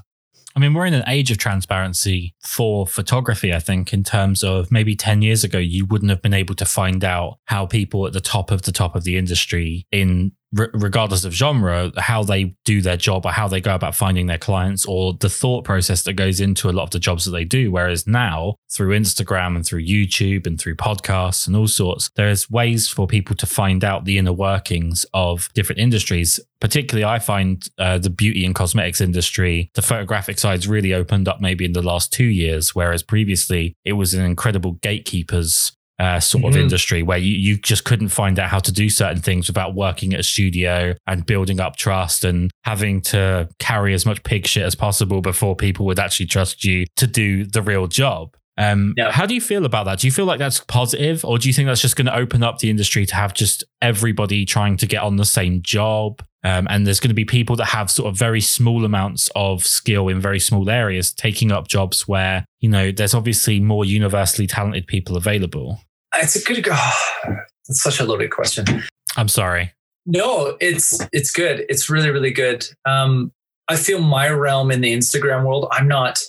I 0.56 0.60
mean, 0.60 0.74
we're 0.74 0.86
in 0.86 0.94
an 0.94 1.04
age 1.08 1.32
of 1.32 1.38
transparency 1.38 2.36
for 2.40 2.86
photography, 2.86 3.54
I 3.54 3.60
think, 3.60 3.94
in 3.94 4.04
terms 4.04 4.44
of 4.44 4.72
maybe 4.72 4.96
10 4.96 5.22
years 5.22 5.44
ago, 5.44 5.58
you 5.58 5.86
wouldn't 5.86 6.10
have 6.10 6.22
been 6.22 6.34
able 6.34 6.56
to 6.56 6.66
find 6.66 7.04
out 7.04 7.38
how 7.46 7.66
people 7.66 8.06
at 8.06 8.14
the 8.14 8.22
top 8.22 8.52
of 8.52 8.64
the 8.64 8.72
top 8.72 8.96
of 8.96 9.04
the 9.04 9.18
industry 9.18 9.88
in 9.92 10.34
regardless 10.54 11.24
of 11.24 11.34
genre, 11.34 11.92
how 11.98 12.24
they 12.24 12.56
do 12.66 12.82
their 12.82 12.98
job 12.98 13.26
or 13.26 13.32
how 13.32 13.48
they 13.48 13.62
go 13.62 13.74
about 13.74 13.96
finding 13.96 14.28
their 14.28 14.38
clients 14.38 14.86
or 14.86 15.14
the 15.20 15.30
thought 15.30 15.64
process 15.64 16.04
that 16.04 16.14
goes 16.14 16.40
into 16.40 16.70
a 16.70 16.72
lot 16.72 16.84
of 16.84 16.90
the 16.92 17.00
jobs 17.00 17.26
that 17.26 17.32
they 17.32 17.46
do. 17.46 17.72
Whereas 17.72 18.06
now, 18.06 18.56
through 18.72 18.98
Instagram 18.98 19.56
and 19.56 19.66
through 19.66 19.86
YouTube 19.86 20.46
and 20.46 20.60
through 20.60 20.76
podcasts 20.76 21.48
and 21.48 21.56
all 21.56 21.68
sorts, 21.68 22.10
there's 22.16 22.50
ways 22.50 22.88
for 22.88 23.08
people 23.08 23.36
to 23.38 23.46
find 23.46 23.84
out 23.84 24.06
the 24.06 24.18
inner 24.18 24.34
workings 24.34 25.06
of 25.14 25.50
different 25.54 25.80
industries. 25.80 26.40
Particularly, 26.60 27.06
I 27.06 27.20
find 27.20 27.68
uh, 27.78 27.98
the 27.98 28.10
beauty 28.10 28.46
and 28.46 28.54
cosmetics 28.54 29.02
industry, 29.02 29.72
the 29.74 29.82
photographic 29.82 30.38
side's 30.38 30.68
really 30.68 30.94
opened 30.94 31.28
up 31.28 31.42
maybe 31.42 31.66
in 31.66 31.74
the 31.74 31.82
last 31.82 32.12
two 32.14 32.26
years, 32.26 32.76
whereas 32.76 33.04
previously 33.04 33.76
it 33.86 33.94
was 33.94 34.14
an 34.14 34.24
incredible 34.24 34.74
gatekeepers 34.74 35.72
uh, 36.02 36.20
sort 36.20 36.44
mm-hmm. 36.44 36.50
of 36.50 36.58
industry 36.58 37.04
where 37.04 37.20
you, 37.20 37.36
you 37.36 37.58
just 37.58 37.84
couldn't 37.84 38.08
find 38.08 38.40
out 38.40 38.50
how 38.50 38.58
to 38.58 38.72
do 38.72 38.90
certain 38.90 39.22
things 39.22 39.48
without 39.48 39.76
working 39.76 40.16
at 40.16 40.20
a 40.20 40.24
studio 40.24 40.96
and 41.06 41.28
building 41.28 41.60
up 41.60 41.76
trust 41.76 42.24
and 42.24 42.50
having 42.64 43.02
to 43.02 43.48
carry 43.60 43.94
as 43.94 44.04
much 44.04 44.24
pig 44.24 44.48
shit 44.48 44.64
as 44.64 44.74
possible 44.74 45.22
before 45.22 45.56
people 45.56 45.86
would 45.86 46.00
actually 46.00 46.26
trust 46.26 46.66
you 46.66 46.88
to 46.98 47.06
do 47.06 47.46
the 47.46 47.62
real 47.62 47.86
job. 47.86 48.36
Um, 48.58 48.96
yeah. 48.98 49.12
How 49.12 49.28
do 49.28 49.36
you 49.36 49.42
feel 49.42 49.64
about 49.64 49.86
that? 49.86 50.00
Do 50.00 50.08
you 50.08 50.12
feel 50.12 50.26
like 50.26 50.40
that's 50.40 50.60
positive, 50.62 51.24
or 51.24 51.38
do 51.38 51.48
you 51.48 51.54
think 51.54 51.68
that's 51.68 51.82
just 51.82 51.96
going 51.96 52.08
to 52.08 52.16
open 52.16 52.42
up 52.42 52.58
the 52.58 52.72
industry 52.72 53.06
to 53.06 53.16
have 53.16 53.36
just 53.36 53.64
everybody 53.80 54.44
trying 54.44 54.78
to 54.78 54.88
get 54.88 55.04
on 55.04 55.18
the 55.18 55.26
same 55.26 55.62
job? 55.62 56.24
Um, 56.44 56.66
and 56.70 56.88
there's 56.88 57.00
going 57.00 57.10
to 57.10 57.16
be 57.16 57.26
people 57.26 57.56
that 57.58 57.66
have 57.66 57.92
sort 57.92 58.10
of 58.10 58.18
very 58.18 58.42
small 58.42 58.84
amounts 58.84 59.30
of 59.36 59.64
skill 59.66 60.08
in 60.08 60.20
very 60.20 60.40
small 60.40 60.68
areas 60.68 61.14
taking 61.14 61.52
up 61.52 61.68
jobs 61.68 62.08
where, 62.08 62.44
you 62.60 62.70
know, 62.70 62.92
there's 62.92 63.14
obviously 63.14 63.60
more 63.60 63.86
universally 63.86 64.48
talented 64.48 64.88
people 64.88 65.16
available. 65.16 65.80
It's 66.16 66.36
a 66.36 66.44
good. 66.44 66.68
Oh, 66.70 66.94
it's 67.70 67.82
such 67.82 68.00
a 68.00 68.06
loaded 68.06 68.32
question. 68.32 68.84
I'm 69.18 69.28
sorry. 69.28 69.74
No, 70.06 70.58
it's 70.60 71.00
it's 71.12 71.32
good. 71.32 71.66
It's 71.70 71.90
really 71.90 72.10
really 72.10 72.32
good. 72.32 72.66
Um, 72.86 73.32
I 73.68 73.76
feel 73.76 74.02
my 74.02 74.30
realm 74.30 74.72
in 74.72 74.82
the 74.82 74.94
Instagram 74.94 75.46
world. 75.46 75.68
I'm 75.72 75.88
not. 75.88 76.22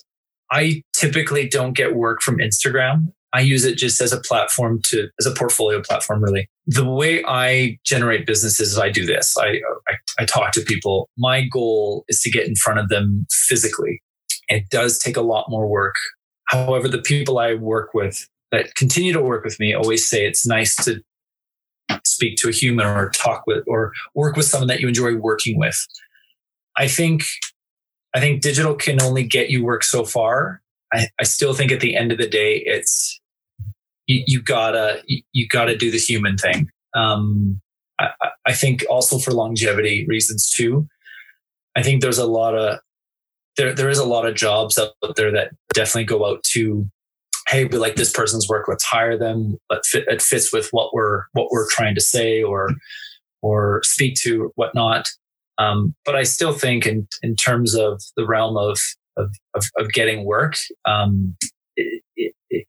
I 0.50 0.82
typically 0.94 1.48
don't 1.48 1.72
get 1.72 1.96
work 1.96 2.20
from 2.20 2.36
Instagram. 2.38 3.12
I 3.32 3.40
use 3.40 3.64
it 3.64 3.78
just 3.78 4.00
as 4.02 4.12
a 4.12 4.20
platform 4.20 4.80
to 4.84 5.08
as 5.18 5.24
a 5.24 5.32
portfolio 5.32 5.80
platform. 5.80 6.22
Really, 6.22 6.48
the 6.66 6.84
way 6.84 7.24
I 7.26 7.78
generate 7.84 8.26
businesses 8.26 8.72
is 8.72 8.78
I 8.78 8.90
do 8.90 9.06
this. 9.06 9.36
I, 9.38 9.60
I 9.88 9.94
I 10.18 10.24
talk 10.26 10.52
to 10.52 10.60
people. 10.60 11.08
My 11.16 11.46
goal 11.46 12.04
is 12.08 12.20
to 12.22 12.30
get 12.30 12.46
in 12.46 12.54
front 12.56 12.78
of 12.78 12.90
them 12.90 13.26
physically. 13.30 14.02
It 14.48 14.68
does 14.68 14.98
take 14.98 15.16
a 15.16 15.22
lot 15.22 15.48
more 15.48 15.66
work. 15.66 15.94
However, 16.48 16.88
the 16.88 17.00
people 17.00 17.38
I 17.38 17.54
work 17.54 17.94
with 17.94 18.28
that 18.52 18.74
continue 18.76 19.12
to 19.12 19.20
work 19.20 19.44
with 19.44 19.58
me 19.58 19.74
always 19.74 20.06
say 20.06 20.24
it's 20.26 20.46
nice 20.46 20.76
to 20.84 21.02
speak 22.04 22.36
to 22.36 22.48
a 22.48 22.52
human 22.52 22.86
or 22.86 23.10
talk 23.10 23.42
with 23.46 23.64
or 23.66 23.92
work 24.14 24.36
with 24.36 24.46
someone 24.46 24.68
that 24.68 24.80
you 24.80 24.88
enjoy 24.88 25.16
working 25.16 25.58
with. 25.58 25.86
I 26.76 26.86
think 26.86 27.22
I 28.14 28.20
think 28.20 28.42
digital 28.42 28.74
can 28.74 29.02
only 29.02 29.24
get 29.24 29.50
you 29.50 29.64
work 29.64 29.82
so 29.82 30.04
far. 30.04 30.60
I, 30.92 31.08
I 31.18 31.24
still 31.24 31.54
think 31.54 31.72
at 31.72 31.80
the 31.80 31.96
end 31.96 32.12
of 32.12 32.18
the 32.18 32.28
day, 32.28 32.62
it's 32.66 33.18
you, 34.06 34.22
you 34.26 34.42
gotta 34.42 35.02
you, 35.06 35.22
you, 35.32 35.48
gotta 35.48 35.76
do 35.76 35.90
the 35.90 35.98
human 35.98 36.36
thing. 36.36 36.68
Um, 36.94 37.60
I, 37.98 38.10
I 38.46 38.52
think 38.52 38.84
also 38.90 39.18
for 39.18 39.32
longevity 39.32 40.04
reasons 40.06 40.50
too. 40.50 40.86
I 41.74 41.82
think 41.82 42.02
there's 42.02 42.18
a 42.18 42.26
lot 42.26 42.54
of 42.54 42.80
there 43.56 43.74
there 43.74 43.88
is 43.88 43.98
a 43.98 44.04
lot 44.04 44.26
of 44.26 44.34
jobs 44.34 44.78
out 44.78 44.92
there 45.16 45.32
that 45.32 45.52
definitely 45.72 46.04
go 46.04 46.26
out 46.26 46.42
to 46.44 46.90
hey, 47.52 47.66
we 47.66 47.76
like 47.76 47.96
this 47.96 48.10
person's 48.10 48.48
work, 48.48 48.66
let's 48.66 48.82
hire 48.82 49.18
them. 49.18 49.58
Let 49.70 49.84
fit, 49.84 50.04
it 50.08 50.22
fits 50.22 50.52
with 50.52 50.68
what 50.70 50.94
we're 50.94 51.24
what 51.32 51.50
we're 51.50 51.68
trying 51.70 51.94
to 51.94 52.00
say 52.00 52.42
or 52.42 52.70
or 53.42 53.82
speak 53.84 54.14
to 54.22 54.50
whatnot. 54.56 55.06
Um, 55.58 55.94
but 56.06 56.16
I 56.16 56.22
still 56.22 56.54
think 56.54 56.86
in 56.86 57.06
in 57.22 57.36
terms 57.36 57.74
of 57.74 58.02
the 58.16 58.26
realm 58.26 58.56
of 58.56 58.78
of, 59.18 59.30
of, 59.54 59.64
of 59.76 59.92
getting 59.92 60.24
work, 60.24 60.54
um, 60.86 61.36
it, 61.76 62.02
it, 62.16 62.34
it, 62.48 62.66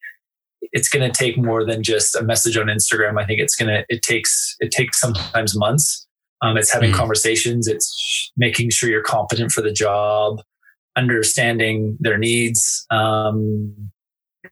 it's 0.73 0.89
going 0.89 1.09
to 1.09 1.17
take 1.17 1.37
more 1.37 1.65
than 1.65 1.81
just 1.81 2.15
a 2.17 2.23
message 2.23 2.57
on 2.57 2.67
Instagram. 2.67 3.17
I 3.17 3.25
think 3.25 3.39
it's 3.39 3.55
going 3.55 3.69
to 3.69 3.85
it 3.87 4.01
takes 4.01 4.55
it 4.59 4.71
takes 4.71 4.99
sometimes 4.99 5.57
months. 5.57 6.05
Um, 6.41 6.57
it's 6.57 6.73
having 6.73 6.91
mm. 6.91 6.95
conversations. 6.95 7.67
It's 7.67 8.31
making 8.35 8.71
sure 8.71 8.89
you're 8.89 9.01
competent 9.01 9.53
for 9.53 9.61
the 9.61 9.71
job, 9.71 10.41
understanding 10.97 11.95
their 12.01 12.17
needs, 12.17 12.85
um, 12.91 13.91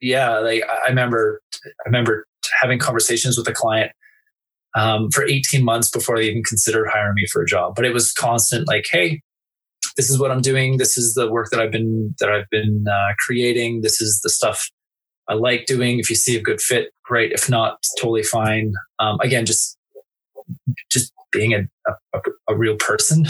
yeah, 0.02 0.40
like 0.40 0.64
I 0.64 0.90
remember, 0.90 1.42
I 1.66 1.70
remember 1.86 2.26
having 2.62 2.80
conversations 2.80 3.38
with 3.38 3.48
a 3.48 3.54
client 3.54 3.92
um, 4.76 5.10
for 5.12 5.24
18 5.24 5.64
months 5.64 5.90
before 5.90 6.18
they 6.18 6.30
even 6.30 6.44
considered 6.44 6.88
hiring 6.92 7.16
me 7.16 7.26
for 7.32 7.42
a 7.42 7.46
job. 7.46 7.76
But 7.76 7.86
it 7.86 7.94
was 7.94 8.12
constant, 8.14 8.68
like, 8.68 8.86
hey, 8.90 9.22
this 9.98 10.10
is 10.10 10.20
what 10.20 10.32
I'm 10.32 10.42
doing. 10.42 10.78
This 10.78 10.98
is 10.98 11.14
the 11.14 11.30
work 11.30 11.50
that 11.52 11.60
I've 11.60 11.72
been 11.72 12.16
that 12.20 12.30
I've 12.30 12.50
been 12.50 12.86
uh, 12.92 13.14
creating. 13.20 13.82
This 13.82 14.02
is 14.02 14.22
the 14.24 14.30
stuff 14.30 14.70
I 15.28 15.34
like 15.34 15.66
doing. 15.66 16.00
If 16.00 16.10
you 16.10 16.16
see 16.16 16.36
a 16.36 16.42
good 16.42 16.62
fit, 16.62 16.92
great. 17.04 17.32
If 17.32 17.50
not, 17.50 17.78
totally 18.00 18.24
fine. 18.24 18.74
Um, 19.00 19.20
again, 19.22 19.46
just 19.46 19.78
just 20.92 21.14
being 21.32 21.54
a, 21.54 21.68
a, 22.14 22.20
a 22.50 22.56
real 22.56 22.76
person. 22.78 23.26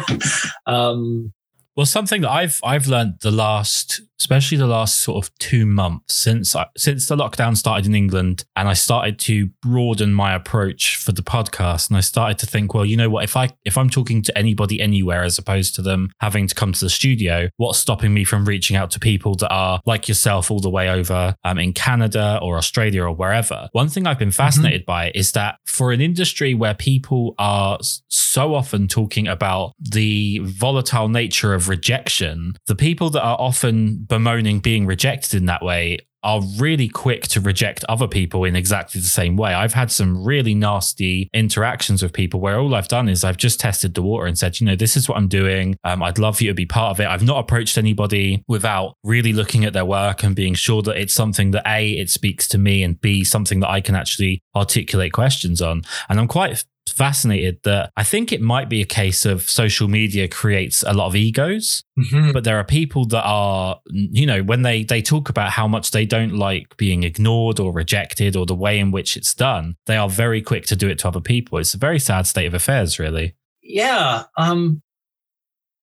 um, 0.66 1.32
well, 1.76 1.86
something 1.86 2.22
that 2.22 2.30
I've 2.30 2.58
I've 2.64 2.86
learned 2.86 3.18
the 3.20 3.30
last, 3.30 4.00
especially 4.18 4.56
the 4.56 4.66
last 4.66 5.00
sort 5.00 5.22
of 5.22 5.38
two 5.38 5.66
months 5.66 6.14
since 6.14 6.56
I, 6.56 6.66
since 6.74 7.06
the 7.06 7.16
lockdown 7.16 7.54
started 7.54 7.84
in 7.84 7.94
England, 7.94 8.46
and 8.56 8.66
I 8.66 8.72
started 8.72 9.18
to 9.20 9.48
broaden 9.60 10.14
my 10.14 10.34
approach 10.34 10.96
for 10.96 11.12
the 11.12 11.22
podcast, 11.22 11.90
and 11.90 11.98
I 11.98 12.00
started 12.00 12.38
to 12.38 12.46
think, 12.46 12.72
well, 12.72 12.86
you 12.86 12.96
know 12.96 13.10
what, 13.10 13.24
if 13.24 13.36
I 13.36 13.50
if 13.66 13.76
I'm 13.76 13.90
talking 13.90 14.22
to 14.22 14.36
anybody 14.38 14.80
anywhere 14.80 15.22
as 15.22 15.38
opposed 15.38 15.74
to 15.74 15.82
them 15.82 16.10
having 16.20 16.46
to 16.46 16.54
come 16.54 16.72
to 16.72 16.80
the 16.80 16.88
studio, 16.88 17.50
what's 17.58 17.78
stopping 17.78 18.14
me 18.14 18.24
from 18.24 18.46
reaching 18.46 18.74
out 18.74 18.90
to 18.92 18.98
people 18.98 19.34
that 19.36 19.52
are 19.52 19.80
like 19.84 20.08
yourself 20.08 20.50
all 20.50 20.60
the 20.60 20.70
way 20.70 20.88
over 20.88 21.34
um, 21.44 21.58
in 21.58 21.74
Canada 21.74 22.38
or 22.40 22.56
Australia 22.56 23.02
or 23.02 23.12
wherever? 23.12 23.68
One 23.72 23.88
thing 23.90 24.06
I've 24.06 24.18
been 24.18 24.28
mm-hmm. 24.28 24.36
fascinated 24.36 24.82
mm-hmm. 24.82 24.92
by 24.92 25.12
is 25.14 25.32
that 25.32 25.56
for 25.66 25.92
an 25.92 26.00
industry 26.00 26.54
where 26.54 26.74
people 26.74 27.34
are 27.38 27.78
so 28.08 28.54
often 28.54 28.88
talking 28.88 29.28
about 29.28 29.74
the 29.78 30.40
volatile 30.42 31.08
nature 31.10 31.52
of 31.52 31.65
rejection, 31.68 32.54
the 32.66 32.74
people 32.74 33.10
that 33.10 33.22
are 33.22 33.36
often 33.38 33.98
bemoaning 33.98 34.60
being 34.60 34.86
rejected 34.86 35.34
in 35.34 35.46
that 35.46 35.62
way 35.62 35.98
are 36.26 36.42
really 36.58 36.88
quick 36.88 37.22
to 37.22 37.40
reject 37.40 37.84
other 37.88 38.08
people 38.08 38.42
in 38.42 38.56
exactly 38.56 39.00
the 39.00 39.06
same 39.06 39.36
way. 39.36 39.54
I've 39.54 39.74
had 39.74 39.92
some 39.92 40.24
really 40.24 40.56
nasty 40.56 41.28
interactions 41.32 42.02
with 42.02 42.12
people 42.12 42.40
where 42.40 42.58
all 42.58 42.74
I've 42.74 42.88
done 42.88 43.08
is 43.08 43.22
I've 43.22 43.36
just 43.36 43.60
tested 43.60 43.94
the 43.94 44.02
water 44.02 44.26
and 44.26 44.36
said, 44.36 44.58
you 44.58 44.66
know, 44.66 44.74
this 44.74 44.96
is 44.96 45.08
what 45.08 45.18
I'm 45.18 45.28
doing. 45.28 45.76
Um, 45.84 46.02
I'd 46.02 46.18
love 46.18 46.40
you 46.40 46.50
to 46.50 46.54
be 46.54 46.66
part 46.66 46.90
of 46.90 47.00
it. 47.00 47.06
I've 47.06 47.22
not 47.22 47.38
approached 47.38 47.78
anybody 47.78 48.42
without 48.48 48.94
really 49.04 49.32
looking 49.32 49.64
at 49.64 49.72
their 49.72 49.84
work 49.84 50.24
and 50.24 50.34
being 50.34 50.54
sure 50.54 50.82
that 50.82 50.96
it's 50.96 51.14
something 51.14 51.52
that 51.52 51.62
A, 51.64 51.92
it 51.92 52.10
speaks 52.10 52.48
to 52.48 52.58
me, 52.58 52.82
and 52.82 53.00
B, 53.00 53.22
something 53.22 53.60
that 53.60 53.70
I 53.70 53.80
can 53.80 53.94
actually 53.94 54.42
articulate 54.56 55.12
questions 55.12 55.62
on. 55.62 55.82
And 56.08 56.18
I'm 56.18 56.26
quite 56.26 56.64
fascinated 56.88 57.60
that 57.64 57.90
I 57.96 58.04
think 58.04 58.32
it 58.32 58.40
might 58.40 58.68
be 58.68 58.80
a 58.80 58.86
case 58.86 59.24
of 59.24 59.48
social 59.48 59.88
media 59.88 60.28
creates 60.28 60.82
a 60.82 60.92
lot 60.92 61.06
of 61.06 61.16
egos, 61.16 61.82
mm-hmm. 61.98 62.32
but 62.32 62.44
there 62.44 62.58
are 62.58 62.64
people 62.64 63.06
that 63.06 63.24
are, 63.24 63.80
you 63.90 64.26
know, 64.26 64.42
when 64.42 64.62
they 64.62 64.84
they 64.84 65.02
talk 65.02 65.28
about 65.28 65.50
how 65.50 65.66
much 65.68 65.90
they 65.90 66.06
don't 66.06 66.34
like 66.34 66.76
being 66.76 67.02
ignored 67.02 67.60
or 67.60 67.72
rejected 67.72 68.36
or 68.36 68.46
the 68.46 68.54
way 68.54 68.78
in 68.78 68.90
which 68.90 69.16
it's 69.16 69.34
done, 69.34 69.76
they 69.86 69.96
are 69.96 70.08
very 70.08 70.40
quick 70.40 70.66
to 70.66 70.76
do 70.76 70.88
it 70.88 70.98
to 71.00 71.08
other 71.08 71.20
people. 71.20 71.58
It's 71.58 71.74
a 71.74 71.78
very 71.78 71.98
sad 71.98 72.26
state 72.26 72.46
of 72.46 72.54
affairs, 72.54 72.98
really. 72.98 73.34
Yeah, 73.62 74.24
um, 74.36 74.82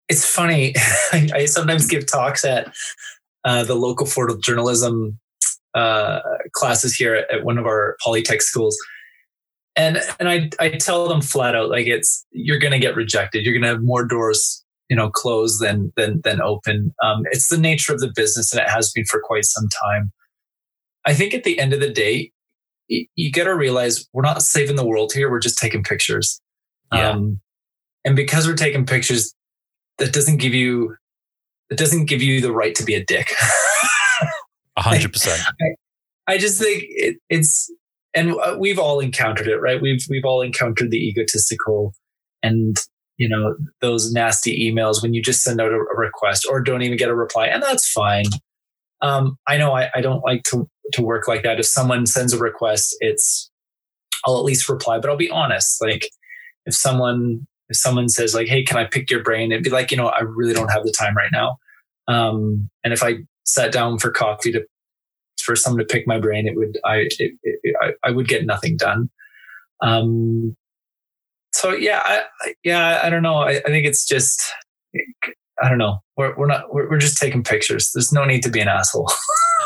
it's 0.07 0.25
funny. 0.25 0.73
I, 1.11 1.29
I, 1.33 1.45
sometimes 1.45 1.87
give 1.87 2.05
talks 2.05 2.45
at 2.45 2.73
uh, 3.43 3.63
the 3.63 3.75
local 3.75 4.07
photojournalism 4.07 5.17
uh, 5.73 6.19
classes 6.53 6.95
here 6.95 7.15
at, 7.15 7.31
at 7.31 7.43
one 7.43 7.57
of 7.57 7.65
our 7.65 7.97
polytech 8.05 8.41
schools 8.41 8.77
and 9.75 10.01
and 10.19 10.29
I 10.29 10.49
I 10.59 10.69
tell 10.69 11.07
them 11.07 11.21
flat 11.21 11.55
out 11.55 11.69
like 11.69 11.87
it's 11.87 12.25
you're 12.31 12.59
going 12.59 12.73
to 12.73 12.79
get 12.79 12.95
rejected. 12.95 13.45
You're 13.45 13.53
going 13.53 13.63
to 13.63 13.69
have 13.69 13.81
more 13.81 14.05
doors 14.05 14.63
you 14.89 14.95
know 14.95 15.09
closed 15.09 15.61
than 15.61 15.91
than 15.95 16.21
than 16.23 16.41
open. 16.41 16.93
Um, 17.03 17.23
it's 17.31 17.47
the 17.47 17.57
nature 17.57 17.93
of 17.93 17.99
the 17.99 18.11
business, 18.15 18.53
and 18.53 18.61
it 18.61 18.69
has 18.69 18.91
been 18.91 19.05
for 19.05 19.21
quite 19.23 19.45
some 19.45 19.67
time. 19.69 20.11
I 21.05 21.13
think 21.13 21.33
at 21.33 21.43
the 21.43 21.59
end 21.59 21.73
of 21.73 21.79
the 21.79 21.89
day, 21.89 22.31
you, 22.87 23.05
you 23.15 23.31
got 23.31 23.45
to 23.45 23.55
realize 23.55 24.07
we're 24.13 24.21
not 24.21 24.41
saving 24.41 24.75
the 24.75 24.85
world 24.85 25.11
here. 25.13 25.29
We're 25.29 25.39
just 25.39 25.57
taking 25.57 25.83
pictures. 25.83 26.39
Yeah. 26.93 27.09
Um, 27.09 27.39
and 28.05 28.15
because 28.15 28.47
we're 28.47 28.55
taking 28.55 28.85
pictures, 28.85 29.33
that 29.97 30.13
doesn't 30.13 30.37
give 30.37 30.53
you 30.53 30.95
it 31.69 31.77
doesn't 31.77 32.05
give 32.05 32.21
you 32.21 32.41
the 32.41 32.51
right 32.51 32.75
to 32.75 32.83
be 32.83 32.95
a 32.95 33.03
dick. 33.03 33.33
A 34.75 34.81
hundred 34.81 35.13
percent. 35.13 35.41
I 36.27 36.37
just 36.37 36.59
think 36.59 36.83
it, 36.87 37.17
it's 37.29 37.71
and 38.15 38.33
uh, 38.33 38.55
we've 38.59 38.79
all 38.79 38.99
encountered 38.99 39.47
it, 39.47 39.57
right? 39.57 39.81
We've 39.81 40.05
we've 40.09 40.25
all 40.25 40.41
encountered 40.41 40.91
the 40.91 41.07
egotistical 41.07 41.93
and 42.41 42.77
you 43.17 43.29
know 43.29 43.55
those 43.81 44.11
nasty 44.11 44.69
emails 44.69 45.01
when 45.01 45.13
you 45.13 45.21
just 45.21 45.43
send 45.43 45.61
out 45.61 45.71
a, 45.71 45.79
request 45.95 46.45
or 46.49 46.61
don't 46.61 46.81
even 46.81 46.97
get 46.97 47.09
a 47.09 47.15
reply, 47.15 47.47
and 47.47 47.63
that's 47.63 47.89
fine. 47.89 48.25
Um, 49.01 49.37
I 49.47 49.57
know 49.57 49.73
I, 49.73 49.89
I 49.93 50.01
don't 50.01 50.23
like 50.23 50.43
to 50.43 50.69
to 50.93 51.01
work 51.01 51.27
like 51.27 51.43
that. 51.43 51.59
If 51.59 51.65
someone 51.65 52.05
sends 52.05 52.33
a 52.33 52.39
request, 52.39 52.95
it's 52.99 53.49
I'll 54.25 54.37
at 54.37 54.43
least 54.43 54.69
reply, 54.69 54.99
but 54.99 55.09
I'll 55.09 55.17
be 55.17 55.29
honest. 55.29 55.81
Like 55.81 56.07
if 56.65 56.73
someone 56.75 57.47
if 57.69 57.77
someone 57.77 58.09
says 58.09 58.33
like, 58.33 58.47
"Hey, 58.47 58.63
can 58.63 58.77
I 58.77 58.85
pick 58.85 59.09
your 59.09 59.23
brain?" 59.23 59.51
It'd 59.51 59.63
be 59.63 59.69
like, 59.69 59.91
you 59.91 59.97
know, 59.97 60.07
I 60.07 60.21
really 60.21 60.53
don't 60.53 60.71
have 60.71 60.83
the 60.83 60.93
time 60.97 61.15
right 61.15 61.31
now. 61.31 61.57
Um, 62.07 62.69
and 62.83 62.93
if 62.93 63.03
I 63.03 63.17
sat 63.45 63.71
down 63.71 63.97
for 63.97 64.11
coffee 64.11 64.51
to 64.51 64.65
for 65.43 65.55
someone 65.55 65.79
to 65.79 65.85
pick 65.85 66.07
my 66.07 66.19
brain, 66.19 66.47
it 66.47 66.55
would 66.55 66.77
I 66.85 67.07
it, 67.19 67.33
it, 67.43 67.75
I, 67.81 67.91
I, 68.03 68.11
would 68.11 68.27
get 68.27 68.45
nothing 68.45 68.77
done. 68.77 69.09
Um, 69.81 70.55
so 71.53 71.71
yeah, 71.71 72.01
I, 72.03 72.53
yeah, 72.63 73.01
I 73.03 73.09
don't 73.09 73.23
know. 73.23 73.37
I, 73.37 73.57
I, 73.57 73.67
think 73.67 73.85
it's 73.85 74.05
just 74.05 74.41
I 75.61 75.69
don't 75.69 75.77
know. 75.77 76.02
We're 76.17 76.35
we're 76.35 76.47
not 76.47 76.73
we're, 76.73 76.89
we're 76.89 76.97
just 76.97 77.17
taking 77.17 77.43
pictures. 77.43 77.91
There's 77.93 78.11
no 78.11 78.25
need 78.25 78.43
to 78.43 78.49
be 78.49 78.59
an 78.59 78.67
asshole. 78.67 79.11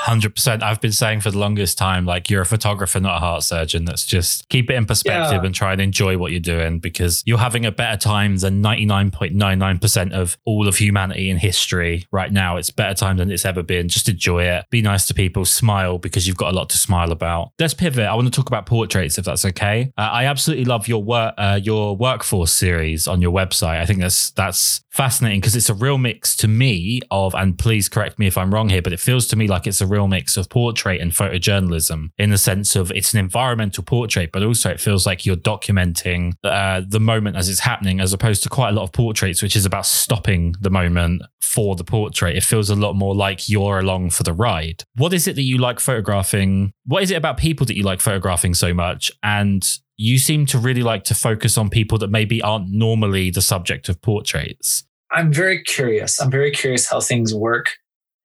Hundred 0.08 0.36
percent. 0.36 0.64
I've 0.64 0.80
been 0.80 0.94
saying 0.94 1.20
for 1.20 1.32
the 1.32 1.38
longest 1.38 1.78
time, 1.78 2.06
like 2.06 2.30
you're 2.30 2.42
a 2.42 2.46
photographer, 2.46 3.00
not 3.00 3.18
a 3.18 3.20
heart 3.20 3.44
surgeon. 3.44 3.84
That's 3.84 4.06
just 4.06 4.48
keep 4.48 4.70
it 4.70 4.76
in 4.76 4.86
perspective 4.86 5.42
yeah. 5.42 5.46
and 5.46 5.54
try 5.54 5.74
and 5.74 5.82
enjoy 5.82 6.18
what 6.18 6.32
you're 6.32 6.40
doing 6.40 6.80
because 6.80 7.24
you're 7.26 7.38
having 7.40 7.66
a 7.66 7.72
better 7.74 7.98
time 7.98 8.38
than 8.38 8.64
99.99% 8.64 10.14
of 10.14 10.38
all 10.46 10.68
of 10.68 10.78
humanity 10.78 11.30
in 11.30 11.36
history 11.36 12.06
right 12.12 12.32
now. 12.32 12.56
It's 12.56 12.70
better 12.70 12.94
time 12.94 13.18
than 13.18 13.30
it's 13.30 13.44
ever 13.44 13.64
been. 13.64 13.90
Just 13.90 14.08
enjoy 14.08 14.44
it. 14.44 14.66
Be 14.70 14.82
nice 14.82 15.08
to 15.08 15.14
people. 15.14 15.44
Smile 15.44 15.98
because 15.98 16.26
you've 16.26 16.38
got 16.38 16.54
a 16.54 16.56
lot 16.56 16.70
to 16.70 16.78
smile 16.78 17.12
about. 17.12 17.52
Let's 17.60 17.74
pivot. 17.74 18.06
I 18.06 18.16
want 18.16 18.28
to 18.28 18.32
talk 18.32 18.48
about 18.48 18.66
portraits, 18.66 19.18
if 19.18 19.26
that's 19.26 19.44
okay. 19.44 19.92
Uh, 19.98 20.02
I 20.02 20.26
absolutely 20.26 20.66
love 20.66 20.88
your 20.88 21.04
work, 21.04 21.34
uh, 21.38 21.60
your 21.62 21.98
workforce 21.98 22.54
series 22.54 23.10
on 23.10 23.22
your 23.22 23.34
website. 23.34 23.82
I 23.82 23.86
think 23.86 24.00
that's 24.00 24.32
that's 24.32 24.86
fascinating 24.90 25.42
because 25.42 25.56
it's 25.56 25.70
a 25.70 25.74
real 25.74 25.98
mix 25.98 26.37
to 26.38 26.48
me 26.48 27.02
of, 27.12 27.36
and 27.36 27.58
please 27.58 27.90
correct 27.90 28.18
me 28.20 28.28
if 28.28 28.38
I'm 28.38 28.54
wrong 28.54 28.70
here, 28.70 28.82
but 28.82 28.94
it 28.94 29.00
feels 29.00 29.28
to 29.28 29.36
me 29.36 29.48
like 29.48 29.68
it's 29.68 29.82
a 29.82 29.88
real 29.88 30.08
mix 30.08 30.38
of 30.38 30.50
portrait 30.50 31.02
and 31.02 31.12
photojournalism 31.12 32.10
in 32.18 32.30
the 32.30 32.38
sense 32.38 32.76
of 32.76 32.92
it's 32.92 33.14
an 33.14 33.20
environmental 33.20 33.84
portrait, 33.84 34.32
but 34.32 34.44
also 34.44 34.70
it 34.70 34.80
feels 34.80 35.06
like 35.06 35.26
you're 35.26 35.36
documenting 35.36 36.34
uh, 36.44 36.82
the 36.88 37.00
moment 37.00 37.36
as 37.36 37.50
it's 37.50 37.62
happening, 37.62 38.00
as 38.00 38.14
opposed 38.14 38.44
to 38.44 38.50
quite 38.50 38.70
a 38.70 38.74
lot 38.74 38.84
of 38.84 38.92
portraits, 38.92 39.42
which 39.42 39.56
is 39.56 39.66
about 39.66 39.86
stopping 39.86 40.56
the 40.62 40.70
moment 40.70 41.22
for 41.42 41.76
the 41.76 41.84
portrait. 41.84 42.36
It 42.36 42.44
feels 42.44 42.70
a 42.70 42.76
lot 42.76 42.94
more 42.94 43.16
like 43.16 43.50
you're 43.50 43.80
along 43.80 44.12
for 44.12 44.24
the 44.24 44.34
ride. 44.34 44.84
What 44.96 45.14
is 45.14 45.28
it 45.28 45.36
that 45.36 45.44
you 45.44 45.58
like 45.58 45.80
photographing? 45.80 46.74
What 46.86 47.04
is 47.04 47.12
it 47.12 47.16
about 47.16 47.38
people 47.38 47.66
that 47.66 47.76
you 47.76 47.84
like 47.84 48.02
photographing 48.02 48.54
so 48.54 48.74
much? 48.74 49.12
And 49.24 49.68
you 49.98 50.20
seem 50.20 50.46
to 50.46 50.60
really 50.60 50.84
like 50.84 51.04
to 51.06 51.16
focus 51.16 51.58
on 51.58 51.70
people 51.70 51.98
that 51.98 52.12
maybe 52.12 52.42
aren't 52.42 52.70
normally 52.70 53.32
the 53.32 53.42
subject 53.42 53.90
of 53.90 54.02
portraits. 54.02 54.84
I'm 55.12 55.32
very 55.32 55.64
curious. 55.64 56.20
I'm 56.20 56.32
very 56.32 56.52
curious 56.52 56.90
how 56.90 57.00
things 57.00 57.34
work. 57.34 57.72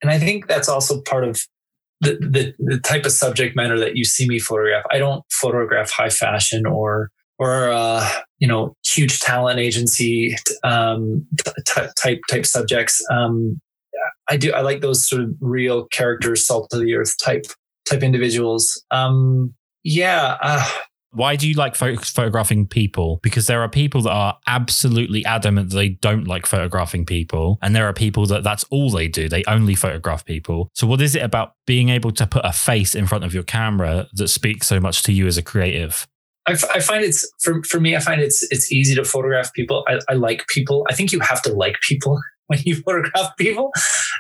And 0.03 0.11
I 0.11 0.19
think 0.19 0.49
that's 0.49 0.69
also 0.69 1.01
part 1.03 1.25
of 1.25 1.47
the, 2.01 2.17
the, 2.17 2.55
the 2.59 2.81
type 2.81 3.07
of 3.07 3.13
subject 3.13 3.55
matter 3.55 3.79
that 3.79 3.97
you 3.97 4.05
see 4.05 4.27
me 4.27 4.41
photograph. 4.41 4.85
I 4.91 4.99
don't 4.99 5.25
photograph 5.31 5.91
high 5.91 6.09
fashion 6.09 6.67
or 6.67 7.11
or 7.39 7.71
uh, 7.71 8.09
you 8.39 8.47
know 8.47 8.77
huge 8.85 9.21
talent 9.21 9.59
agency 9.59 10.37
um, 10.65 11.27
t- 11.67 11.83
type 11.97 12.21
type 12.29 12.47
subjects. 12.47 13.05
Um, 13.11 13.61
I 14.29 14.37
do. 14.37 14.53
I 14.53 14.61
like 14.61 14.81
those 14.81 15.09
sort 15.09 15.23
of 15.23 15.35
real 15.41 15.87
characters, 15.87 16.47
salt 16.47 16.69
of 16.73 16.81
the 16.81 16.95
earth 16.95 17.15
type 17.23 17.47
type 17.89 18.03
individuals. 18.03 18.83
Um, 18.91 19.55
yeah, 19.85 20.37
uh, 20.41 20.69
why 21.13 21.37
do 21.37 21.47
you 21.47 21.55
like 21.55 21.77
photographing 21.77 22.67
people? 22.67 23.21
Because 23.23 23.47
there 23.47 23.63
are 23.63 23.69
people 23.69 24.03
that 24.03 24.13
are 24.13 24.39
absolutely 24.47 25.25
adamant 25.25 25.71
that 25.71 25.77
they 25.77 25.91
don't 25.91 26.27
like 26.27 26.47
photographing 26.47 27.05
people. 27.05 27.59
And 27.63 27.77
there 27.77 27.87
are 27.87 27.93
people 27.93 28.27
that 28.27 28.43
that's 28.43 28.65
all 28.65 28.91
they 28.91 29.09
do. 29.09 29.29
They 29.29 29.45
only 29.47 29.75
photograph 29.75 30.25
people. 30.25 30.71
So, 30.75 30.87
what 30.87 31.01
is 31.01 31.15
it 31.15 31.23
about 31.23 31.55
being 31.67 31.91
able 31.91 32.13
to 32.13 32.27
put 32.27 32.45
a 32.45 32.53
face 32.53 32.95
in 32.95 33.07
front 33.07 33.25
of 33.25 33.35
your 33.35 33.43
camera 33.43 34.09
that 34.15 34.29
speaks 34.29 34.67
so 34.67 34.81
much 34.81 35.03
to 35.05 35.13
you 35.13 35.27
as 35.27 35.37
a 35.37 35.43
creative? 35.43 36.07
I, 36.49 36.53
f- 36.53 36.71
I 36.75 36.81
find 36.81 37.05
it's 37.05 37.31
for, 37.43 37.63
for 37.63 37.79
me, 37.79 37.95
I 37.95 38.01
find 38.01 38.21
it's 38.21 38.43
it's 38.51 38.73
easy 38.73 38.95
to 38.95 39.05
photograph 39.05 39.53
people. 39.53 39.85
I, 39.87 39.99
I 40.09 40.15
like 40.15 40.47
people. 40.49 40.87
I 40.91 40.95
think 40.95 41.13
you 41.13 41.21
have 41.21 41.43
to 41.43 41.53
like 41.53 41.77
people 41.87 42.19
when 42.47 42.61
you 42.65 42.77
photograph 42.77 43.37
people. 43.37 43.71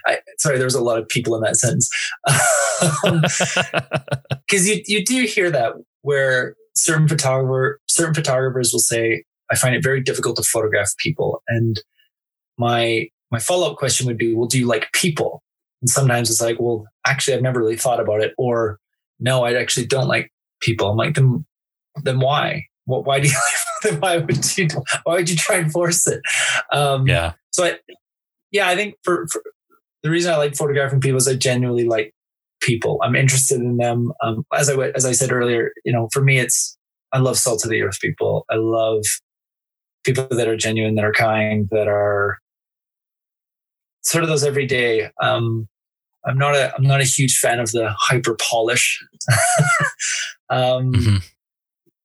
I, 0.06 0.18
sorry, 0.38 0.58
there's 0.58 0.74
a 0.74 0.82
lot 0.82 0.98
of 0.98 1.08
people 1.08 1.34
in 1.36 1.42
that 1.42 1.56
sentence. 1.56 1.90
Because 2.26 3.64
um, 3.74 4.50
you, 4.52 4.82
you 4.86 5.04
do 5.04 5.24
hear 5.24 5.50
that 5.50 5.72
where 6.02 6.54
certain 6.74 7.08
photographer 7.08 7.78
certain 7.88 8.14
photographers 8.14 8.72
will 8.72 8.80
say, 8.80 9.24
I 9.50 9.56
find 9.56 9.74
it 9.74 9.82
very 9.82 10.00
difficult 10.00 10.36
to 10.36 10.42
photograph 10.42 10.90
people. 10.98 11.42
And 11.48 11.80
my 12.58 13.08
my 13.30 13.38
follow-up 13.38 13.76
question 13.76 14.06
would 14.06 14.18
be, 14.18 14.34
well, 14.34 14.46
do 14.46 14.58
you 14.58 14.66
like 14.66 14.92
people? 14.92 15.42
And 15.80 15.88
sometimes 15.88 16.30
it's 16.30 16.40
like, 16.40 16.60
well, 16.60 16.84
actually 17.06 17.34
I've 17.34 17.42
never 17.42 17.60
really 17.60 17.76
thought 17.76 18.00
about 18.00 18.20
it. 18.20 18.34
Or 18.38 18.78
no, 19.18 19.44
I 19.44 19.54
actually 19.54 19.86
don't 19.86 20.08
like 20.08 20.30
people. 20.60 20.90
I'm 20.90 20.96
like, 20.96 21.14
then 21.14 21.44
then 22.02 22.20
why? 22.20 22.66
What 22.84 23.04
why 23.04 23.20
do 23.20 23.28
you 23.28 23.34
then 23.82 24.00
why 24.00 24.18
would 24.18 24.58
you 24.58 24.68
why 25.04 25.14
would 25.14 25.30
you 25.30 25.36
try 25.36 25.56
and 25.56 25.72
force 25.72 26.06
it? 26.06 26.20
Um, 26.72 27.06
yeah. 27.06 27.32
so 27.50 27.64
I, 27.64 27.78
yeah, 28.50 28.68
I 28.68 28.76
think 28.76 28.96
for, 29.02 29.26
for 29.28 29.42
the 30.02 30.10
reason 30.10 30.32
I 30.32 30.36
like 30.36 30.56
photographing 30.56 31.00
people 31.00 31.16
is 31.16 31.28
I 31.28 31.34
genuinely 31.34 31.86
like 31.86 32.14
people. 32.62 32.98
I'm 33.02 33.14
interested 33.14 33.60
in 33.60 33.76
them. 33.76 34.12
Um, 34.22 34.44
as 34.54 34.70
I 34.70 34.74
as 34.94 35.04
I 35.04 35.12
said 35.12 35.32
earlier, 35.32 35.72
you 35.84 35.92
know, 35.92 36.08
for 36.12 36.22
me, 36.22 36.38
it's 36.38 36.76
I 37.12 37.18
love 37.18 37.38
salt 37.38 37.64
of 37.64 37.70
the 37.70 37.82
earth 37.82 38.00
people. 38.00 38.46
I 38.50 38.56
love 38.56 39.04
people 40.04 40.26
that 40.30 40.48
are 40.48 40.56
genuine, 40.56 40.94
that 40.94 41.04
are 41.04 41.12
kind, 41.12 41.68
that 41.70 41.88
are 41.88 42.38
sort 44.02 44.24
of 44.24 44.30
those 44.30 44.44
everyday. 44.44 45.10
Um, 45.20 45.68
I'm 46.24 46.38
not 46.38 46.54
a 46.54 46.74
I'm 46.76 46.84
not 46.84 47.00
a 47.00 47.04
huge 47.04 47.36
fan 47.36 47.60
of 47.60 47.70
the 47.72 47.92
hyper 47.98 48.36
polish. 48.40 49.04
um, 50.50 50.92
mm-hmm. 50.92 51.16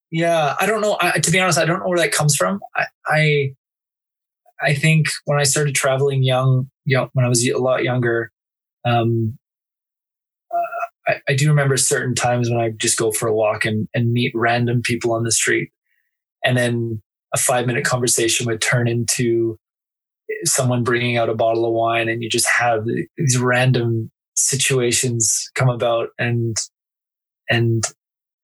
Yeah, 0.10 0.56
I 0.60 0.66
don't 0.66 0.82
know. 0.82 0.98
I, 1.02 1.20
to 1.20 1.32
be 1.32 1.40
honest, 1.40 1.60
I 1.60 1.66
don't 1.66 1.80
know 1.80 1.88
where 1.88 2.00
that 2.00 2.14
comes 2.14 2.36
from. 2.36 2.60
I, 2.76 2.86
I 3.08 3.56
I 4.62 4.74
think 4.74 5.08
when 5.26 5.40
I 5.40 5.44
started 5.44 5.76
traveling 5.76 6.24
young, 6.24 6.70
young 6.86 7.10
when 7.14 7.26
I 7.26 7.30
was 7.30 7.48
a 7.48 7.58
lot 7.58 7.84
younger, 7.84 8.32
um, 8.86 9.38
I, 11.08 11.16
I, 11.30 11.34
do 11.36 11.48
remember 11.50 11.78
certain 11.78 12.16
times 12.16 12.50
when 12.50 12.60
I 12.60 12.70
just 12.70 12.98
go 12.98 13.12
for 13.12 13.28
a 13.28 13.34
walk 13.34 13.66
and, 13.66 13.88
and 13.94 14.12
meet 14.12 14.32
random 14.36 14.82
people 14.82 15.14
on 15.14 15.24
the 15.24 15.32
street, 15.32 15.70
and 16.44 16.58
then 16.58 17.02
a 17.34 17.38
five 17.38 17.68
minute 17.68 17.86
conversation 17.86 18.46
would 18.46 18.62
turn 18.62 18.88
into 18.88 19.58
someone 20.44 20.84
bringing 20.84 21.18
out 21.18 21.30
a 21.30 21.36
bottle 21.36 21.66
of 21.66 21.74
wine, 21.74 22.10
and 22.10 22.22
you 22.22 22.30
just 22.30 22.48
have 22.50 22.86
these 23.18 23.38
random 23.38 24.12
situations 24.36 25.50
come 25.56 25.70
about, 25.70 26.10
and 26.20 26.58
and 27.50 27.84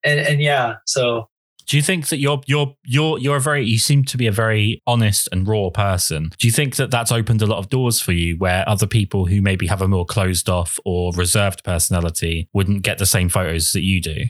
and 0.04 0.20
and 0.20 0.40
yeah, 0.40 0.76
so 0.86 1.28
do 1.66 1.76
you 1.76 1.82
think 1.82 2.08
that 2.08 2.18
you're 2.18 2.40
you're 2.46 2.76
you're 2.84 3.18
you're 3.18 3.36
a 3.36 3.40
very 3.40 3.64
you 3.64 3.78
seem 3.78 4.04
to 4.04 4.16
be 4.16 4.26
a 4.26 4.32
very 4.32 4.82
honest 4.86 5.28
and 5.32 5.46
raw 5.48 5.70
person? 5.70 6.30
Do 6.38 6.46
you 6.46 6.52
think 6.52 6.76
that 6.76 6.90
that's 6.90 7.12
opened 7.12 7.42
a 7.42 7.46
lot 7.46 7.58
of 7.58 7.68
doors 7.68 8.00
for 8.00 8.12
you 8.12 8.36
where 8.36 8.68
other 8.68 8.86
people 8.86 9.26
who 9.26 9.40
maybe 9.40 9.66
have 9.66 9.82
a 9.82 9.88
more 9.88 10.04
closed 10.04 10.48
off 10.48 10.78
or 10.84 11.12
reserved 11.14 11.64
personality 11.64 12.48
wouldn't 12.52 12.82
get 12.82 12.98
the 12.98 13.06
same 13.06 13.28
photos 13.28 13.72
that 13.72 13.82
you 13.82 14.00
do? 14.00 14.24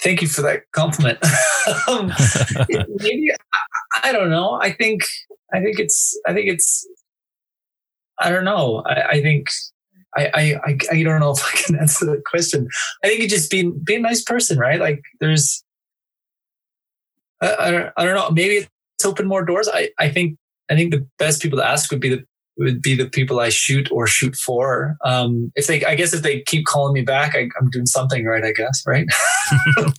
Thank 0.00 0.20
you 0.20 0.28
for 0.28 0.42
that 0.42 0.70
compliment. 0.72 1.18
um, 1.88 2.12
maybe 2.68 3.30
I, 4.02 4.12
don't 4.12 4.30
know. 4.30 4.58
I 4.60 4.70
think 4.72 5.02
I 5.52 5.60
think 5.60 5.78
it's 5.78 6.18
I 6.26 6.34
think 6.34 6.48
it's 6.48 6.86
I 8.18 8.30
don't 8.30 8.44
know. 8.44 8.82
I, 8.86 9.08
I 9.08 9.22
think 9.22 9.48
I, 10.16 10.60
I 10.64 10.78
I 10.92 11.02
don't 11.02 11.20
know 11.20 11.32
if 11.32 11.44
I 11.44 11.56
can 11.56 11.76
answer 11.80 12.04
the 12.04 12.22
question. 12.26 12.68
I 13.02 13.08
think 13.08 13.20
it 13.20 13.30
just 13.30 13.50
be 13.50 13.70
be 13.84 13.94
a 13.94 14.00
nice 14.00 14.22
person, 14.22 14.58
right? 14.58 14.78
Like 14.78 15.00
there's 15.20 15.63
I, 17.44 17.90
I, 17.96 18.04
don't, 18.04 18.14
know. 18.14 18.30
Maybe 18.30 18.66
it's 18.96 19.04
opened 19.04 19.28
more 19.28 19.44
doors. 19.44 19.68
I, 19.72 19.90
I 19.98 20.08
think 20.08 20.36
I 20.70 20.74
think 20.74 20.92
the 20.92 21.06
best 21.18 21.42
people 21.42 21.58
to 21.58 21.66
ask 21.66 21.90
would 21.90 22.00
be 22.00 22.10
the 22.10 22.24
would 22.56 22.80
be 22.82 22.94
the 22.94 23.08
people 23.08 23.40
I 23.40 23.48
shoot 23.48 23.90
or 23.90 24.06
shoot 24.06 24.36
for. 24.36 24.96
Um, 25.04 25.50
if 25.56 25.66
they, 25.66 25.84
I 25.84 25.96
guess, 25.96 26.14
if 26.14 26.22
they 26.22 26.42
keep 26.42 26.66
calling 26.66 26.94
me 26.94 27.02
back, 27.02 27.34
I, 27.34 27.48
I'm 27.60 27.68
doing 27.70 27.86
something 27.86 28.24
right. 28.24 28.44
I 28.44 28.52
guess, 28.52 28.82
right. 28.86 29.06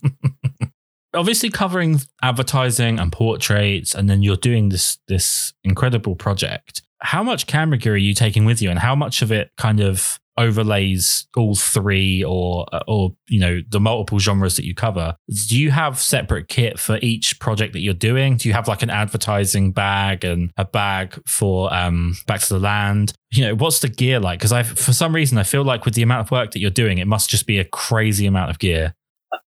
Obviously, 1.13 1.49
covering 1.49 2.01
advertising 2.21 2.99
and 2.99 3.11
portraits, 3.11 3.95
and 3.95 4.09
then 4.09 4.21
you're 4.21 4.35
doing 4.35 4.69
this 4.69 4.97
this 5.07 5.53
incredible 5.63 6.15
project. 6.15 6.81
How 6.99 7.23
much 7.23 7.45
camera 7.45 7.77
gear 7.77 7.93
are 7.93 7.97
you 7.97 8.13
taking 8.13 8.45
with 8.45 8.61
you, 8.61 8.69
and 8.69 8.79
how 8.79 8.95
much 8.95 9.21
of 9.21 9.31
it 9.31 9.51
kind 9.57 9.79
of 9.79 10.19
overlays 10.37 11.27
all 11.35 11.55
three 11.55 12.23
or 12.23 12.65
or 12.87 13.15
you 13.27 13.39
know 13.39 13.61
the 13.69 13.79
multiple 13.79 14.19
genres 14.19 14.55
that 14.55 14.65
you 14.65 14.75
cover 14.75 15.15
do 15.47 15.59
you 15.59 15.71
have 15.71 15.99
separate 15.99 16.47
kit 16.47 16.79
for 16.79 16.99
each 17.01 17.39
project 17.39 17.73
that 17.73 17.79
you're 17.79 17.93
doing? 17.93 18.37
Do 18.37 18.47
you 18.49 18.53
have 18.53 18.67
like 18.67 18.83
an 18.83 18.89
advertising 18.89 19.71
bag 19.71 20.23
and 20.23 20.51
a 20.57 20.65
bag 20.65 21.19
for 21.27 21.73
um 21.73 22.15
back 22.27 22.41
to 22.41 22.53
the 22.53 22.59
land? 22.59 23.13
You 23.31 23.45
know 23.45 23.55
what's 23.55 23.79
the 23.79 23.89
gear 23.89 24.19
like? 24.19 24.39
Because 24.39 24.51
i 24.51 24.63
for 24.63 24.93
some 24.93 25.15
reason 25.15 25.37
i 25.37 25.43
feel 25.43 25.63
like 25.63 25.85
with 25.85 25.93
the 25.93 26.01
amount 26.01 26.27
of 26.27 26.31
work 26.31 26.51
that 26.51 26.59
you're 26.59 26.69
doing 26.69 26.97
it 26.97 27.07
must 27.07 27.29
just 27.29 27.47
be 27.47 27.59
a 27.59 27.65
crazy 27.65 28.25
amount 28.25 28.49
of 28.49 28.59
gear. 28.59 28.93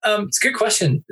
Um 0.05 0.24
it's 0.24 0.43
a 0.43 0.49
good 0.49 0.57
question. 0.57 1.05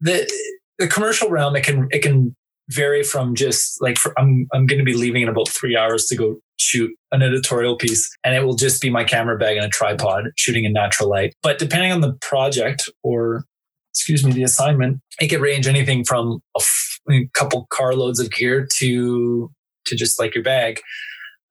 The 0.00 0.30
the 0.78 0.88
commercial 0.88 1.30
realm 1.30 1.56
it 1.56 1.64
can 1.64 1.88
it 1.90 2.02
can 2.02 2.34
vary 2.70 3.02
from 3.02 3.34
just 3.34 3.80
like 3.82 3.98
for, 3.98 4.18
I'm 4.18 4.46
I'm 4.52 4.66
going 4.66 4.78
to 4.78 4.84
be 4.84 4.94
leaving 4.94 5.22
in 5.22 5.28
about 5.28 5.48
three 5.48 5.76
hours 5.76 6.06
to 6.06 6.16
go 6.16 6.36
shoot 6.58 6.90
an 7.12 7.22
editorial 7.22 7.76
piece, 7.76 8.08
and 8.24 8.34
it 8.34 8.44
will 8.44 8.56
just 8.56 8.80
be 8.80 8.90
my 8.90 9.04
camera 9.04 9.38
bag 9.38 9.56
and 9.56 9.66
a 9.66 9.68
tripod 9.68 10.24
shooting 10.36 10.64
in 10.64 10.72
natural 10.72 11.08
light. 11.08 11.34
But 11.42 11.58
depending 11.58 11.92
on 11.92 12.00
the 12.00 12.14
project 12.20 12.88
or 13.02 13.44
excuse 13.92 14.24
me 14.24 14.32
the 14.32 14.42
assignment, 14.42 15.00
it 15.20 15.28
could 15.28 15.40
range 15.40 15.66
anything 15.66 16.04
from 16.04 16.40
a, 16.56 16.60
f- 16.60 17.00
a 17.10 17.28
couple 17.34 17.66
carloads 17.70 18.20
of 18.20 18.30
gear 18.30 18.66
to 18.76 19.50
to 19.86 19.96
just 19.96 20.18
like 20.18 20.34
your 20.34 20.44
bag. 20.44 20.80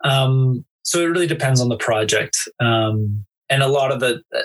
Um, 0.03 0.65
so 0.83 0.99
it 0.99 1.05
really 1.05 1.27
depends 1.27 1.61
on 1.61 1.69
the 1.69 1.77
project. 1.77 2.37
Um, 2.59 3.25
and 3.49 3.61
a 3.61 3.67
lot 3.67 3.91
of 3.91 3.99
the 3.99 4.21
uh, 4.35 4.41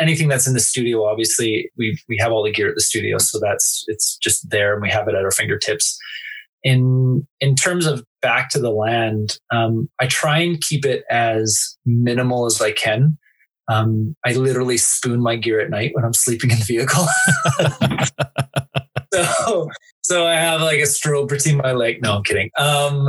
anything 0.00 0.28
that's 0.28 0.46
in 0.46 0.54
the 0.54 0.60
studio 0.60 1.04
obviously 1.04 1.70
we 1.76 1.98
we 2.08 2.16
have 2.18 2.32
all 2.32 2.42
the 2.42 2.52
gear 2.52 2.68
at 2.68 2.74
the 2.74 2.80
studio 2.80 3.18
so 3.18 3.38
that's 3.38 3.84
it's 3.88 4.16
just 4.16 4.48
there 4.50 4.72
and 4.72 4.82
we 4.82 4.90
have 4.90 5.06
it 5.06 5.14
at 5.14 5.24
our 5.24 5.30
fingertips 5.30 5.98
in 6.62 7.26
in 7.40 7.54
terms 7.54 7.86
of 7.86 8.04
back 8.20 8.48
to 8.50 8.58
the 8.58 8.70
land 8.70 9.38
um, 9.50 9.88
i 10.00 10.06
try 10.06 10.38
and 10.38 10.60
keep 10.60 10.84
it 10.84 11.04
as 11.10 11.76
minimal 11.86 12.46
as 12.46 12.60
i 12.60 12.72
can 12.72 13.16
um, 13.68 14.16
i 14.24 14.32
literally 14.32 14.76
spoon 14.76 15.20
my 15.20 15.36
gear 15.36 15.60
at 15.60 15.70
night 15.70 15.90
when 15.94 16.04
i'm 16.04 16.14
sleeping 16.14 16.50
in 16.50 16.58
the 16.58 16.64
vehicle 16.64 17.06
so 19.14 19.68
so 20.02 20.26
i 20.26 20.34
have 20.34 20.60
like 20.60 20.78
a 20.78 20.84
strobe 20.84 21.28
between 21.28 21.56
my 21.56 21.72
leg 21.72 22.02
no 22.02 22.16
i'm 22.16 22.24
kidding 22.24 22.50
um, 22.58 23.08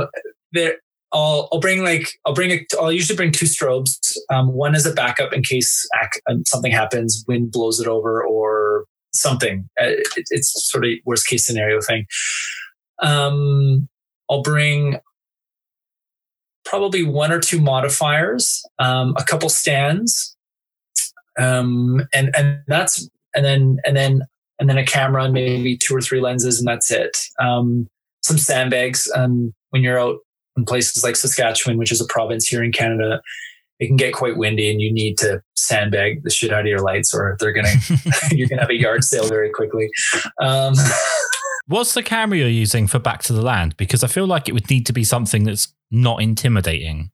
there 0.52 0.76
I'll 1.12 1.48
I'll 1.52 1.60
bring 1.60 1.82
like 1.82 2.12
I'll 2.24 2.34
bring 2.34 2.50
a 2.52 2.64
I'll 2.80 2.92
usually 2.92 3.16
bring 3.16 3.32
two 3.32 3.46
strobes. 3.46 4.16
Um, 4.32 4.52
one 4.52 4.74
is 4.74 4.86
a 4.86 4.92
backup 4.92 5.32
in 5.32 5.42
case 5.42 5.86
um, 6.28 6.44
something 6.46 6.70
happens, 6.70 7.24
wind 7.26 7.50
blows 7.52 7.80
it 7.80 7.88
over 7.88 8.24
or 8.24 8.84
something. 9.12 9.68
Uh, 9.80 9.86
it, 9.88 10.26
it's 10.30 10.70
sort 10.70 10.84
of 10.84 10.90
worst 11.04 11.26
case 11.26 11.44
scenario 11.44 11.80
thing. 11.80 12.06
Um, 13.02 13.88
I'll 14.30 14.42
bring 14.42 14.98
probably 16.64 17.02
one 17.02 17.32
or 17.32 17.40
two 17.40 17.60
modifiers, 17.60 18.64
um, 18.78 19.14
a 19.18 19.24
couple 19.24 19.48
stands, 19.48 20.36
um, 21.38 22.06
and 22.14 22.34
and 22.36 22.60
that's 22.68 23.08
and 23.34 23.44
then 23.44 23.78
and 23.84 23.96
then 23.96 24.22
and 24.58 24.68
then 24.68 24.78
a 24.78 24.86
camera 24.86 25.24
and 25.24 25.34
maybe 25.34 25.76
two 25.76 25.94
or 25.94 26.00
three 26.00 26.20
lenses, 26.20 26.58
and 26.58 26.68
that's 26.68 26.90
it. 26.90 27.18
Um, 27.40 27.88
some 28.22 28.38
sandbags. 28.38 29.10
Um, 29.14 29.52
when 29.70 29.82
you're 29.82 29.98
out 29.98 30.18
in 30.56 30.64
places 30.64 31.02
like 31.02 31.16
Saskatchewan, 31.16 31.78
which 31.78 31.92
is 31.92 32.00
a 32.00 32.06
province 32.06 32.46
here 32.46 32.62
in 32.62 32.72
Canada, 32.72 33.20
it 33.80 33.86
can 33.86 33.96
get 33.96 34.12
quite 34.12 34.36
windy 34.36 34.70
and 34.70 34.80
you 34.80 34.92
need 34.92 35.16
to 35.18 35.42
sandbag 35.56 36.22
the 36.22 36.30
shit 36.30 36.52
out 36.52 36.60
of 36.60 36.66
your 36.66 36.80
lights 36.80 37.14
or 37.14 37.36
they're 37.40 37.52
gonna 37.52 37.72
you're 38.30 38.48
gonna 38.48 38.60
have 38.60 38.70
a 38.70 38.78
yard 38.78 39.02
sale 39.02 39.26
very 39.26 39.50
quickly. 39.50 39.88
What's 41.66 41.94
the 41.94 42.02
camera 42.02 42.38
you're 42.38 42.48
using 42.48 42.86
for 42.86 42.98
Back 42.98 43.22
to 43.24 43.32
the 43.32 43.42
Land? 43.42 43.76
Because 43.76 44.02
I 44.02 44.08
feel 44.08 44.26
like 44.26 44.48
it 44.48 44.52
would 44.52 44.68
need 44.70 44.86
to 44.86 44.92
be 44.92 45.04
something 45.04 45.44
that's 45.44 45.72
not 45.90 46.22
intimidating 46.22 47.10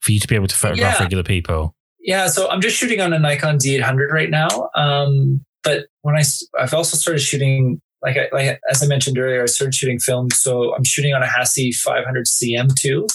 for 0.00 0.12
you 0.12 0.20
to 0.20 0.26
be 0.26 0.34
able 0.34 0.48
to 0.48 0.54
photograph 0.54 0.96
yeah. 0.98 1.02
regular 1.02 1.22
people. 1.22 1.74
Yeah, 2.00 2.28
so 2.28 2.48
I'm 2.48 2.60
just 2.60 2.76
shooting 2.76 3.00
on 3.00 3.12
a 3.12 3.18
Nikon 3.18 3.58
D800 3.58 4.10
right 4.10 4.30
now. 4.30 4.70
Um, 4.74 5.44
but 5.62 5.86
when 6.02 6.16
I 6.16 6.22
I've 6.58 6.72
also 6.72 6.96
started 6.96 7.20
shooting 7.20 7.80
like 8.02 8.16
I, 8.16 8.28
like 8.32 8.60
as 8.70 8.82
I 8.82 8.86
mentioned 8.86 9.18
earlier, 9.18 9.42
I 9.42 9.46
started 9.46 9.74
shooting 9.74 9.98
film, 9.98 10.30
so 10.30 10.74
I'm 10.74 10.84
shooting 10.84 11.14
on 11.14 11.22
a 11.22 11.26
Hassi 11.26 11.72
500 11.72 12.26
CM 12.26 12.74
too. 12.74 13.06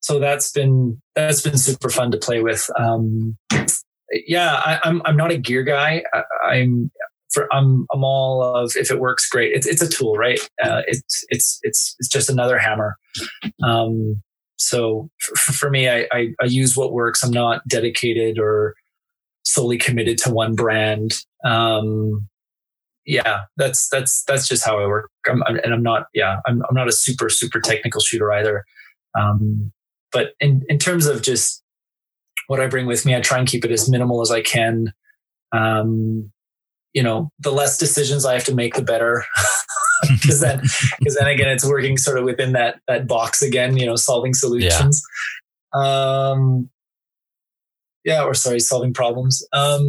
So 0.00 0.20
that's 0.20 0.52
been 0.52 1.00
that's 1.16 1.42
been 1.42 1.58
super 1.58 1.90
fun 1.90 2.12
to 2.12 2.18
play 2.18 2.40
with. 2.40 2.68
Um, 2.78 3.36
yeah, 4.26 4.54
I, 4.64 4.74
am 4.74 4.80
I'm, 4.84 5.02
I'm 5.04 5.16
not 5.16 5.32
a 5.32 5.38
gear 5.38 5.64
guy. 5.64 6.04
I, 6.44 6.56
am 6.56 6.92
for 7.32 7.52
I'm 7.52 7.86
I'm 7.92 8.04
all 8.04 8.42
of 8.42 8.72
if 8.76 8.90
it 8.90 9.00
works, 9.00 9.28
great. 9.28 9.52
It's 9.54 9.66
it's 9.66 9.82
a 9.82 9.88
tool, 9.88 10.16
right? 10.16 10.40
Uh, 10.62 10.82
it's 10.86 11.24
it's 11.28 11.58
it's 11.62 11.96
it's 11.98 12.08
just 12.08 12.30
another 12.30 12.58
hammer. 12.58 12.96
Um, 13.62 14.22
so 14.56 15.10
for, 15.18 15.52
for 15.52 15.70
me, 15.70 15.88
I, 15.88 16.06
I 16.12 16.28
I 16.40 16.46
use 16.46 16.76
what 16.76 16.92
works. 16.92 17.22
I'm 17.22 17.32
not 17.32 17.66
dedicated 17.68 18.38
or 18.38 18.74
solely 19.44 19.78
committed 19.78 20.18
to 20.18 20.32
one 20.32 20.54
brand. 20.54 21.22
Um, 21.44 22.26
yeah, 23.04 23.42
that's 23.56 23.88
that's 23.88 24.24
that's 24.24 24.48
just 24.48 24.64
how 24.64 24.78
I 24.78 24.86
work. 24.86 25.10
I'm, 25.28 25.42
I'm, 25.44 25.56
and 25.62 25.72
I'm 25.72 25.82
not, 25.82 26.06
yeah, 26.12 26.40
I'm, 26.46 26.62
I'm 26.68 26.74
not 26.74 26.88
a 26.88 26.92
super 26.92 27.28
super 27.28 27.60
technical 27.60 28.00
shooter 28.00 28.32
either. 28.32 28.64
Um, 29.18 29.72
but 30.12 30.32
in 30.40 30.64
in 30.68 30.78
terms 30.78 31.06
of 31.06 31.22
just 31.22 31.62
what 32.48 32.60
I 32.60 32.66
bring 32.66 32.86
with 32.86 33.06
me, 33.06 33.14
I 33.14 33.20
try 33.20 33.38
and 33.38 33.46
keep 33.46 33.64
it 33.64 33.70
as 33.70 33.88
minimal 33.88 34.22
as 34.22 34.30
I 34.30 34.42
can. 34.42 34.92
Um, 35.52 36.32
you 36.96 37.02
know, 37.02 37.30
the 37.38 37.52
less 37.52 37.76
decisions 37.76 38.24
I 38.24 38.32
have 38.32 38.44
to 38.44 38.54
make, 38.54 38.74
the 38.74 38.82
better. 38.82 39.24
Because 40.20 40.40
then, 40.40 40.60
because 40.98 41.16
then 41.18 41.26
again, 41.26 41.48
it's 41.48 41.64
working 41.64 41.96
sort 41.96 42.18
of 42.18 42.24
within 42.24 42.52
that 42.52 42.80
that 42.86 43.06
box 43.08 43.40
again. 43.40 43.78
You 43.78 43.86
know, 43.86 43.96
solving 43.96 44.34
solutions. 44.34 45.02
Yeah. 45.74 46.30
Um, 46.30 46.68
yeah, 48.04 48.22
or 48.22 48.34
sorry, 48.34 48.60
solving 48.60 48.92
problems. 48.92 49.42
Um, 49.54 49.88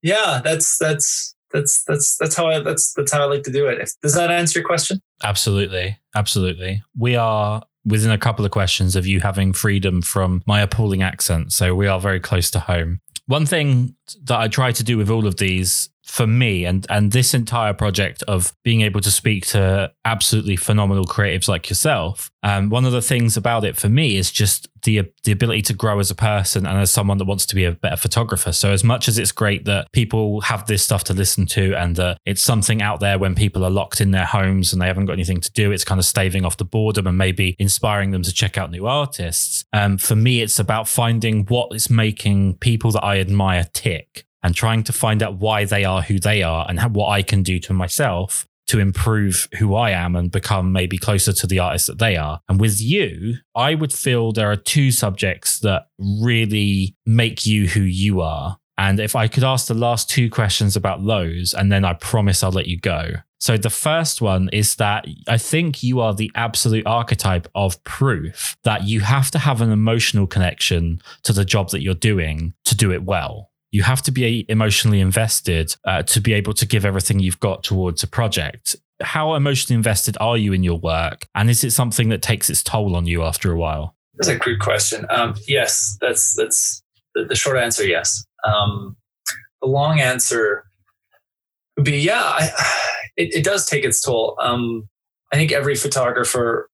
yeah, 0.00 0.40
that's 0.44 0.78
that's 0.78 1.34
that's 1.52 1.82
that's 1.88 2.16
that's 2.18 2.36
how 2.36 2.46
I 2.46 2.60
that's 2.60 2.94
that's 2.94 3.10
how 3.10 3.22
I 3.22 3.24
like 3.24 3.42
to 3.42 3.52
do 3.52 3.66
it. 3.66 3.90
Does 4.00 4.14
that 4.14 4.30
answer 4.30 4.60
your 4.60 4.66
question? 4.66 5.00
Absolutely, 5.24 5.98
absolutely. 6.14 6.84
We 6.96 7.16
are 7.16 7.64
within 7.84 8.12
a 8.12 8.18
couple 8.18 8.44
of 8.44 8.52
questions 8.52 8.94
of 8.94 9.08
you 9.08 9.20
having 9.20 9.52
freedom 9.52 10.02
from 10.02 10.42
my 10.46 10.60
appalling 10.60 11.02
accent. 11.02 11.52
So 11.52 11.74
we 11.74 11.88
are 11.88 11.98
very 11.98 12.20
close 12.20 12.48
to 12.52 12.60
home. 12.60 13.00
One 13.26 13.46
thing 13.46 13.94
that 14.24 14.38
I 14.38 14.48
try 14.48 14.72
to 14.72 14.84
do 14.84 14.98
with 14.98 15.10
all 15.10 15.26
of 15.26 15.36
these 15.36 15.88
for 16.04 16.26
me 16.26 16.64
and 16.64 16.86
and 16.90 17.12
this 17.12 17.32
entire 17.34 17.72
project 17.72 18.22
of 18.24 18.52
being 18.64 18.82
able 18.82 19.00
to 19.00 19.10
speak 19.10 19.46
to 19.46 19.90
absolutely 20.04 20.56
phenomenal 20.56 21.04
creatives 21.04 21.48
like 21.48 21.68
yourself 21.68 22.30
um, 22.42 22.70
one 22.70 22.84
of 22.84 22.92
the 22.92 23.02
things 23.02 23.36
about 23.36 23.64
it 23.64 23.76
for 23.76 23.88
me 23.88 24.16
is 24.16 24.30
just 24.30 24.68
the 24.82 25.12
the 25.24 25.32
ability 25.32 25.62
to 25.62 25.74
grow 25.74 25.98
as 25.98 26.10
a 26.10 26.14
person 26.14 26.66
and 26.66 26.78
as 26.78 26.90
someone 26.90 27.18
that 27.18 27.24
wants 27.24 27.46
to 27.46 27.54
be 27.54 27.64
a 27.64 27.72
better 27.72 27.96
photographer. 27.96 28.52
So 28.52 28.72
as 28.72 28.82
much 28.82 29.08
as 29.08 29.18
it's 29.18 29.32
great 29.32 29.64
that 29.66 29.90
people 29.92 30.40
have 30.42 30.66
this 30.66 30.82
stuff 30.82 31.04
to 31.04 31.14
listen 31.14 31.46
to 31.46 31.74
and 31.74 31.98
uh, 31.98 32.16
it's 32.26 32.42
something 32.42 32.82
out 32.82 33.00
there 33.00 33.18
when 33.18 33.34
people 33.34 33.64
are 33.64 33.70
locked 33.70 34.00
in 34.00 34.10
their 34.10 34.24
homes 34.24 34.72
and 34.72 34.82
they 34.82 34.86
haven't 34.86 35.06
got 35.06 35.12
anything 35.12 35.40
to 35.40 35.52
do 35.52 35.70
it's 35.70 35.84
kind 35.84 35.98
of 35.98 36.04
staving 36.04 36.44
off 36.44 36.56
the 36.56 36.64
boredom 36.64 37.06
and 37.06 37.16
maybe 37.16 37.54
inspiring 37.58 38.10
them 38.10 38.22
to 38.22 38.32
check 38.32 38.58
out 38.58 38.70
new 38.70 38.86
artists. 38.86 39.64
Um, 39.72 39.98
for 39.98 40.16
me 40.16 40.42
it's 40.42 40.58
about 40.58 40.88
finding 40.88 41.44
what 41.46 41.74
is 41.74 41.88
making 41.88 42.56
people 42.58 42.90
that 42.92 43.04
i 43.04 43.18
admire 43.18 43.66
tick 43.72 44.26
and 44.42 44.54
trying 44.54 44.82
to 44.84 44.92
find 44.92 45.22
out 45.22 45.36
why 45.36 45.64
they 45.64 45.84
are 45.84 46.02
who 46.02 46.18
they 46.18 46.42
are 46.42 46.66
and 46.68 46.80
what 46.94 47.08
I 47.08 47.22
can 47.22 47.42
do 47.42 47.58
to 47.60 47.72
myself 47.72 48.46
to 48.68 48.78
improve 48.78 49.48
who 49.58 49.74
I 49.74 49.90
am 49.90 50.16
and 50.16 50.30
become 50.30 50.72
maybe 50.72 50.96
closer 50.96 51.32
to 51.32 51.46
the 51.46 51.58
artist 51.58 51.88
that 51.88 51.98
they 51.98 52.16
are. 52.16 52.40
And 52.48 52.60
with 52.60 52.80
you, 52.80 53.36
I 53.54 53.74
would 53.74 53.92
feel 53.92 54.32
there 54.32 54.50
are 54.50 54.56
two 54.56 54.90
subjects 54.90 55.58
that 55.60 55.88
really 55.98 56.96
make 57.04 57.44
you 57.44 57.68
who 57.68 57.82
you 57.82 58.20
are. 58.20 58.58
And 58.78 58.98
if 58.98 59.14
I 59.14 59.28
could 59.28 59.44
ask 59.44 59.66
the 59.66 59.74
last 59.74 60.08
two 60.08 60.30
questions 60.30 60.76
about 60.76 61.04
those, 61.04 61.52
and 61.52 61.70
then 61.70 61.84
I 61.84 61.92
promise 61.92 62.42
I'll 62.42 62.50
let 62.50 62.66
you 62.66 62.80
go. 62.80 63.16
So 63.38 63.56
the 63.56 63.70
first 63.70 64.22
one 64.22 64.48
is 64.52 64.76
that 64.76 65.04
I 65.28 65.36
think 65.36 65.82
you 65.82 66.00
are 66.00 66.14
the 66.14 66.30
absolute 66.34 66.86
archetype 66.86 67.48
of 67.54 67.82
proof 67.84 68.56
that 68.62 68.84
you 68.84 69.00
have 69.00 69.30
to 69.32 69.38
have 69.38 69.60
an 69.60 69.70
emotional 69.70 70.26
connection 70.26 71.02
to 71.24 71.32
the 71.32 71.44
job 71.44 71.70
that 71.70 71.82
you're 71.82 71.94
doing 71.94 72.54
to 72.64 72.76
do 72.76 72.92
it 72.92 73.02
well 73.02 73.51
you 73.72 73.82
have 73.82 74.02
to 74.02 74.12
be 74.12 74.44
emotionally 74.48 75.00
invested 75.00 75.74
uh, 75.86 76.02
to 76.02 76.20
be 76.20 76.34
able 76.34 76.52
to 76.52 76.66
give 76.66 76.84
everything 76.84 77.18
you've 77.18 77.40
got 77.40 77.64
towards 77.64 78.02
a 78.02 78.06
project. 78.06 78.76
How 79.00 79.34
emotionally 79.34 79.76
invested 79.76 80.16
are 80.20 80.36
you 80.36 80.52
in 80.52 80.62
your 80.62 80.78
work? 80.78 81.26
And 81.34 81.50
is 81.50 81.64
it 81.64 81.72
something 81.72 82.10
that 82.10 82.22
takes 82.22 82.50
its 82.50 82.62
toll 82.62 82.94
on 82.94 83.06
you 83.06 83.22
after 83.22 83.50
a 83.50 83.56
while? 83.56 83.96
That's 84.14 84.28
a 84.28 84.36
good 84.36 84.60
question. 84.60 85.06
Um, 85.08 85.34
yes, 85.48 85.96
that's 86.02 86.36
that's 86.36 86.82
the, 87.14 87.24
the, 87.24 87.34
short 87.34 87.56
answer. 87.56 87.84
Yes. 87.84 88.24
Um, 88.44 88.94
the 89.62 89.68
long 89.68 90.00
answer 90.00 90.64
would 91.76 91.86
be 91.86 91.98
yeah. 91.98 92.22
I, 92.22 92.50
it, 93.16 93.34
it, 93.36 93.44
does 93.44 93.66
take 93.66 93.84
its 93.84 94.02
toll. 94.02 94.36
Um, 94.40 94.88
I 95.32 95.36
think 95.36 95.50
every 95.50 95.76
photographer 95.76 96.68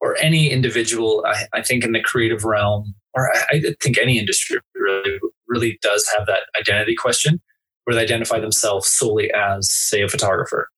or 0.00 0.16
any 0.18 0.50
individual, 0.50 1.24
I, 1.26 1.46
I, 1.54 1.62
think 1.62 1.84
in 1.84 1.92
the 1.92 2.02
creative 2.02 2.44
realm, 2.44 2.94
or 3.14 3.30
I, 3.34 3.40
I 3.50 3.74
think 3.80 3.98
any 3.98 4.18
industry 4.18 4.58
really 4.74 5.11
really 5.52 5.78
does 5.82 6.08
have 6.16 6.26
that 6.26 6.40
identity 6.58 6.94
question 6.94 7.40
where 7.84 7.94
they 7.94 8.02
identify 8.02 8.38
themselves 8.38 8.88
solely 8.88 9.30
as, 9.32 9.70
say, 9.70 10.02
a 10.02 10.08
photographer. 10.08 10.68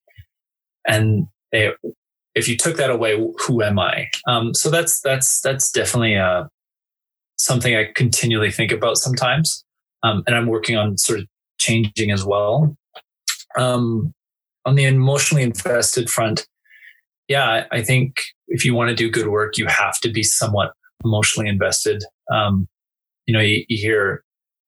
And 0.86 1.26
they, 1.52 1.70
if 2.34 2.48
you 2.48 2.56
took 2.56 2.76
that 2.76 2.90
away, 2.90 3.16
who 3.38 3.62
am 3.62 3.78
I? 3.78 4.08
Um, 4.26 4.54
so 4.54 4.70
that's 4.70 5.00
that's 5.00 5.40
that's 5.40 5.70
definitely 5.70 6.16
uh, 6.16 6.44
something 7.36 7.74
I 7.74 7.90
continually 7.94 8.50
think 8.50 8.72
about 8.72 8.96
sometimes, 8.96 9.64
um, 10.02 10.22
and 10.26 10.34
I'm 10.34 10.46
working 10.46 10.76
on 10.76 10.98
sort 10.98 11.20
of 11.20 11.26
changing 11.58 12.10
as 12.10 12.24
well. 12.24 12.76
Um, 13.56 14.12
on 14.66 14.74
the 14.74 14.84
emotionally 14.84 15.42
invested 15.42 16.10
front, 16.10 16.46
yeah, 17.28 17.64
I 17.70 17.82
think 17.82 18.16
if 18.48 18.64
you 18.64 18.74
want 18.74 18.88
to 18.88 18.96
do 18.96 19.10
good 19.10 19.28
work, 19.28 19.56
you 19.56 19.66
have 19.66 20.00
to 20.00 20.10
be 20.10 20.22
somewhat 20.22 20.72
emotionally 21.04 21.48
invested. 21.48 22.02
Um, 22.32 22.66
you 23.26 23.34
know, 23.34 23.40
you, 23.40 23.64
you, 23.68 23.78
hear 23.78 24.23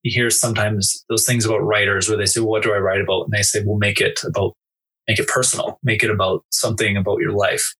you 0.07 0.21
hear 0.21 0.29
sometimes 0.29 1.03
those 1.09 1.25
things 1.25 1.45
about 1.45 1.57
writers 1.57 2.07
where 2.07 2.17
they 2.17 2.25
say, 2.25 2.39
well, 2.39 2.49
what 2.49 2.63
do 2.63 2.73
I 2.73 2.77
write 2.77 3.01
about? 3.01 3.23
And 3.23 3.33
they 3.33 3.41
say, 3.41 3.61
well, 3.65 3.77
make 3.77 3.99
it 3.99 4.19
about, 4.23 4.53
make 5.07 5.19
it 5.19 5.27
personal, 5.27 5.79
make 5.83 6.03
it 6.03 6.09
about 6.09 6.43
something 6.51 6.95
about 6.95 7.19
your 7.19 7.33
life. 7.33 7.75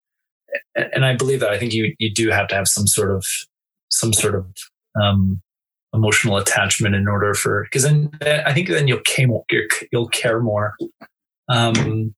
And 0.76 1.06
I 1.06 1.16
believe 1.16 1.40
that 1.40 1.50
I 1.50 1.58
think 1.58 1.74
you, 1.74 1.96
you 2.00 2.14
do 2.14 2.30
have 2.30 2.48
to 2.50 2.56
have 2.56 2.68
some 2.68 2.88
sort 2.88 3.16
of, 3.16 3.26
some 3.90 4.14
sort 4.14 4.36
of, 4.36 4.46
um, 5.02 5.42
emotional 5.94 6.38
attachment 6.38 6.96
in 6.96 7.08
order 7.08 7.34
for, 7.34 7.66
cause 7.72 7.84
then 7.84 8.12
I 8.22 8.54
think 8.54 8.68
then 8.68 8.88
you'll 8.88 9.00
care 9.00 9.28
more, 9.28 9.46
you'll 9.92 10.10
care 10.10 10.42
more. 10.42 10.76
Um, 11.50 12.14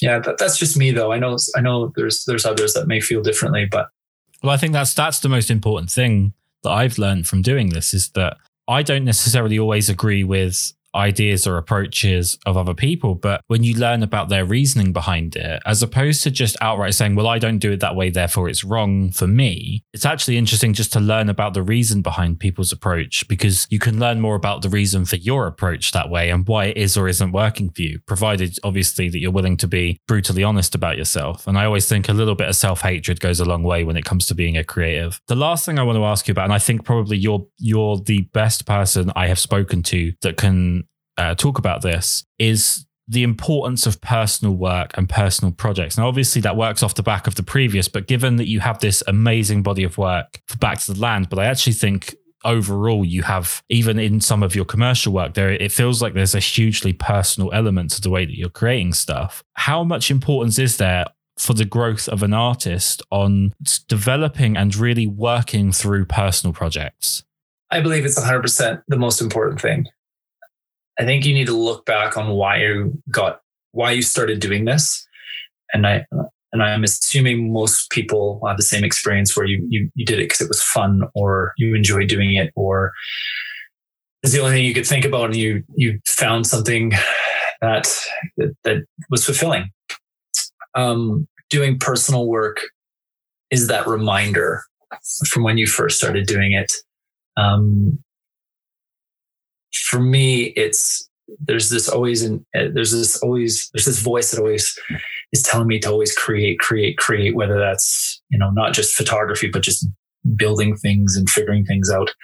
yeah, 0.00 0.18
that, 0.20 0.38
that's 0.38 0.58
just 0.58 0.76
me 0.76 0.90
though. 0.90 1.12
I 1.12 1.18
know, 1.18 1.36
I 1.54 1.60
know 1.60 1.92
there's, 1.96 2.24
there's 2.26 2.46
others 2.46 2.72
that 2.72 2.86
may 2.86 3.00
feel 3.00 3.22
differently, 3.22 3.66
but. 3.70 3.88
Well, 4.42 4.52
I 4.52 4.56
think 4.56 4.72
that's, 4.72 4.94
that's 4.94 5.20
the 5.20 5.28
most 5.28 5.50
important 5.50 5.90
thing 5.90 6.32
that 6.62 6.70
I've 6.70 6.98
learned 6.98 7.26
from 7.26 7.42
doing 7.42 7.70
this 7.70 7.92
is 7.94 8.08
that 8.10 8.38
I 8.68 8.82
don't 8.82 9.04
necessarily 9.04 9.58
always 9.58 9.88
agree 9.88 10.24
with 10.24 10.72
ideas 10.96 11.46
or 11.46 11.56
approaches 11.58 12.38
of 12.46 12.56
other 12.56 12.74
people, 12.74 13.14
but 13.14 13.42
when 13.46 13.62
you 13.62 13.74
learn 13.74 14.02
about 14.02 14.28
their 14.28 14.44
reasoning 14.44 14.92
behind 14.92 15.36
it, 15.36 15.62
as 15.66 15.82
opposed 15.82 16.22
to 16.22 16.30
just 16.30 16.56
outright 16.60 16.94
saying, 16.94 17.14
well, 17.14 17.28
I 17.28 17.38
don't 17.38 17.58
do 17.58 17.72
it 17.72 17.80
that 17.80 17.96
way, 17.96 18.10
therefore 18.10 18.48
it's 18.48 18.64
wrong 18.64 19.10
for 19.12 19.26
me, 19.26 19.84
it's 19.92 20.06
actually 20.06 20.36
interesting 20.36 20.72
just 20.72 20.92
to 20.94 21.00
learn 21.00 21.28
about 21.28 21.54
the 21.54 21.62
reason 21.62 22.02
behind 22.02 22.40
people's 22.40 22.72
approach 22.72 23.26
because 23.28 23.66
you 23.70 23.78
can 23.78 23.98
learn 23.98 24.20
more 24.20 24.34
about 24.34 24.62
the 24.62 24.68
reason 24.68 25.04
for 25.04 25.16
your 25.16 25.46
approach 25.46 25.92
that 25.92 26.10
way 26.10 26.30
and 26.30 26.46
why 26.46 26.66
it 26.66 26.76
is 26.76 26.96
or 26.96 27.08
isn't 27.08 27.32
working 27.32 27.70
for 27.70 27.82
you, 27.82 27.98
provided 28.06 28.58
obviously 28.64 29.08
that 29.08 29.18
you're 29.18 29.30
willing 29.30 29.56
to 29.56 29.68
be 29.68 29.98
brutally 30.08 30.42
honest 30.42 30.74
about 30.74 30.96
yourself. 30.96 31.46
And 31.46 31.58
I 31.58 31.64
always 31.64 31.88
think 31.88 32.08
a 32.08 32.12
little 32.12 32.34
bit 32.34 32.48
of 32.48 32.56
self 32.56 32.82
hatred 32.82 33.20
goes 33.20 33.40
a 33.40 33.44
long 33.44 33.62
way 33.62 33.84
when 33.84 33.96
it 33.96 34.04
comes 34.04 34.26
to 34.26 34.34
being 34.34 34.56
a 34.56 34.64
creative. 34.64 35.20
The 35.26 35.34
last 35.34 35.66
thing 35.66 35.78
I 35.78 35.82
want 35.82 35.96
to 35.96 36.04
ask 36.04 36.28
you 36.28 36.32
about, 36.32 36.44
and 36.44 36.52
I 36.52 36.58
think 36.58 36.84
probably 36.84 37.16
you're 37.16 37.46
you're 37.58 37.98
the 37.98 38.22
best 38.32 38.66
person 38.66 39.12
I 39.16 39.26
have 39.28 39.38
spoken 39.38 39.82
to 39.84 40.12
that 40.22 40.36
can 40.36 40.85
uh, 41.16 41.34
talk 41.34 41.58
about 41.58 41.82
this 41.82 42.24
is 42.38 42.86
the 43.08 43.22
importance 43.22 43.86
of 43.86 44.00
personal 44.00 44.54
work 44.54 44.96
and 44.96 45.08
personal 45.08 45.52
projects. 45.52 45.96
Now, 45.96 46.08
obviously, 46.08 46.42
that 46.42 46.56
works 46.56 46.82
off 46.82 46.94
the 46.94 47.02
back 47.02 47.26
of 47.26 47.36
the 47.36 47.42
previous, 47.42 47.88
but 47.88 48.08
given 48.08 48.36
that 48.36 48.48
you 48.48 48.60
have 48.60 48.80
this 48.80 49.02
amazing 49.06 49.62
body 49.62 49.84
of 49.84 49.96
work 49.96 50.40
for 50.48 50.58
Back 50.58 50.80
to 50.80 50.92
the 50.92 51.00
Land, 51.00 51.28
but 51.28 51.38
I 51.38 51.44
actually 51.44 51.74
think 51.74 52.16
overall 52.44 53.04
you 53.04 53.22
have 53.22 53.62
even 53.68 53.98
in 53.98 54.20
some 54.20 54.42
of 54.42 54.54
your 54.54 54.64
commercial 54.64 55.12
work 55.12 55.34
there 55.34 55.50
it 55.50 55.72
feels 55.72 56.00
like 56.00 56.14
there's 56.14 56.34
a 56.34 56.38
hugely 56.38 56.92
personal 56.92 57.50
element 57.52 57.90
to 57.90 58.00
the 58.00 58.10
way 58.10 58.24
that 58.24 58.36
you're 58.36 58.48
creating 58.48 58.92
stuff. 58.92 59.42
How 59.54 59.82
much 59.82 60.10
importance 60.10 60.58
is 60.58 60.76
there 60.76 61.06
for 61.38 61.54
the 61.54 61.64
growth 61.64 62.08
of 62.08 62.22
an 62.22 62.32
artist 62.32 63.02
on 63.10 63.54
developing 63.88 64.56
and 64.56 64.74
really 64.76 65.06
working 65.06 65.72
through 65.72 66.06
personal 66.06 66.52
projects? 66.52 67.24
I 67.70 67.80
believe 67.80 68.04
it's 68.04 68.20
100% 68.20 68.82
the 68.86 68.96
most 68.96 69.20
important 69.20 69.60
thing 69.60 69.86
I 70.98 71.04
think 71.04 71.24
you 71.24 71.34
need 71.34 71.46
to 71.46 71.56
look 71.56 71.84
back 71.84 72.16
on 72.16 72.30
why 72.30 72.58
you 72.58 73.00
got 73.10 73.40
why 73.72 73.92
you 73.92 74.02
started 74.02 74.40
doing 74.40 74.64
this. 74.64 75.06
And 75.72 75.86
I 75.86 76.06
and 76.52 76.62
I'm 76.62 76.84
assuming 76.84 77.52
most 77.52 77.90
people 77.90 78.40
have 78.46 78.56
the 78.56 78.62
same 78.62 78.84
experience 78.84 79.36
where 79.36 79.46
you 79.46 79.64
you, 79.68 79.90
you 79.94 80.06
did 80.06 80.18
it 80.18 80.24
because 80.24 80.40
it 80.40 80.48
was 80.48 80.62
fun 80.62 81.02
or 81.14 81.52
you 81.58 81.74
enjoyed 81.74 82.08
doing 82.08 82.34
it 82.34 82.52
or 82.56 82.92
it's 84.22 84.32
the 84.32 84.40
only 84.40 84.52
thing 84.52 84.64
you 84.64 84.74
could 84.74 84.86
think 84.86 85.04
about 85.04 85.26
and 85.26 85.36
you 85.36 85.62
you 85.74 86.00
found 86.06 86.46
something 86.46 86.90
that 87.60 87.86
that, 88.36 88.54
that 88.64 88.84
was 89.10 89.24
fulfilling. 89.24 89.70
Um, 90.74 91.26
doing 91.48 91.78
personal 91.78 92.26
work 92.26 92.58
is 93.50 93.68
that 93.68 93.86
reminder 93.86 94.62
from 95.28 95.42
when 95.42 95.58
you 95.58 95.66
first 95.66 95.96
started 95.96 96.26
doing 96.26 96.52
it. 96.52 96.72
Um, 97.36 98.02
for 99.84 100.00
me, 100.00 100.52
it's 100.56 101.08
there's 101.40 101.70
this 101.70 101.88
always 101.88 102.22
in 102.22 102.44
there's 102.54 102.92
this 102.92 103.16
always 103.22 103.68
there's 103.72 103.86
this 103.86 104.00
voice 104.00 104.30
that 104.30 104.40
always 104.40 104.78
is 105.32 105.42
telling 105.42 105.66
me 105.66 105.78
to 105.80 105.90
always 105.90 106.14
create, 106.14 106.58
create, 106.60 106.98
create. 106.98 107.34
Whether 107.34 107.58
that's 107.58 108.20
you 108.30 108.38
know 108.38 108.50
not 108.50 108.74
just 108.74 108.94
photography, 108.94 109.48
but 109.48 109.62
just 109.62 109.86
building 110.36 110.76
things 110.76 111.16
and 111.16 111.28
figuring 111.28 111.64
things 111.64 111.90
out. 111.90 112.14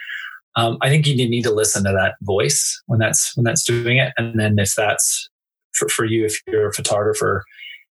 Um, 0.55 0.77
I 0.83 0.89
think 0.89 1.07
you 1.07 1.17
need 1.17 1.45
to 1.45 1.55
listen 1.55 1.85
to 1.85 1.93
that 1.93 2.15
voice 2.23 2.81
when 2.87 2.99
that's 2.99 3.37
when 3.37 3.45
that's 3.45 3.65
doing 3.65 3.99
it, 3.99 4.13
and 4.17 4.39
then 4.39 4.59
if 4.59 4.75
that's 4.75 5.29
for, 5.73 5.89
for 5.89 6.05
you, 6.05 6.25
if 6.25 6.41
you're 6.47 6.69
a 6.69 6.73
photographer 6.73 7.45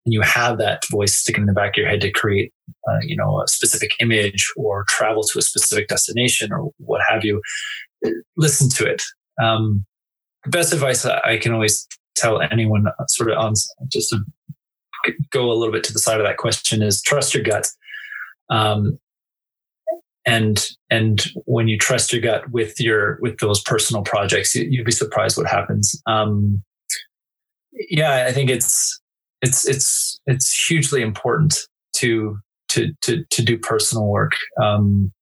and 0.06 0.14
you 0.14 0.20
have 0.22 0.58
that 0.58 0.82
voice 0.90 1.14
sticking 1.14 1.42
in 1.42 1.46
the 1.46 1.52
back 1.52 1.70
of 1.70 1.76
your 1.76 1.88
head 1.88 2.00
to 2.00 2.10
create, 2.10 2.52
uh, 2.88 2.98
you 3.02 3.16
know, 3.16 3.42
a 3.42 3.48
specific 3.48 3.90
image 4.00 4.50
or 4.56 4.84
travel 4.88 5.22
to 5.22 5.38
a 5.38 5.42
specific 5.42 5.88
destination 5.88 6.52
or 6.52 6.70
what 6.78 7.02
have 7.08 7.24
you, 7.24 7.42
listen 8.36 8.70
to 8.70 8.90
it 8.90 9.02
um, 9.42 9.84
the 10.44 10.50
best 10.50 10.72
advice 10.72 11.04
I 11.04 11.38
can 11.38 11.52
always 11.52 11.86
tell 12.16 12.40
anyone, 12.40 12.86
uh, 12.86 13.06
sort 13.08 13.30
of 13.30 13.38
on 13.38 13.54
just 13.92 14.10
to 14.10 14.20
go 15.30 15.50
a 15.50 15.54
little 15.54 15.72
bit 15.72 15.84
to 15.84 15.92
the 15.92 15.98
side 15.98 16.20
of 16.20 16.26
that 16.26 16.36
question, 16.36 16.82
is 16.82 17.02
trust 17.02 17.34
your 17.34 17.42
gut. 17.42 17.68
Um, 18.50 18.98
and 20.26 20.66
and 20.90 21.30
when 21.46 21.68
you 21.68 21.78
trust 21.78 22.12
your 22.12 22.20
gut 22.20 22.50
with 22.50 22.78
your 22.80 23.18
with 23.20 23.38
those 23.38 23.62
personal 23.62 24.02
projects, 24.02 24.54
you, 24.54 24.80
would 24.80 24.86
be 24.86 24.92
surprised 24.92 25.36
what 25.36 25.46
happens. 25.46 26.00
Um, 26.06 26.62
yeah, 27.72 28.26
I 28.28 28.32
think 28.32 28.50
it's 28.50 29.00
it's 29.40 29.66
it's 29.66 30.20
it's 30.26 30.66
hugely 30.68 31.02
important 31.02 31.58
to 31.96 32.38
to 32.70 32.92
to 33.02 33.24
to 33.30 33.42
do 33.42 33.58
personal 33.58 34.06
work. 34.06 34.32
Um, 34.62 35.12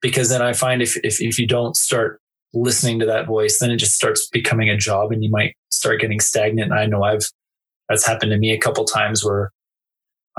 because 0.00 0.30
then 0.30 0.40
I 0.40 0.54
find 0.54 0.80
if, 0.80 0.96
if 1.04 1.20
if 1.20 1.38
you 1.38 1.46
don't 1.46 1.76
start 1.76 2.21
listening 2.54 2.98
to 2.98 3.06
that 3.06 3.26
voice, 3.26 3.58
then 3.58 3.70
it 3.70 3.76
just 3.76 3.94
starts 3.94 4.28
becoming 4.28 4.68
a 4.68 4.76
job, 4.76 5.12
and 5.12 5.22
you 5.22 5.30
might 5.30 5.54
start 5.70 6.00
getting 6.00 6.20
stagnant. 6.20 6.70
And 6.70 6.78
I 6.78 6.86
know 6.86 7.02
I've 7.02 7.28
that's 7.88 8.06
happened 8.06 8.32
to 8.32 8.38
me 8.38 8.52
a 8.52 8.58
couple 8.58 8.84
times 8.84 9.24
where 9.24 9.52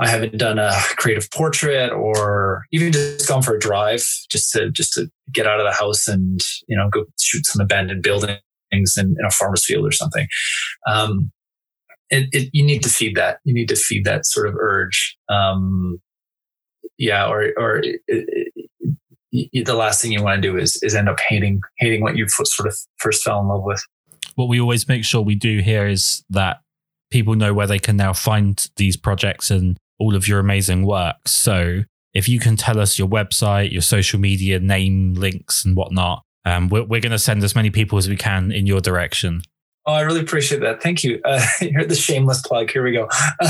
I 0.00 0.08
haven't 0.08 0.38
done 0.38 0.58
a 0.58 0.72
creative 0.96 1.30
portrait 1.30 1.92
or 1.92 2.64
even 2.72 2.92
just 2.92 3.28
gone 3.28 3.42
for 3.42 3.54
a 3.54 3.60
drive 3.60 4.04
just 4.28 4.52
to 4.52 4.70
just 4.70 4.92
to 4.94 5.08
get 5.32 5.46
out 5.46 5.60
of 5.60 5.66
the 5.66 5.72
house 5.72 6.08
and 6.08 6.40
you 6.66 6.76
know 6.76 6.88
go 6.90 7.04
shoot 7.20 7.46
some 7.46 7.62
abandoned 7.62 8.02
buildings 8.02 8.40
in, 8.72 9.14
in 9.18 9.24
a 9.26 9.30
farmer's 9.30 9.64
field 9.64 9.86
or 9.86 9.92
something. 9.92 10.26
Um, 10.88 11.30
it, 12.10 12.28
it, 12.32 12.50
you 12.52 12.64
need 12.64 12.82
to 12.82 12.88
feed 12.88 13.14
that. 13.16 13.38
You 13.44 13.54
need 13.54 13.68
to 13.68 13.76
feed 13.76 14.04
that 14.04 14.26
sort 14.26 14.48
of 14.48 14.56
urge. 14.56 15.16
Um, 15.28 16.00
yeah, 16.98 17.26
or 17.26 17.52
or 17.56 17.82
the 19.34 19.74
last 19.74 20.00
thing 20.00 20.12
you 20.12 20.22
want 20.22 20.40
to 20.40 20.48
do 20.48 20.56
is 20.56 20.80
is 20.82 20.94
end 20.94 21.08
up 21.08 21.18
hating 21.28 21.60
hating 21.78 22.02
what 22.02 22.16
you 22.16 22.28
sort 22.28 22.68
of 22.68 22.76
first 22.98 23.22
fell 23.22 23.40
in 23.40 23.48
love 23.48 23.62
with. 23.64 23.82
What 24.36 24.48
we 24.48 24.60
always 24.60 24.88
make 24.88 25.04
sure 25.04 25.20
we 25.20 25.34
do 25.34 25.58
here 25.58 25.86
is 25.86 26.24
that 26.30 26.60
people 27.10 27.34
know 27.34 27.54
where 27.54 27.66
they 27.66 27.78
can 27.78 27.96
now 27.96 28.12
find 28.12 28.68
these 28.76 28.96
projects 28.96 29.50
and 29.50 29.76
all 29.98 30.16
of 30.16 30.26
your 30.26 30.40
amazing 30.40 30.84
work. 30.84 31.16
So 31.26 31.84
if 32.14 32.28
you 32.28 32.40
can 32.40 32.56
tell 32.56 32.80
us 32.80 32.98
your 32.98 33.08
website, 33.08 33.72
your 33.72 33.82
social 33.82 34.18
media 34.18 34.58
name, 34.58 35.14
links, 35.14 35.64
and 35.64 35.76
whatnot, 35.76 36.22
um, 36.44 36.68
we're, 36.68 36.84
we're 36.84 37.00
going 37.00 37.12
to 37.12 37.18
send 37.18 37.42
as 37.44 37.54
many 37.54 37.70
people 37.70 37.98
as 37.98 38.08
we 38.08 38.16
can 38.16 38.50
in 38.52 38.66
your 38.66 38.80
direction. 38.80 39.42
Oh, 39.86 39.92
I 39.92 40.00
really 40.00 40.20
appreciate 40.20 40.60
that. 40.62 40.82
Thank 40.82 41.04
you. 41.04 41.20
Uh, 41.24 41.44
here's 41.60 41.88
the 41.88 41.94
shameless 41.94 42.40
plug. 42.40 42.70
Here 42.70 42.82
we 42.82 42.92
go. 42.92 43.06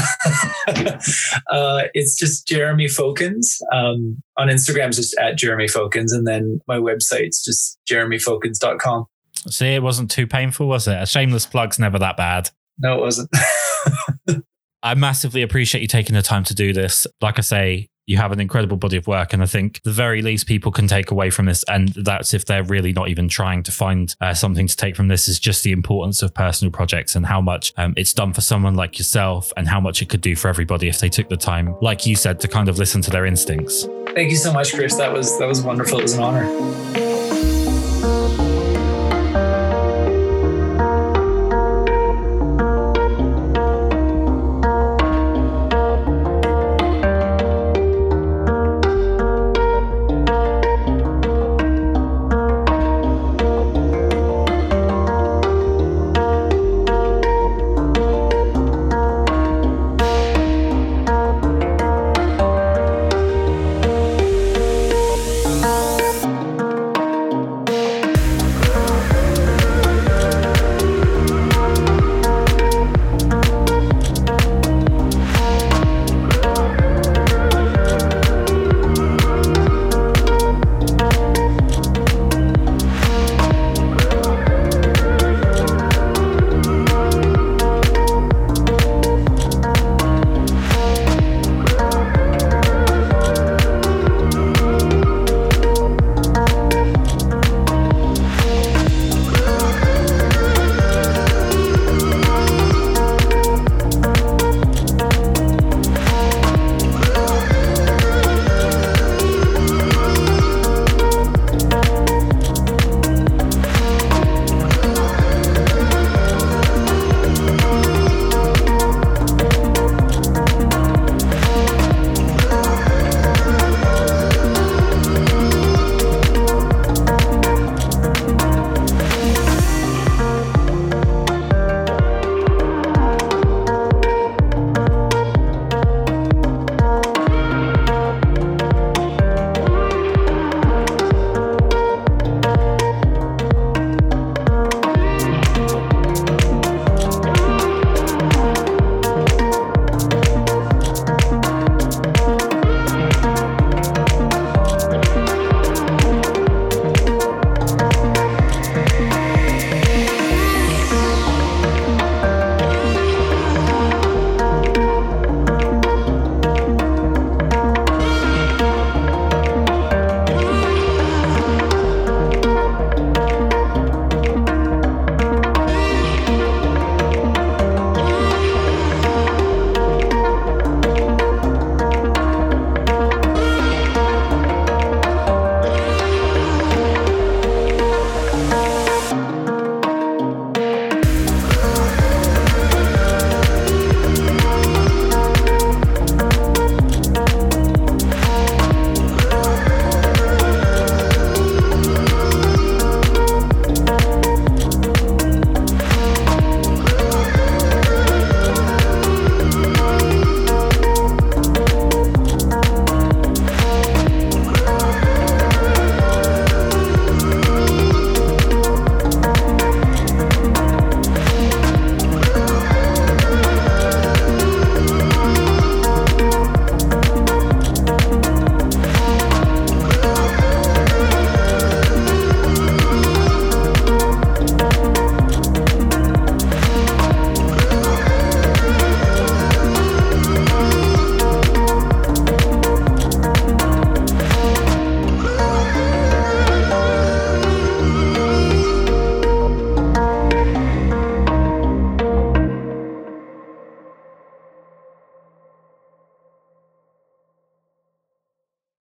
uh, 1.50 1.84
it's 1.94 2.16
just 2.16 2.48
Jeremy 2.48 2.86
Fokkens. 2.86 3.60
Um, 3.72 4.20
on 4.36 4.48
Instagram, 4.48 4.88
it's 4.88 4.96
just 4.96 5.16
at 5.18 5.38
Jeremy 5.38 5.66
Fokkens. 5.66 6.12
And 6.12 6.26
then 6.26 6.60
my 6.66 6.78
website's 6.78 7.44
just 7.44 7.78
jeremyfokkens.com. 7.88 9.06
See, 9.48 9.74
it 9.74 9.82
wasn't 9.82 10.10
too 10.10 10.26
painful, 10.26 10.66
was 10.66 10.88
it? 10.88 11.00
A 11.00 11.06
shameless 11.06 11.46
plug's 11.46 11.78
never 11.78 11.98
that 12.00 12.16
bad. 12.16 12.50
No, 12.78 12.98
it 12.98 13.00
wasn't. 13.00 13.30
I 14.82 14.94
massively 14.94 15.42
appreciate 15.42 15.82
you 15.82 15.88
taking 15.88 16.14
the 16.14 16.22
time 16.22 16.44
to 16.44 16.54
do 16.54 16.72
this. 16.72 17.06
Like 17.20 17.38
I 17.38 17.42
say, 17.42 17.88
you 18.06 18.16
have 18.16 18.32
an 18.32 18.40
incredible 18.40 18.76
body 18.76 18.96
of 18.96 19.06
work. 19.06 19.32
And 19.32 19.42
I 19.42 19.46
think 19.46 19.80
the 19.82 19.92
very 19.92 20.22
least 20.22 20.46
people 20.46 20.72
can 20.72 20.86
take 20.86 21.10
away 21.10 21.30
from 21.30 21.46
this, 21.46 21.64
and 21.64 21.88
that's 21.90 22.34
if 22.34 22.44
they're 22.44 22.64
really 22.64 22.92
not 22.92 23.08
even 23.08 23.28
trying 23.28 23.62
to 23.64 23.72
find 23.72 24.14
uh, 24.20 24.34
something 24.34 24.66
to 24.66 24.76
take 24.76 24.96
from 24.96 25.08
this, 25.08 25.28
is 25.28 25.38
just 25.38 25.62
the 25.62 25.72
importance 25.72 26.22
of 26.22 26.34
personal 26.34 26.70
projects 26.70 27.16
and 27.16 27.26
how 27.26 27.40
much 27.40 27.72
um, 27.76 27.94
it's 27.96 28.12
done 28.12 28.32
for 28.32 28.40
someone 28.40 28.74
like 28.74 28.98
yourself 28.98 29.52
and 29.56 29.68
how 29.68 29.80
much 29.80 30.02
it 30.02 30.08
could 30.08 30.20
do 30.20 30.36
for 30.36 30.48
everybody 30.48 30.88
if 30.88 31.00
they 31.00 31.08
took 31.08 31.28
the 31.28 31.36
time, 31.36 31.76
like 31.80 32.06
you 32.06 32.16
said, 32.16 32.40
to 32.40 32.48
kind 32.48 32.68
of 32.68 32.78
listen 32.78 33.00
to 33.02 33.10
their 33.10 33.26
instincts. 33.26 33.86
Thank 34.14 34.30
you 34.30 34.36
so 34.36 34.52
much, 34.52 34.74
Kris. 34.74 34.96
That 34.96 35.12
was 35.12 35.38
that 35.38 35.48
was 35.48 35.62
wonderful. 35.62 35.98
It 35.98 36.02
was 36.02 36.14
an 36.14 36.22
honor. 36.22 37.13